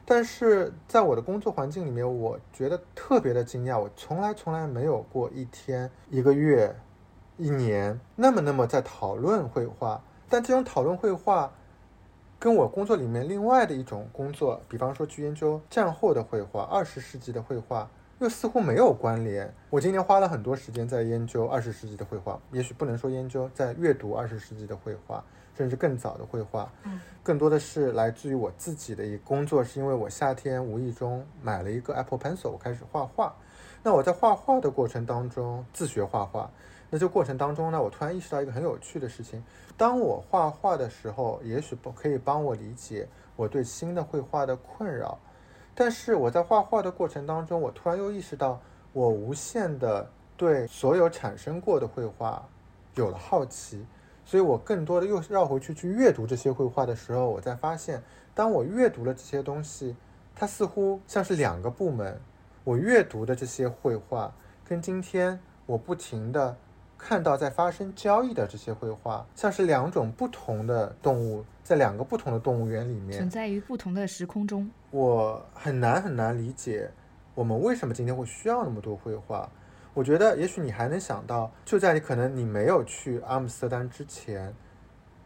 [0.08, 3.76] 但是在我的工作环境里面，我觉得特别的惊讶。
[3.76, 6.76] 我从来从来没有过一天、一个月、
[7.36, 10.00] 一年那么那么在讨论绘画。
[10.28, 11.52] 但这种讨论绘画，
[12.38, 19.52] 跟我工作里面另外的一种工作，比方说去研究战后的绘画、二十世纪的绘画，又似乎没有关联。
[19.70, 25.24] 我今年花了很多时间在研究二十世纪的绘画，也许不能说研究，在阅读二十世纪的绘画。
[25.56, 33.34] 甚至更早的绘画，嗯，更多的是来自于我自己的一个工作，是因为我夏天无意中买了一个 Apple Pencil，我开始画画。
[33.82, 36.50] 那我在画画的过程当中自学画画，
[36.90, 39.42] 那这过程当中呢，我突然意识到一个很有趣的事情：
[39.76, 45.18] 当我画画的时候，也许不可以帮我理解我对新的绘画的困扰，
[45.74, 48.60] 但是我在画画的过程当中，我突然又意识到，
[48.92, 52.46] 我无限的对所有产生过的绘画
[52.96, 53.86] 有了好奇。
[54.26, 58.02] 所以我更多的又绕回去去阅读这些绘画的时候，我才发现，
[58.34, 59.94] 当我阅读了这些东西，
[60.34, 62.20] 它似乎像是两个部门。
[62.64, 64.34] 我阅读的这些绘画，
[64.64, 66.56] 跟今天我不停的
[66.98, 74.68] 看到在发生交易的这些绘画，像是两种不同的动物，在两个不同的动物园里面存在于不同的时空中。
[74.90, 76.90] 我很难很难理解，
[77.36, 79.48] 我们为什么今天会需要那么多绘画。
[79.96, 84.54] 我觉得，也许你还能想到，就在你可能你没有去阿姆斯特丹之前，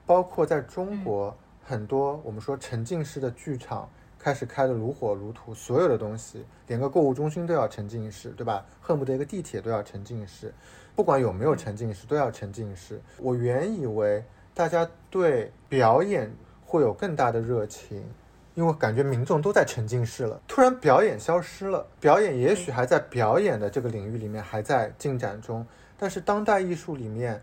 [0.06, 8.64] 包括在中国很多我们说沉浸式的剧场、开始开的如火如荼，所有的东西，连个购物中心都要沉浸式，对吧？
[8.80, 10.54] 恨不得一个地铁都要沉浸式，
[10.94, 13.00] 不管有没有沉浸式，都要沉浸式。
[13.18, 14.24] 我原以为
[14.54, 16.32] 大家对表演
[16.64, 18.04] 会有更大的热情，
[18.54, 25.66] 因为感觉民众都在沉浸式了，突然表演消失了，表演也许还在表演的这个领域里面还在进展中，
[25.96, 27.42] 但是当代艺术里面，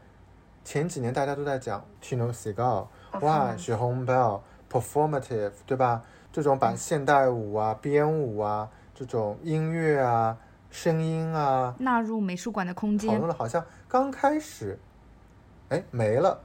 [0.63, 2.87] 前几年大家都在讲 Tino Sehgal，
[3.21, 6.03] 哇，雪红 bell performative，对吧？
[6.29, 10.37] 这种把现代舞啊、编舞啊、这种音乐啊、
[10.69, 14.77] 声音啊纳入美术馆的空间，讨论了好像刚开始，
[15.69, 16.39] 哎没了，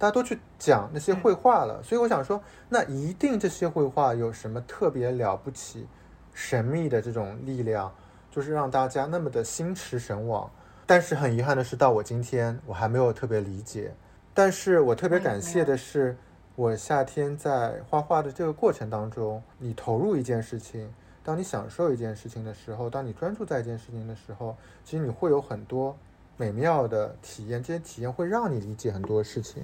[0.00, 5.86] 大家都去讲那些绘画了，所以我想说，那一定这些绘画有什么特别了不起、
[6.32, 7.92] 神秘的这种力量，
[8.30, 10.50] 就是让大家那么的心驰神往。
[10.86, 13.92] 但是很遗憾的是，到我今天我还没有特别理解，
[14.32, 16.16] 但是我特别感谢的是。
[16.56, 24.54] 我夏天在画画的这个过程当中，你投入一件事情，当你享受一件事情的时候，当你专注在一件事情的时候，
[24.84, 25.96] 其实你会有很多
[26.40, 27.62] 美妙的体验。
[27.62, 29.62] 这些体验会让你理解很多事情。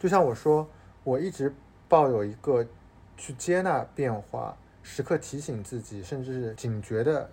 [0.00, 0.68] 就像我说，
[1.04, 1.54] 我一直
[1.88, 2.66] 抱有一个
[3.16, 7.30] 去接纳变化，时刻提醒自己，甚至是警觉的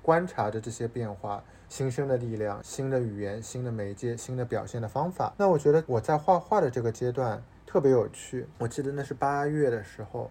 [0.00, 5.34] 观察着这些变化、新生的力量、新的语言、新的媒介、新的表现的方法。
[5.36, 7.42] 那我觉得我在画画的这个阶段。
[7.64, 10.30] 特别有趣，我记得那是八月的时候，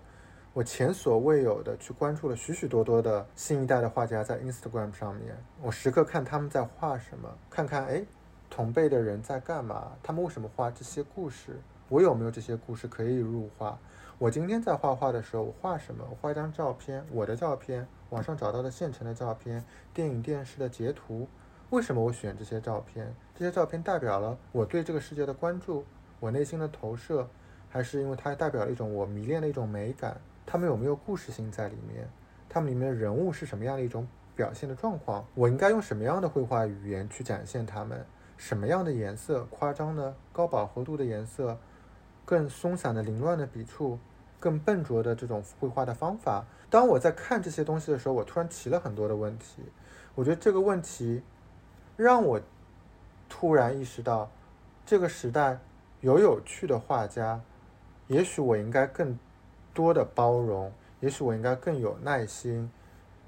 [0.53, 8.03] 我前所未有的去关注了许许多多的新一代的画家在 Instagram 上面，我时刻看他们在画什么，看看哎，
[8.49, 11.57] 同辈的人在干嘛，他们为什么画这些故事，
[11.87, 13.79] 我有没有这些故事可以入画？
[14.17, 16.05] 我今天在画画的时候，我画什么？
[16.09, 19.63] 我画一张照片，我的照片，网上找到的现成的照片，
[19.93, 21.29] 电影电视的截图，
[21.69, 23.15] 为什么我选这些照片？
[23.33, 25.85] 这些照片代表了我对这个世界的关注。
[26.19, 27.25] 我内心的投射，
[27.69, 30.19] 还是因为它代表了一种我迷恋的一种美感。
[30.51, 32.05] 他们有没有故事性在里面？
[32.49, 34.05] 他们里面的人物是什么样的一种
[34.35, 35.25] 表现的状况？
[35.33, 38.05] 我应该用什么样的绘画语言去展现他们？
[38.35, 39.45] 什么样的颜色？
[39.45, 41.57] 夸张的、高饱和度的颜色，
[42.25, 43.97] 更松散的、凌乱的笔触，
[44.41, 46.43] 更笨拙的这种绘画的方法。
[46.69, 49.63] 当我在看这些东西的时候，我突然提了很多的问题。
[50.15, 51.21] 我觉得这个问题
[51.95, 52.41] 让我
[53.29, 54.29] 突然意识到，
[54.85, 55.59] 这个时代。
[56.01, 57.39] 有有趣的画家，
[58.07, 59.17] 也许我应该更
[59.73, 62.69] 多的包容，也许我应该更有耐心。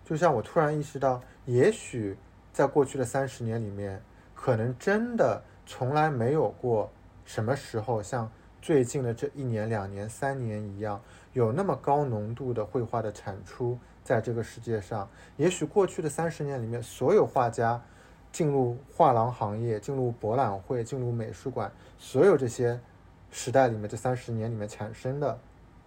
[0.03, 2.17] 就像我突然意识到，也许
[2.51, 4.01] 在过去的三十年里面，
[4.35, 6.91] 可能真的从来没有过
[7.25, 11.01] 什么时候像最近的这一年、两年、三年一样，
[11.33, 15.09] 有那么高浓度的绘画的产出在这个世界上。
[15.37, 17.81] 也许过去的三十年里面，所有画家。
[18.33, 22.79] 进入画廊行业，进入博览会，进入美术馆，所有这些
[23.29, 25.37] 时代里面，这三十年里面产生的、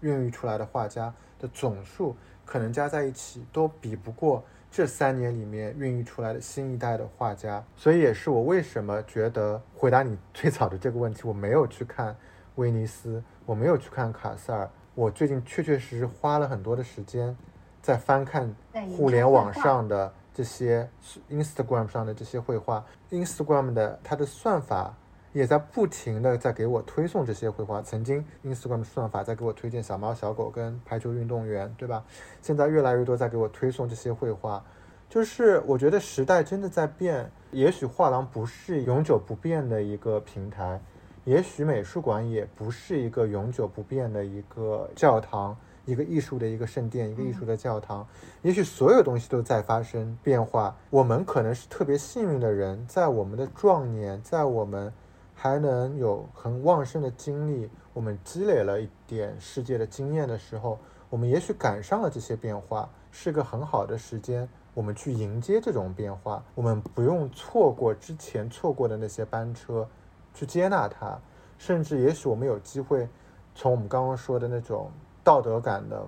[0.01, 7.63] 孕育出来的画家的总数，可能加在一起都比不过这三年里面孕育出来的新一代的画家。
[7.77, 12.17] 所以，也是我为什么觉得回答你最早的这个问题，我没有去看
[12.57, 17.37] 威尼斯，我没有去看卡塞尔，我最近确确实实花了很多的时间
[17.81, 18.55] 在翻看
[18.97, 20.13] 互联网上的。
[20.37, 20.87] 这些
[21.31, 24.95] Instagram 上的这些绘画，Instagram 的它的算法
[25.37, 27.83] 也在不停的在给我推送这些绘画。
[27.83, 32.03] 曾经 Instagram 算法在给我推荐小猫小狗跟排球运动员，对吧？
[32.41, 34.65] 现在越来越多在给我推送这些绘画。
[35.11, 40.81] 就是我觉得时代真的在变，也许画廊不是永久不变的一个平台，
[41.25, 45.55] 也许美术馆也不是一个永久不变的一个教堂。
[45.85, 48.05] 一个艺术的一个圣殿，一个艺术的教堂，
[48.43, 50.77] 也许所有东西都在发生变化。
[50.91, 54.93] 我们可能是特别幸运的人，在我们的壮年，在我们
[55.39, 60.79] 还能有很旺盛的精力，我们积累了一点世界的经验的时候，
[61.11, 66.43] 我们也许赶上了这些变化，是个很好的时间，我们去迎接这种变化。
[66.55, 69.87] 我们不用错过之前错过的那些班车，
[70.33, 71.17] 去接纳它，
[71.59, 73.07] 甚至也许我们有机会
[73.55, 74.91] 从我们刚刚说的那种。
[75.23, 76.07] 道德感的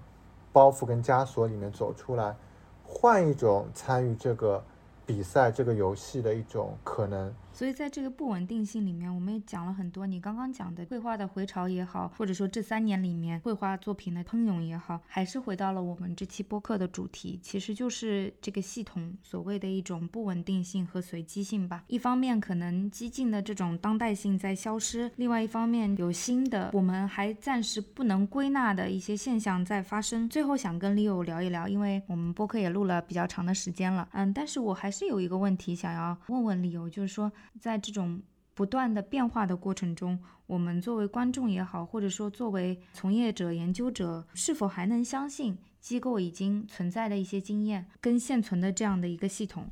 [0.53, 2.37] 包袱跟枷锁里面走出来，
[2.85, 4.63] 换一种参与这个
[5.05, 7.35] 比赛、这个游戏的一种可能。
[7.59, 10.07] 所以在这个不稳定性里面，我们也讲了很多。
[10.07, 21.83] 你刚刚讲的绘画的回潮也好，或者说这三年里面绘画作品的喷涌也好，还是回到了我们这期播客的主题，其实就是这个系统所谓的一种不稳定性和随机性吧。
[21.89, 30.29] 一方面可能激进的这种当代性在消失，另外一方面有新的我们还暂时不能归纳的一些现象在发生。
[30.29, 37.33] 最后想跟 Leo 聊一聊，因为我们播客也录了比较长的时间了，嗯，但是我还是有一个问题想要问问 Leo，就是说。
[37.61, 38.23] 在这种
[38.55, 49.71] 不断的变化的过程中，我们作为观众也好，或者说作为从业者、研究者，是否还能相信机构已经存在的一些经验跟现存的这样的一个系统，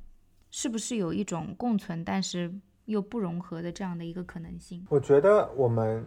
[0.50, 2.54] 是不是有一种共存，但是
[2.84, 4.86] 又不融合的这样的一个可能性？
[4.88, 6.04] 我觉得我们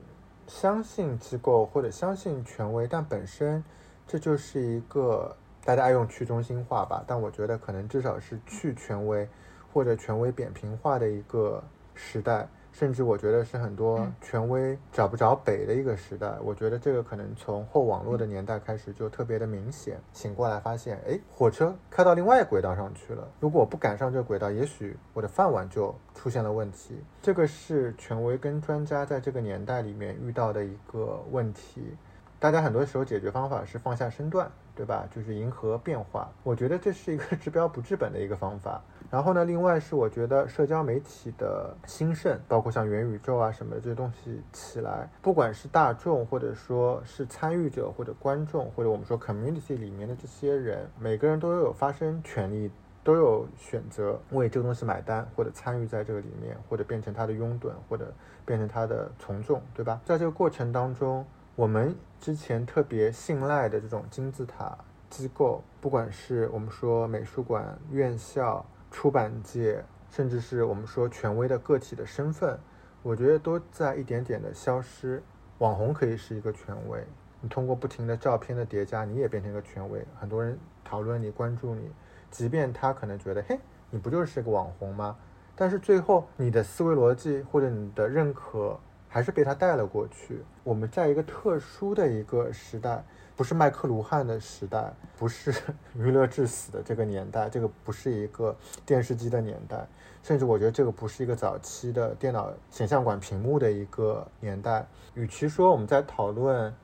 [0.48, 3.62] 相信机构或者相信权威，但本身
[4.08, 5.36] 这就是一个
[5.66, 9.28] 大家爱用去中心化吧，但我觉得可能至少是去权威
[9.74, 11.64] 或者权威扁平化的一个。
[12.02, 16.32] 时代，甚至我觉得是很多权威找不着北的一个时代。
[16.42, 20.00] 我觉得这个可能从后网络的年代开始就特别的明显。
[20.14, 23.28] 醒过来发现，哎，火车开到另外一轨道上去了。
[23.42, 26.98] 如果我不赶上这个轨道，也许我的饭碗就出现了问题。
[27.22, 31.98] 这个是权威跟专家在这个年代里面遇到的一个问题。
[32.40, 35.06] 大家很多时候解决方法是放下身段，对吧？
[35.14, 36.32] 就是迎合变化。
[36.44, 38.82] 我觉得这是一个 治标不治本的一个方法。
[39.12, 52.70] 然后呢，另外是我觉得社交媒体的兴盛，包括像元宇宙啊什么这些东西起来，不管是大众或者说是参与者或者观众或者我们说 community 里面的这些人，每个人都有发声权利，
[53.04, 58.14] 都有选择为这个东西买单或者参与在这个里面，或者变成他的拥趸或者
[58.46, 60.00] 变成他的从众，对吧？
[60.06, 61.26] 在这个过程当中，
[61.56, 64.78] 我们之前特别信赖的这种金字塔
[65.10, 68.64] 机构，不管是我们说美术馆、院校。
[68.92, 72.60] 出版界，甚至是我们说权威的个体的身份，
[73.04, 75.22] 我觉得都在一点点的消失。
[75.60, 77.06] 网红可以是一个权威，
[77.42, 80.06] 你通过不停的照片的叠加，你也变成一个权威。
[80.20, 81.92] 很多人讨论你、关注你，
[82.32, 83.60] 即便他可能觉得，嘿，
[83.90, 85.18] 你不就是个网红吗？
[85.56, 90.44] 但是最后，你的思维逻辑或者你的认可，还是被他带了过去。
[90.64, 93.04] 我们在一个特殊的一个时代。
[93.40, 95.56] 不是麦克卢汉的时代，不是
[95.96, 98.54] 娱乐至死的这个年代，这个不是一个
[98.86, 99.88] 电视机的年代，
[100.22, 104.86] 甚至我觉得这个不是一个早期的电脑显像管屏幕的一个年代。
[105.14, 106.76] 与其说我们在讨论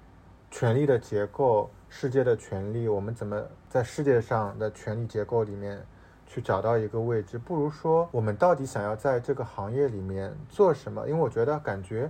[0.49, 5.85] 权力的结构、世界的权力，我们怎么在世界上的权力结构里面
[6.25, 11.05] 去找到一个位置，不如说我们到底想要在这个行业里面做什么？
[11.05, 12.09] 因为我觉得感觉。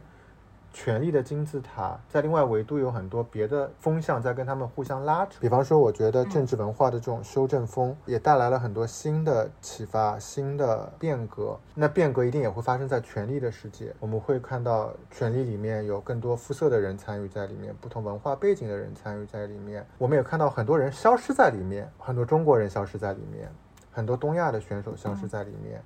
[0.75, 5.39] 权力的金字塔在另外维度有很多别的风向在跟他们互相拉扯。
[5.39, 11.57] 比方说，我觉得政治文化的这种修正风也带来了很多新的启发、新的变革。
[11.73, 13.95] 那变革一定也会发生在权力的世界。
[14.01, 19.87] 我们会看到权力里面有更多肤色的人参与在里面，不同文化背景的人参与在里面。
[19.97, 23.49] 我们也看到很多人消失在里面，很多中国人消失在里面，
[23.93, 25.81] 很多东亚的选手消失在里面。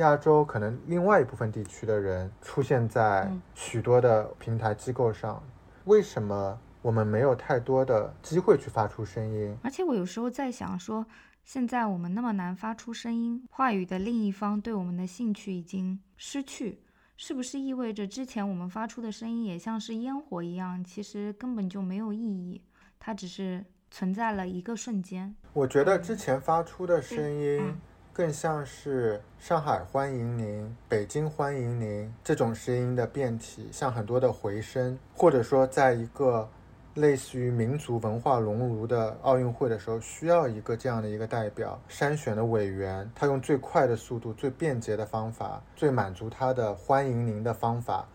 [0.00, 5.42] 亚洲可能另外一部分地区的人出现在许多的平台机构上，
[5.84, 9.54] 为什么我们没有太多的机会去发出声音？
[9.62, 11.04] 而且我有时候在想，说
[11.44, 16.80] 现在我们那么难发出声音，话语的另一方对我们的兴趣已经失去，
[17.18, 22.62] 是不是意味着之前我们发出的声音也像是烟火一样，其实根本就没有意义，
[22.98, 25.36] 它只是存在了一个瞬间？
[25.52, 27.74] 我觉得之前发出的声音。
[28.20, 36.46] 更像是上海欢迎您、北京欢迎您这种声音的变体，像很多的回声，或者说，在一个
[36.92, 48.06] 类似于民族文化熔炉的奥运会的时候，需要一个这样的一个代表筛选的委员，他用最快的速度、最便捷的方法、最满足他的欢迎您的方法，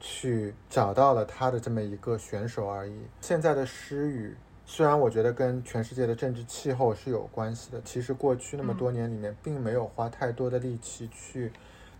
[0.00, 3.02] 去找到了他的这么一个选手而已。
[3.20, 4.36] 现在的诗语。
[4.66, 11.52] 虽然我觉得跟全世界的政治气候是有关系的，其实过去那么多年里面，并没有花太多的力气去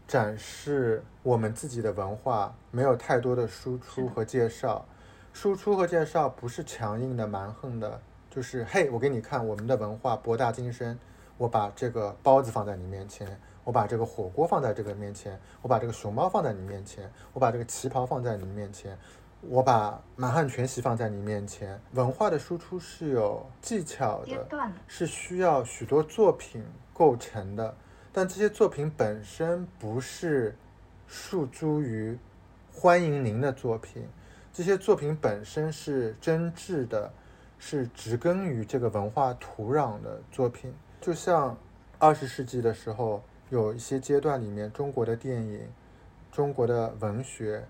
[0.08, 4.86] 展示我们自己的文化，没有太多的输出和介绍。
[5.32, 8.00] 输出和介绍不是强硬的、蛮横的，
[8.30, 10.98] 就是嘿，我给你看我们的文化博大精深。
[11.36, 18.96] 我把这个包子放在你面前，我把这个火锅放在这个面前，我把这个熊猫放在你面前，我把这个旗袍放在你面前。
[19.48, 27.74] 我把满汉全席放在你面前，文化的输出是有技巧的，是需要许多作品构成的，
[28.12, 30.56] 但这些作品本身不是
[31.06, 32.18] 诉诸于
[32.72, 34.08] 欢迎您的作品，
[34.52, 37.12] 这些作品本身是真挚的，
[37.58, 40.72] 是植根于这个文化土壤的作品。
[41.00, 41.56] 就像
[41.98, 45.68] 二十世纪的时候，有一些阶段里面，中国的电影、
[46.32, 47.64] 中国的文学。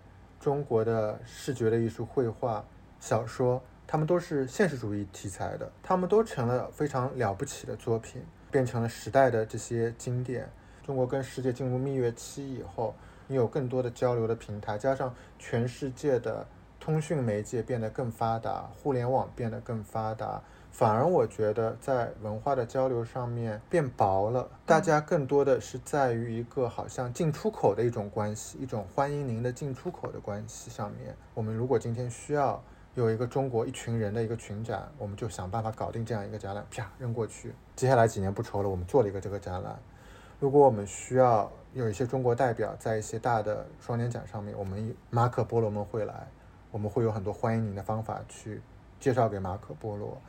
[0.44, 2.62] 中国的视觉的艺术、绘画、
[3.00, 10.46] 小说，他们都是现实主义题材的，他们都成了非常了不起的作品，变成了时代的这些经典。
[10.84, 12.94] 中国跟世界进入蜜月期以后，
[13.26, 16.46] 你有更多的交流的平台，加上全世界的
[16.78, 20.42] 通讯媒介变得更发达，互联网变得更发达，
[20.74, 31.14] 反而我觉得在文化的交流上面变薄了，大家更多的是在于一个好像进出口的一种关系，一种欢迎您的进出口的关系上面。
[31.32, 32.60] 我们如果今天需要
[32.96, 37.54] 有一个中国一群人的一个群展，我们就想办法搞定这样一个展览，啪扔过去。
[37.76, 39.78] 接下来几年不愁了，我们做了一个这个展览。
[40.40, 46.26] 如果我们需要有一些中国代表在一些大的双年展上面，我们马可波罗们会来，
[46.72, 48.60] 我们会有很多欢迎您的方法去
[48.98, 50.20] 介绍给马可波罗。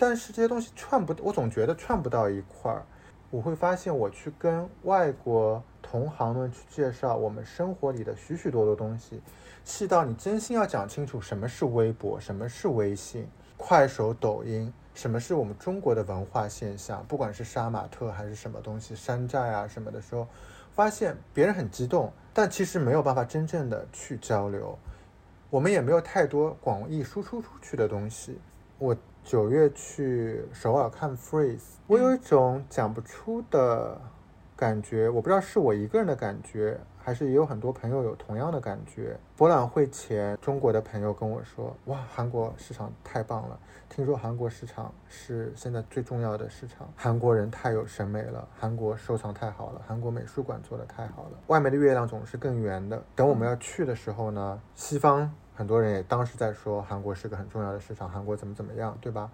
[0.00, 2.86] 但是这些东西串不，我总觉得串不到一块儿。
[3.28, 9.20] 我会发现，我去跟外国同行们去介绍我们生活里的许许多多东西，
[9.62, 13.28] 细到你真心要讲清楚什么是微博，什么是微信、
[13.58, 20.26] 快手、抖音，什么是我们中国的文化现象，不管是杀马特还是什么东西、山寨啊什么的时候，
[20.72, 24.78] 发现别人很激动，但其实没有办法真正的去交流，
[25.50, 28.38] 我们也没有太多广义输出出去的东西。
[28.78, 28.96] 我。
[29.22, 34.00] 九月去首尔看 Freeze，我有一种讲不出的
[34.56, 39.16] 感觉，我不知道是我一个人的感觉，还是也有很多朋友有同样的感觉。
[39.36, 43.58] 博览会前，中国的朋友跟我说：“哇，韩国市场太棒了！
[43.88, 51.38] 听说韩国市场是现在最重要的市场，韩国人太有审美了，韩国收藏太好了，韩国美术馆做的太好了。
[51.46, 53.02] 外面的月亮总是更圆的。
[53.14, 59.30] 等我们要去的时候呢，西方。”很多人也当时在说韩国是个很重要的市场，韩国怎么怎么样，对吧？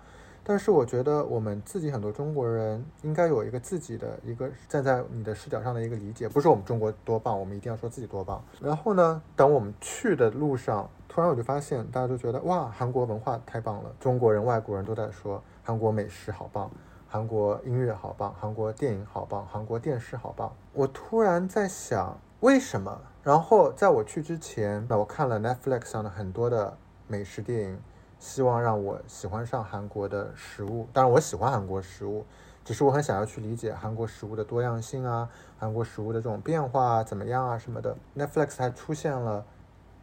[0.49, 8.41] 但是我觉得我们自己很多中国人应该有一个自己的一个站在你的视角上的一个理解，不是我们中国多棒，我们一定要说自己多棒。
[8.61, 16.71] 然后呢，等我们去的路上，突然我就发现大家都觉得哇，韩国文化太棒了，中国人、外国人都在说韩国美食好棒，
[17.09, 20.53] 韩国音乐好棒，韩国电影好棒，韩国电视好棒。
[20.73, 23.01] 我突然在想，为什么？
[23.27, 26.79] 然后在我去之前，那我看了 Netflix 上的很多的
[27.09, 27.81] 美食电影，
[28.21, 30.87] 希望让我喜欢上韩国的食物。
[30.93, 32.25] 当然，我喜欢韩国食物，
[32.65, 35.29] 只是我很想要去理解韩国食物的多样性啊，
[35.59, 37.97] 韩国食物的这种变化啊怎么样啊什么的。
[38.17, 39.45] Netflix 还出现了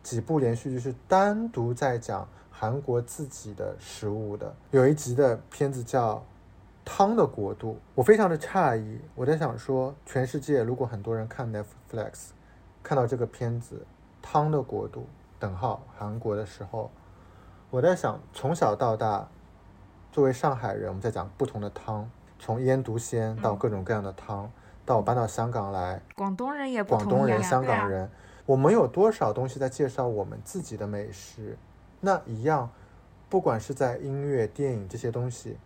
[0.02, 4.54] 几部连续剧，是单独在讲韩国自己的食物的。
[4.72, 6.16] 有一集的片子叫
[6.84, 9.00] 《汤的国度》，我非常的诧异。
[9.16, 12.32] 我在想说，全世界如果很多人看 Netflix。
[12.84, 13.77] 看到这个片子
[14.22, 14.99] 《汤的国度》
[15.39, 16.91] 等号韩国的时候，
[17.69, 19.26] 我在想，从小到大，
[20.11, 24.51] 作为上海人，我们在讲不同的汤，从腌笃鲜到各种各样的汤，
[24.85, 28.11] 到我搬到香港来，广东人也广东人、香港人，
[28.45, 31.57] 我们有多少东西在介绍我们自己的美食？
[32.01, 32.69] 那一样，
[33.30, 35.57] 不管是在音乐、电影这些东西，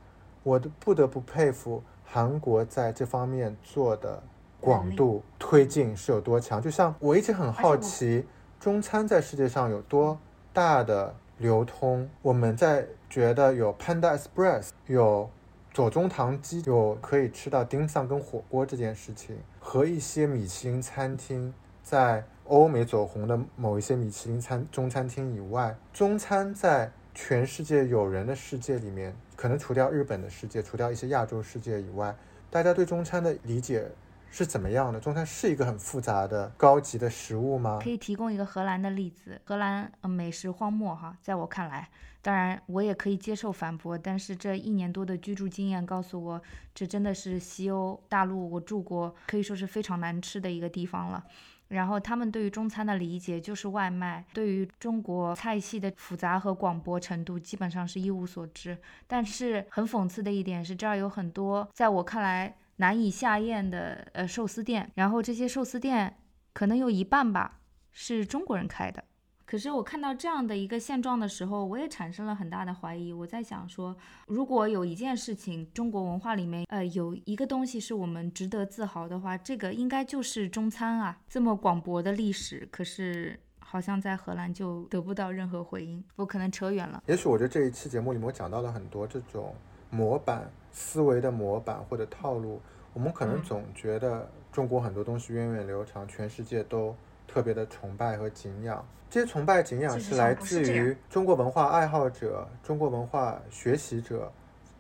[0.44, 4.22] 我都不得不佩服韩国在这方面做的。
[4.60, 6.62] 广度推进是有多强？
[6.62, 8.26] 就像我一直很好奇，
[8.60, 10.18] 中餐在世界上有多
[10.52, 12.10] 大的流通？
[12.22, 15.30] 我们在觉得有 Panda Express，有
[15.74, 21.54] 左宗棠鸡，有可以吃到丁香跟火锅这件事情，和一些米其林餐厅
[21.84, 32.16] 在欧美走红的某一些米其林餐中餐厅以外，中餐在全世界有人的世界里面，可能除掉日本的世界，除掉一些亚洲世界以外，
[32.50, 33.88] 大家对中餐的理解。
[34.30, 35.00] 是怎么样的？
[35.00, 37.80] 中餐是一个很复杂的、高级的食物吗？
[37.82, 39.42] 可以提供一个荷兰的例子。
[39.46, 41.90] 荷兰美食荒漠哈，在我看来，
[42.22, 46.42] 当然我也可以接受反驳，但是这一年多的居住经验告诉我，
[46.76, 51.24] 这真的是西欧大陆我住过可以说是非常难吃的一个地方了。
[51.70, 58.78] 然后他们对于中餐的理解就是外卖，对于中国菜系的复杂和广博程度基本上是一无所知。
[59.06, 62.56] 但是很讽刺的一点是，这儿有很多在我看来。
[62.78, 66.18] 难以下咽的呃寿司店，然后这些寿司店
[66.54, 67.60] 可能有一半吧
[67.92, 69.04] 是中国人开的。
[69.46, 73.14] 可是我看到这样的一个现状的时候，我也产生了很大的怀疑。
[73.14, 73.96] 我在想说，
[74.28, 81.18] 如果有一件事情，中国文化里面呃有一个东西是我们值得自豪的话，这个应该就是中餐啊。
[81.30, 86.04] 这么广博的历史，可是好像在荷兰就得不到任何回应。
[86.18, 87.02] 我可能扯远了。
[87.08, 89.56] 也许我觉得这一期节目里面我讲到了很多这种
[89.90, 90.52] 模板。
[90.80, 92.62] 思维的模板或者套路，
[92.94, 96.96] 我们可能总觉得中国很多东西源远流长，全世界都
[97.28, 98.86] 特别的崇拜和敬仰。
[99.10, 104.32] 这些崇拜敬仰是来自于中国文化爱好者、中国文化学习者，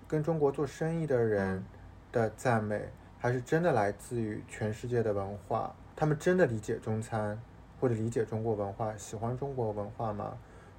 [0.07, 1.63] 跟中国做生意的人
[2.11, 2.79] 的赞美，
[3.17, 5.73] 还是真的来自于全世界的文化？
[5.95, 7.41] 他们真的理解中餐
[7.81, 10.37] 或者理解中国文化，喜欢中国文化吗？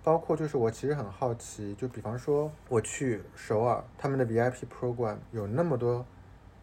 [0.09, 6.02] 包括就是我其实很好奇，就比方说我去首尔，他们的 VIP program 有那么多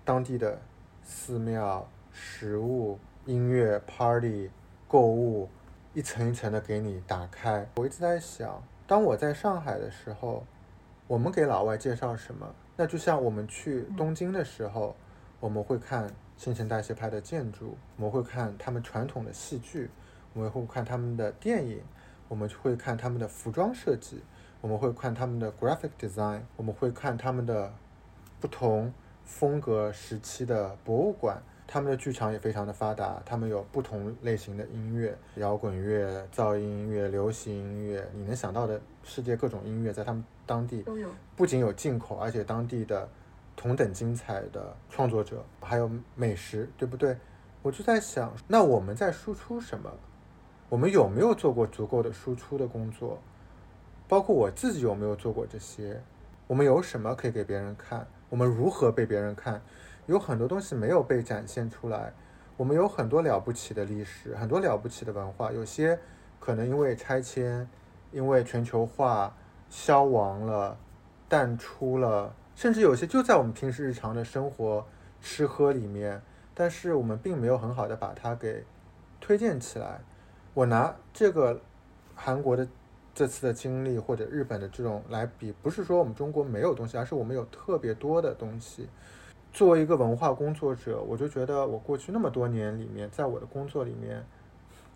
[0.03, 0.59] 当地的
[1.03, 4.49] 寺庙、食物、音乐、party、
[4.87, 5.47] 购物，
[5.93, 7.69] 一层一层的给你打开。
[7.75, 10.43] 我一直在想，当我在上海的时候，
[11.05, 12.51] 我们给老外介绍什么？
[12.75, 14.95] 那就像我们去东京的时候，
[15.39, 19.91] 我们会看新陈代谢派的建筑，我们会看他们传统的戏剧，
[20.33, 21.79] 我们会看他们的电影，
[22.27, 24.21] 我们会看他们的服装设计，
[24.61, 27.73] 我们会看他们的 graphic design，我们会看他们的
[28.39, 28.93] 不同
[29.23, 31.41] 风格时期的博物馆。
[31.67, 41.09] 他们的剧场也非常的发达，他们有不同类型的音乐，摇滚乐、噪音音乐、流行音乐，你能想到的世界各种音乐，在他们当地都有。
[41.35, 43.09] 不仅有进口，而且当地的
[43.55, 47.17] 同等精彩的创作者，还有美食，对不对？
[47.63, 49.91] 我就在想，那我们在输出什么？
[50.67, 53.19] 我们有没有做过足够的输出的工作？
[54.07, 56.01] 包括我自己有没有做过这些？
[56.47, 58.07] 我们有什么可以给别人看？
[58.29, 59.61] 我们如何被别人看？
[60.07, 62.13] 有很多东西没有被展现出来。
[62.57, 65.99] 我们有很多了不起的历史，很多了不起的文化，有些
[66.39, 67.67] 可能因为拆迁，
[68.11, 69.35] 因为全球化
[69.69, 70.77] 消亡了、
[71.27, 74.85] 淡出了，甚至有些就在我们平时日常的生活
[75.21, 76.21] 吃喝里面，
[76.53, 78.63] 但是我们并没有很好的把它给
[79.19, 80.01] 推荐起来。
[80.55, 81.59] 我拿这个
[82.15, 82.65] 韩国的
[83.13, 88.87] 这次的经历或者日本的这种来比，不是说我们中国没有东西，而是我们有特别多的东西。
[89.51, 94.25] 作为一个文化工作者，我就觉得我过去那么多年里面，在我的工作里面，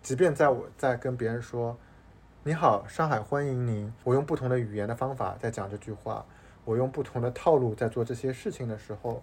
[0.00, 1.76] 即便在我在跟别人说
[2.42, 6.24] “你好，上海欢迎您”，我用不同的语言的方法在讲这句话，
[6.64, 9.22] 我用不同的套路在做这些事情的时候，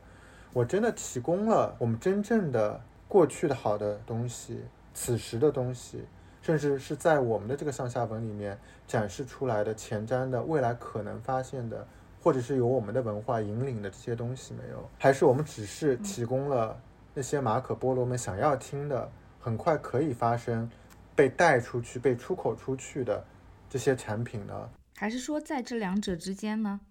[0.53, 4.61] 我真的提供了我们真正的过去的好的东西，
[4.93, 6.03] 此时的东西，
[6.48, 8.57] 甚至是在我们的这个上下文里面
[8.88, 11.86] 展示出来的前瞻的未来可能发现的。
[12.19, 14.90] 或者是由我们的文化引领的这些东西没有？
[14.98, 16.78] 还是我们只是提供了
[17.14, 19.10] 那些马可波罗们想要听的、
[19.40, 20.69] 很快可以发生、
[21.15, 23.24] 被带出去、被出口出去的
[23.69, 24.69] 这些产品呢？
[24.98, 26.82] 还是说在这两者之间呢？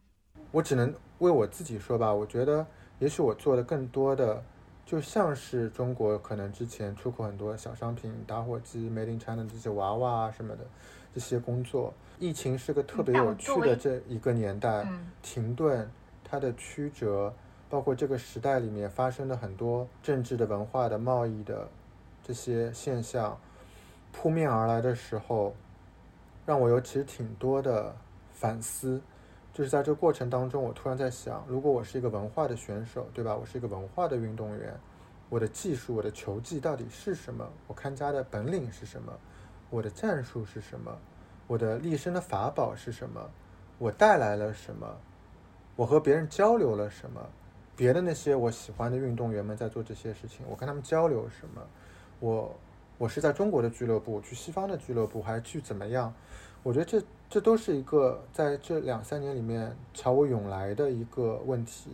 [0.53, 2.15] 我只能为我自己说吧。
[2.15, 2.67] 我觉得，
[2.99, 4.43] 也许我做的更多的，
[4.87, 10.65] 就像是中国可能之前出口很多小商品、打火机、Made in China 这些娃娃啊什么的
[11.13, 11.93] 这些工作。
[12.21, 14.87] 疫情是个特别有趣的这一个年代，
[15.23, 15.91] 停顿，
[16.23, 17.35] 它的曲折，
[17.69, 21.69] 包括这个时代里面发生的很多政治的、文化的、贸易的
[22.23, 23.37] 这些现象
[24.13, 25.57] 扑面而来的时候，
[26.47, 27.93] 让我有其实挺多的
[28.33, 29.03] 反思。
[29.57, 33.35] 就是在这个过程当中，我突然在想，如果我是一个文化的选手，对吧？
[33.35, 34.79] 我是一个文化的运动员，
[35.31, 37.49] 我的技术、我的球技到底是什么？
[37.67, 39.11] 我看家的本领是什么？
[39.71, 40.95] 我的战术是什么？
[41.47, 43.31] 我的立身的法宝是什么？
[43.79, 44.95] 我带来了什么？
[45.75, 47.27] 我和别人交流了什么？
[47.75, 51.63] 别的那些我喜欢的运动员们在做这些事情，我跟他们交流什么？
[52.21, 52.55] 我
[52.99, 56.13] 我是在中国的俱乐部，去西方的俱乐部，还是去怎么样？
[56.67, 61.91] 我觉得这这都是一个在这两三年里面朝我涌来的一个问题。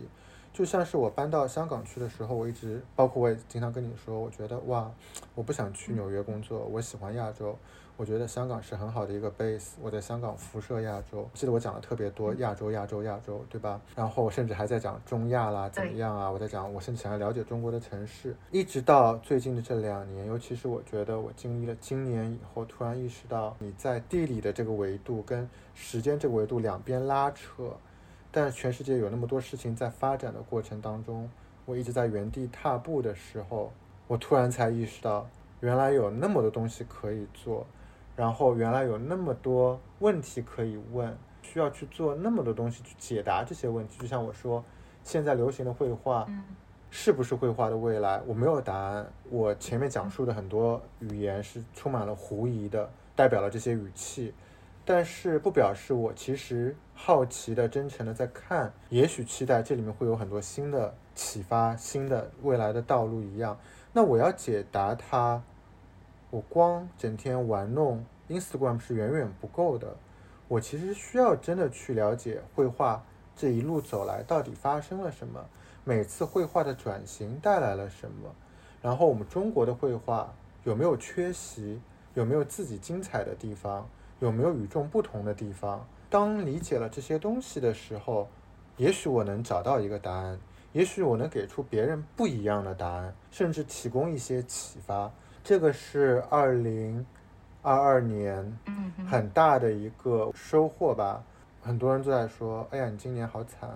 [0.53, 4.89] 就像是我搬到香港去的时候，我一直包括我也经常跟你说，我觉得哇，
[5.33, 7.57] 我不想去纽约工作，我喜欢亚洲。
[7.95, 13.79] 我觉得香港是很好的一个 base，我在香港辐射亚洲，记得我讲了特别多，亚洲、亚洲、亚洲，对吧？
[13.95, 16.27] 然后我甚至还在讲中亚啦，怎么样啊？
[16.29, 27.77] 我在讲，我甚至想要了解中国的城市，一直到最近的这两年，尤其是我觉得我经历了今年以后，突然意识到你在地理的这个维度跟时间这个维度两边拉扯，
[28.35, 31.29] 但是全世界有那么多事情在发展的过程当中，
[31.65, 33.71] 我一直在原地踏步的时候，
[34.07, 35.29] 我突然才意识到，
[35.59, 37.65] 原来有那么多东西可以做。
[38.15, 43.99] 然后原来有那么多问题可以问，需要去做那么多东西去解答这些问题。
[43.99, 44.63] 就像我说，
[45.03, 46.27] 现在流行的绘画，
[46.89, 48.21] 是不是绘画的未来？
[48.25, 49.11] 我没有答案。
[49.29, 54.33] 我前面讲述的很多语言是充满了狐疑的，代表了这些语气，
[54.85, 63.57] 但是不表示我其实好奇的、真诚的在看，也许期待这里面会有很多新的启发、新的未来的道路一样。
[63.93, 65.41] 那我要解答它。
[66.29, 69.95] 我光整天玩弄 Instagram 是远远不够的，
[70.47, 73.05] 我其实需要真的去了解绘画
[73.35, 75.39] 这一路走来到底发生了什么，
[75.83, 78.33] 每次绘画的转型带来了什么，
[78.81, 80.33] 然后我们中国的绘画
[80.63, 81.79] 有没有缺席，
[82.15, 83.87] 有没有自己精彩的地方，
[84.23, 85.85] 有没有与众不同的地方？
[86.09, 88.29] 当理解了这些东西的时候，
[88.77, 90.39] 也许我能找到一个答案，
[90.71, 95.11] 也许我能给出别人不一样的答案，甚至提供一些启发。
[95.43, 97.05] 这个是二零
[97.61, 98.57] 二二年
[99.09, 101.21] 很大的一个收获吧。
[101.61, 103.69] 很多人都在说：“哎呀，你今年好惨，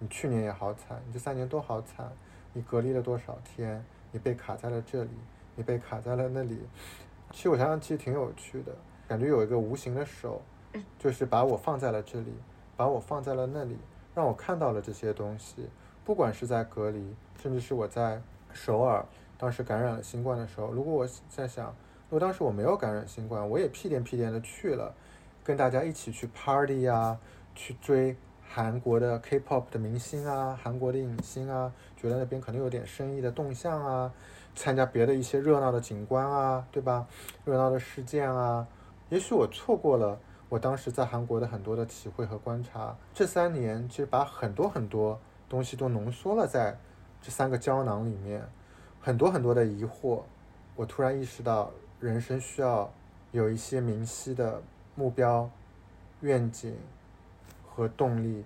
[0.00, 2.10] 你去年也好惨，你这三年都好惨。
[2.52, 3.84] 你隔离了多少天？
[4.10, 5.10] 你被卡在了这里，
[5.54, 6.58] 你被卡在了那里。”
[7.30, 8.72] 其实我想想，其实挺有趣的，
[9.10, 10.40] 感觉有一个无形的手，
[10.96, 12.32] 就是把我放在了这里，
[12.76, 13.76] 把我放在了那里，
[14.14, 15.68] 让我看到了这些东西。
[16.04, 17.12] 不管是在隔离，
[17.42, 18.22] 甚至是我在
[18.52, 19.04] 首尔
[19.36, 21.74] 当时感染了新冠的时候，如果我在想，
[22.08, 24.94] 如果当时我没有感染新冠，我也屁颠屁颠的去了，
[25.42, 27.18] 跟大家一起去 party 啊，
[27.56, 28.16] 去追
[28.48, 34.12] 韩国的 K-pop 的明星啊，韩国的影星啊，觉得那边可能有点生意的动向啊，
[34.54, 37.08] 参加别的一些热闹的景观啊，对吧？
[37.44, 38.66] 热闹的事件啊，
[39.10, 40.18] 也许我错过了
[40.48, 42.96] 我当时在韩国的很多的体会和观察。
[43.12, 45.20] 这三年其实把很多很多。
[45.50, 46.78] 东西都浓缩了在
[47.20, 48.40] 这三个胶囊里面，
[49.00, 50.22] 很多很多的疑惑。
[50.76, 52.88] 我突然意识到，人生需要
[53.32, 54.62] 有一些明晰的
[54.94, 55.50] 目标、
[56.20, 56.76] 愿景
[57.68, 58.44] 和动力。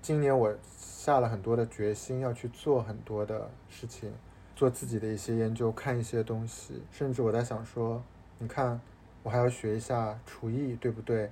[0.00, 4.10] 今年我下了很多的决心，要去做很多的事情，
[4.56, 6.82] 做自己的一些研究，看一些东西。
[6.90, 8.02] 甚至我在想说，
[8.38, 8.80] 你看，
[9.22, 11.30] 我还要学一下厨艺，对不对？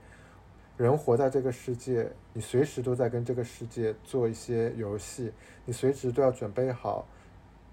[0.77, 5.32] 人活在这个世界，你随时都在跟这个世界做一些游戏，
[5.65, 7.05] 你随时都要准备好，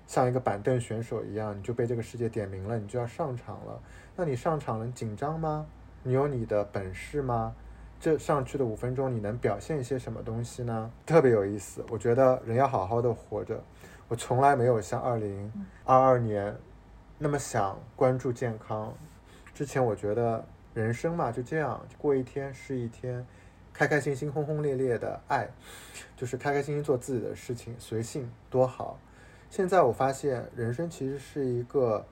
[0.08, 3.80] 像一个板凳选手一样，你就被这个世界点名了，你就要上场了。
[4.16, 5.68] 那你上场了，紧张吗？
[6.02, 7.54] 你有你的本事吗？
[8.00, 10.92] 这上去的五分钟，你能表现一些什么东西呢？
[11.06, 11.86] 特别有意思。
[11.90, 13.64] 我觉得人要好好的活着。
[14.08, 15.52] 我从来没有像二零
[15.84, 16.56] 二二年
[17.18, 18.94] 那么想关注健康。
[19.56, 20.46] 之前我觉得。
[20.76, 23.26] 人生嘛，就这样过一天是一天，
[23.72, 25.48] 开开心心、轰轰烈烈的爱，
[26.18, 29.00] 就是开开心心做自己的事情，随性多好。
[29.50, 32.06] 现在我发现，人生其实是一个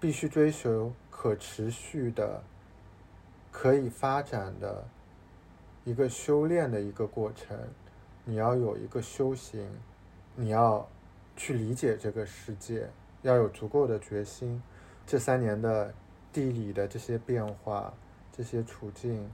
[0.00, 2.42] 必须追求可持续的、
[3.52, 4.88] 可以发展的
[5.84, 7.54] 一个修炼的一个过程。
[8.24, 9.70] 你要有一个修行，
[10.34, 10.88] 你要
[11.36, 12.88] 去理解这个世界，
[13.20, 14.62] 要有足够的决心。
[15.06, 15.92] 这三年的
[16.36, 17.94] 地理的这些变化。
[18.30, 19.30] 这些处境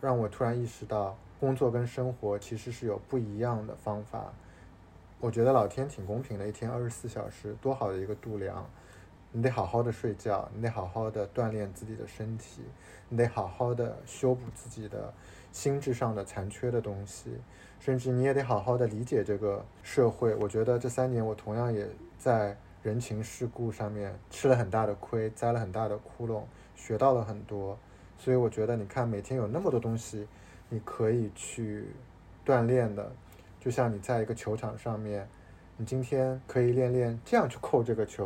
[0.00, 4.32] 让我突然意识到，工作跟生活其实是有不一样的方法。
[5.20, 8.64] 我觉得老天挺公平的，一天二十四小时，多好的一个度量！
[9.32, 12.62] 你得好好的睡觉，你得好好的锻炼自己的身体，
[13.10, 15.12] 你得好好的修补自己的
[15.52, 17.36] 心智上的残缺的东西，
[17.78, 20.34] 甚至你也得好好的理解这个社会。
[20.36, 22.56] 我觉得这三年我同样也在
[22.86, 26.44] 人情世故上面吃了很大的亏，栽了很大的窟窿，
[26.76, 27.76] 学到了很多。
[28.16, 30.24] 所以我觉得，你看每天有那么多东西，
[30.68, 31.88] 你可以去
[32.46, 33.10] 锻炼的，
[33.58, 35.28] 就像你在一个球场上面，
[35.76, 38.24] 你今天可以练练这样去扣这个球，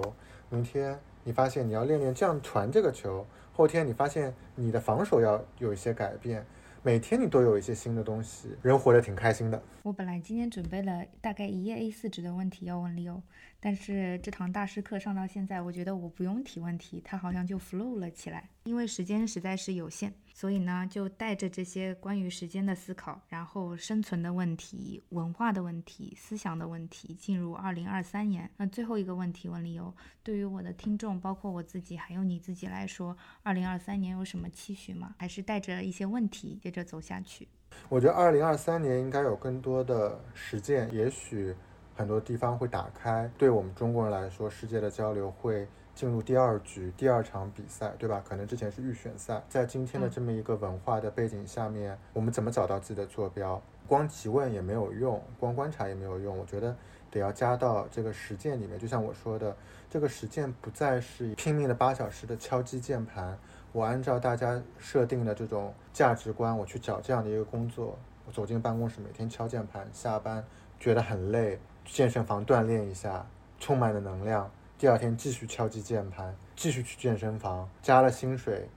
[0.51, 6.45] 明天你发现你要练练这样传这个球，后天你发现你的防守要有一些改变。
[6.82, 9.62] 每天你都有一些新的东西，人活得挺开心的。
[9.82, 13.20] 我本来今天准备了大概一页 A4 纸的问题要问 Leo，
[13.61, 18.49] 但是这堂大师课上到现在，我觉得我不用提问题，他好像就 flow 了起来。
[18.65, 20.12] 因为时间实在是有限。
[20.32, 28.49] 所以呢，就带着这些关于时间的思考，然后生存的问题、文化的问题、思想的问题，进入二零二三年。
[28.57, 35.15] 那最后一个问题问理由，对于我的听众，包括我自己，还有你自己来说，二零二三年有什么期许吗？
[35.19, 37.47] 还是带着一些问题接着走下去？
[37.91, 41.55] 我觉得二零二三年应该有更多的实践，也许
[41.97, 43.31] 很多地方会打开。
[43.37, 45.67] 对我们中国人来说，世界的交流会。
[45.93, 48.23] 进入第二局第二场比赛，对吧？
[48.27, 53.61] 可能之前是预选赛，在今天的这么一个文化的背景下面，我们怎么找到自己的坐标？
[53.87, 56.39] 光提问也没有用，光观察也没有用。
[56.39, 56.75] 我觉得
[57.11, 58.79] 得要加到这个实践里面。
[58.79, 59.55] 就像我说的，
[59.91, 63.37] 这个实践不再是拼命的八小时的敲击键盘。
[63.73, 67.99] 我按照大家设定的这种价值观，我去找这样的一个工作。
[68.25, 70.43] 我走进办公室，每天敲键盘，下班
[70.79, 71.59] 觉得很累，
[71.93, 73.27] 健身房锻炼一下，
[73.59, 74.49] 充满了能量。
[74.79, 78.69] 第二天继续敲击键盘，继续去健身房，加了薪水，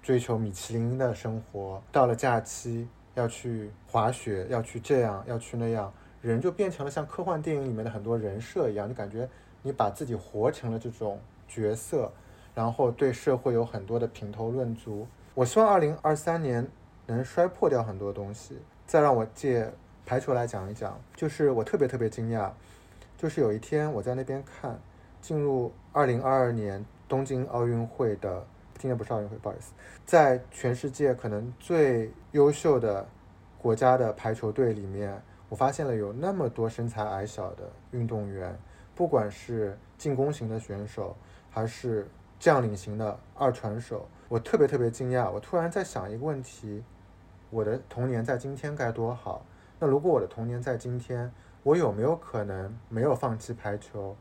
[0.00, 1.82] 追求米其林的生活。
[1.90, 5.92] 到了假期要去滑雪，要去这样，要去那样，
[6.22, 8.88] 人就变成了像科幻电影里面的很多人设一样。
[8.88, 9.28] 就感觉
[9.62, 12.10] 你把自己活成了这种角色，
[12.54, 15.06] 然后对社会有很多的评头论足。
[15.34, 16.66] 我希望二零二三年
[17.06, 18.56] 能摔破掉很多东西。
[18.86, 19.72] 再让我借
[20.10, 22.50] 排球来讲一讲，就是我特别特别惊讶，
[23.16, 24.76] 就是有一天我在那边看。
[25.20, 28.44] 进入二零二二年东京奥运会的，
[28.76, 29.72] 今年不是奥运会，不好意思，
[30.04, 33.06] 在全世界可能最优秀的
[33.56, 38.58] 国家的排球队里面，我发现了有那么多身材矮小的运动员，
[38.96, 41.16] 不管是进攻型的选手，
[41.52, 42.08] 还是
[42.40, 45.30] 将领型的二传手，我特别特别惊讶。
[45.30, 46.82] 我突然在想一个问题：
[47.50, 49.46] 我的童年在今天该多好？
[49.82, 51.32] 那如果我的童年在今天，
[51.62, 54.14] 我有没有可能没有放弃排球？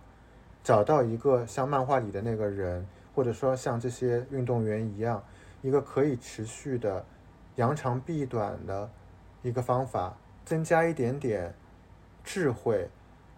[0.64, 5.22] 找到一个像漫画里的那个人，或者说像这些运动员一样，
[5.61, 7.06] 一个可以持续的
[7.56, 8.90] 扬长避短的
[9.41, 11.53] 一个方法，增加一点点
[12.23, 12.90] 智慧，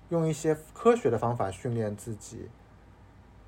[0.10, 2.50] 用一些科学的方法训练自己，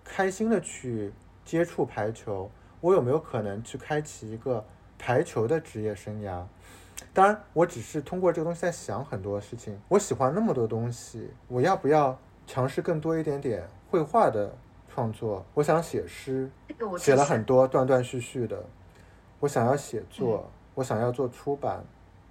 [0.04, 1.14] 开心的去
[1.46, 2.50] 接触排球，
[2.82, 4.66] 我有没有可能去开启一个
[4.98, 6.44] 排球的职业生涯？
[7.14, 9.80] 当然，我只是通过这个东西在想很多事情。
[9.88, 12.18] 我喜欢那么多东西，我要不要
[12.48, 14.54] 尝试更多一点点绘画的
[14.94, 15.46] 创作？
[15.54, 16.50] 我想写诗，
[16.98, 18.64] 写了很多断断续续的。
[19.40, 21.84] 我想要写作，我想要做出版，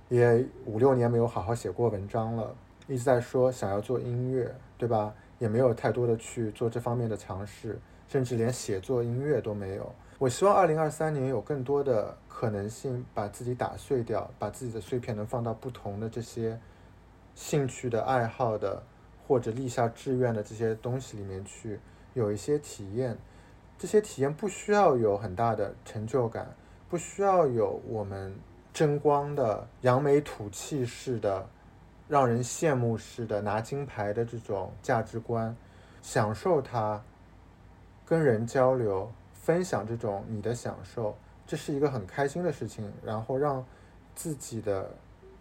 [0.09, 2.55] 也五六年没有好好写过文章了。
[2.89, 5.15] 一直在说想要做音乐，对吧？
[5.39, 7.77] 也没有太多的去做这方面的尝试，
[8.13, 9.91] 甚至连写作音乐都没有。
[10.19, 16.61] 我希望二零二三年有更多的可能性，把自己打碎掉，把自己的碎片能放到不同的这些
[17.35, 18.83] 兴趣的爱好的，
[19.27, 21.81] 或者立下志愿的这些东西里面去，
[22.13, 23.17] 有一些体验。
[23.79, 26.55] 这些体验不需要有很大的成就感，
[26.91, 28.39] 不需要有我们
[28.75, 31.49] 争光的扬眉吐气式的、
[32.09, 35.57] 让人羡慕式的拿金牌的这种价值观，
[36.03, 37.03] 享受它，
[38.13, 39.11] 跟人交流。
[39.33, 41.17] 分享这种你的享受，
[41.47, 42.93] 这是一个很开心的事情。
[43.03, 43.65] 然后让
[44.15, 44.91] 自己的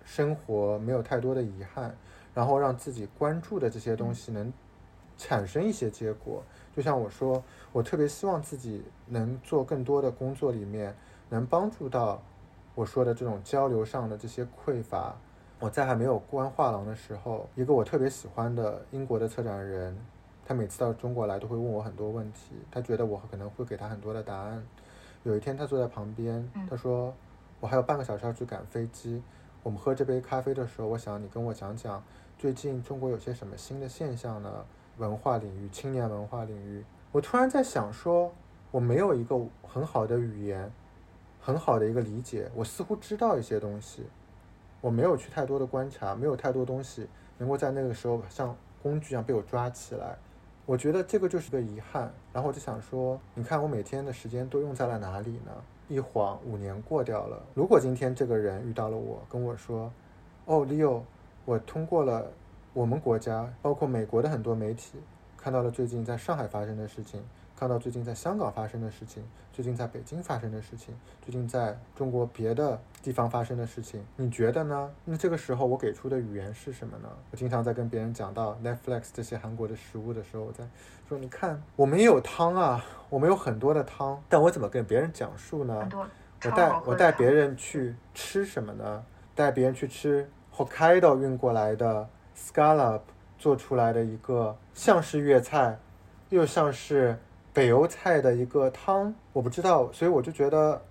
[0.06, 1.94] 生活没有太多的遗憾，
[2.34, 4.52] 然后让自己关注的这些东西能
[5.18, 6.42] 产生一些结果。
[6.74, 7.44] 就像我说，
[7.74, 10.96] 我特别希望自己能做更多的工作，里面
[11.28, 12.24] 能帮助到
[12.74, 15.14] 我说的这种交流上的这些匮乏。
[15.60, 19.96] 我在还没有关画廊的时候，一个我特别喜欢的英国的策展人。
[20.52, 24.62] 他每次到中国来都会问我很多问题，他觉得我可能会给他很多的答案。
[25.24, 27.14] 有一天他坐在旁边，他说
[27.62, 29.24] ：“我还有半个小时要去赶飞机，
[29.64, 32.04] 我们喝这杯咖啡的时候，我想你跟我讲讲
[32.38, 34.66] 最近中国有些什么新的现象呢？
[34.98, 36.84] 文化领域、青年文化领域。”
[37.14, 38.34] 我突然在想说，
[38.72, 40.70] 我没有一个很好的语言，
[41.40, 42.52] 很好的一个理解。
[42.54, 44.06] 我似乎知道一些东西，
[44.82, 47.08] 我没有去太多的观察，没有太多东西
[47.38, 48.54] 能够在那个时候像
[48.84, 50.18] 工具一样被我抓起来。
[50.66, 55.52] 我觉得这个就是个遗憾，然后我就想说，你看我每天的时间都用在了哪里呢？
[55.90, 57.42] 一晃五年过掉了。
[57.54, 59.92] 如果今天这个人遇到了我，跟我说
[60.46, 61.02] ：“哦，Leo，
[61.44, 62.32] 我通过了
[62.74, 65.00] 我们国家，包括美国的很多媒体，
[65.36, 67.22] 看到了最近在上海发生的事情。”
[67.62, 69.24] 看到最近在香港发生的事情，
[69.54, 74.90] 最近在北京发生的事情，最近在中国别的地方发生的事情，你觉得呢？
[75.06, 77.10] 那这个时候我给出的语言是什么呢？
[77.30, 80.64] 我经常在跟别人讲到 Netflix 这些韩国的食物的时候，我在
[81.08, 85.88] 说，你看我们也有汤啊，我们有很多的汤，但我怎么跟别人讲述呢？
[86.44, 89.06] 我带我带别人去吃什么呢？
[89.36, 93.02] 带别人去吃 Hokkaido 运过来的 scallop
[93.38, 95.78] 做出来的一个像是粤菜，
[96.30, 97.20] 又像是。
[97.54, 100.82] 北欧菜的一个汤，我不知道，所以我就觉得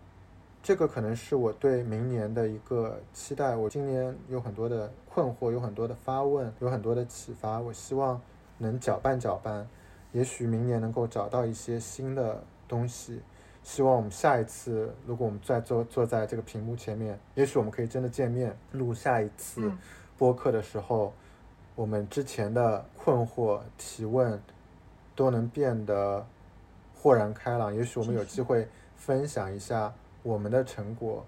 [0.62, 3.57] 这个可能是我对明年的一个期待。
[3.57, 7.59] 我今年有很多的困惑，有很多的发问，有很多的启发。
[7.59, 8.20] 我希望
[8.59, 9.66] 能搅拌搅拌，
[10.12, 13.23] 也许明年能够找到一些新的东西。
[13.62, 19.73] 希望我们下一次，如果我们再坐坐在这个屏幕前面，也许我们可以真的见面，录下一次
[20.19, 21.15] 播客的时候，
[21.74, 24.39] 我们之前的困惑提问
[25.16, 26.27] 都能变得。
[27.03, 29.91] 豁然开朗，也许我们有机会分享一下
[30.23, 31.25] 我们的成果，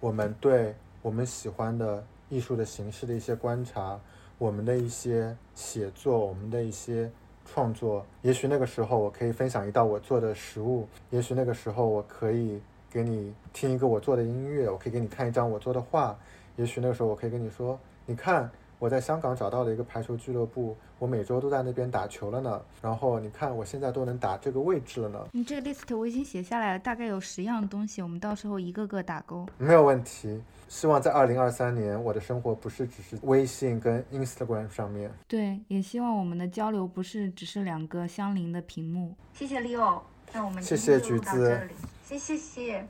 [0.00, 3.98] 我们对我们喜欢的艺术的形式的一些观察，
[4.36, 7.10] 我们的一些写作，我们的一些
[7.46, 8.04] 创作。
[8.20, 12.60] 也许那个时候我可以分享一道我做的食物，也许那个时候我可以
[12.90, 16.14] 给你听一个我做的音乐，我可以给你看一张我做的画，
[16.56, 18.50] 也许那个时候我可以跟你说，你看。
[18.78, 22.60] 我在香港找到了一个排球俱乐部，我每周都在那边打球了呢。
[22.80, 25.26] 然后你看，我现在都能打这个位置了呢。
[25.32, 29.46] 你这个 list 我已经写下来了，大概有十样东西，我们到时候一个个打勾。
[29.58, 30.40] 没有问题。
[30.68, 35.10] 希望在二零二三年，我的生活不是只是微信跟 Instagram 上面。
[35.26, 39.14] 对，也希望我们的交流不是只是两个相邻的屏幕。
[39.32, 41.68] 谢谢 Leo，那我们谢谢橘子，
[42.04, 42.86] 谢谢谢。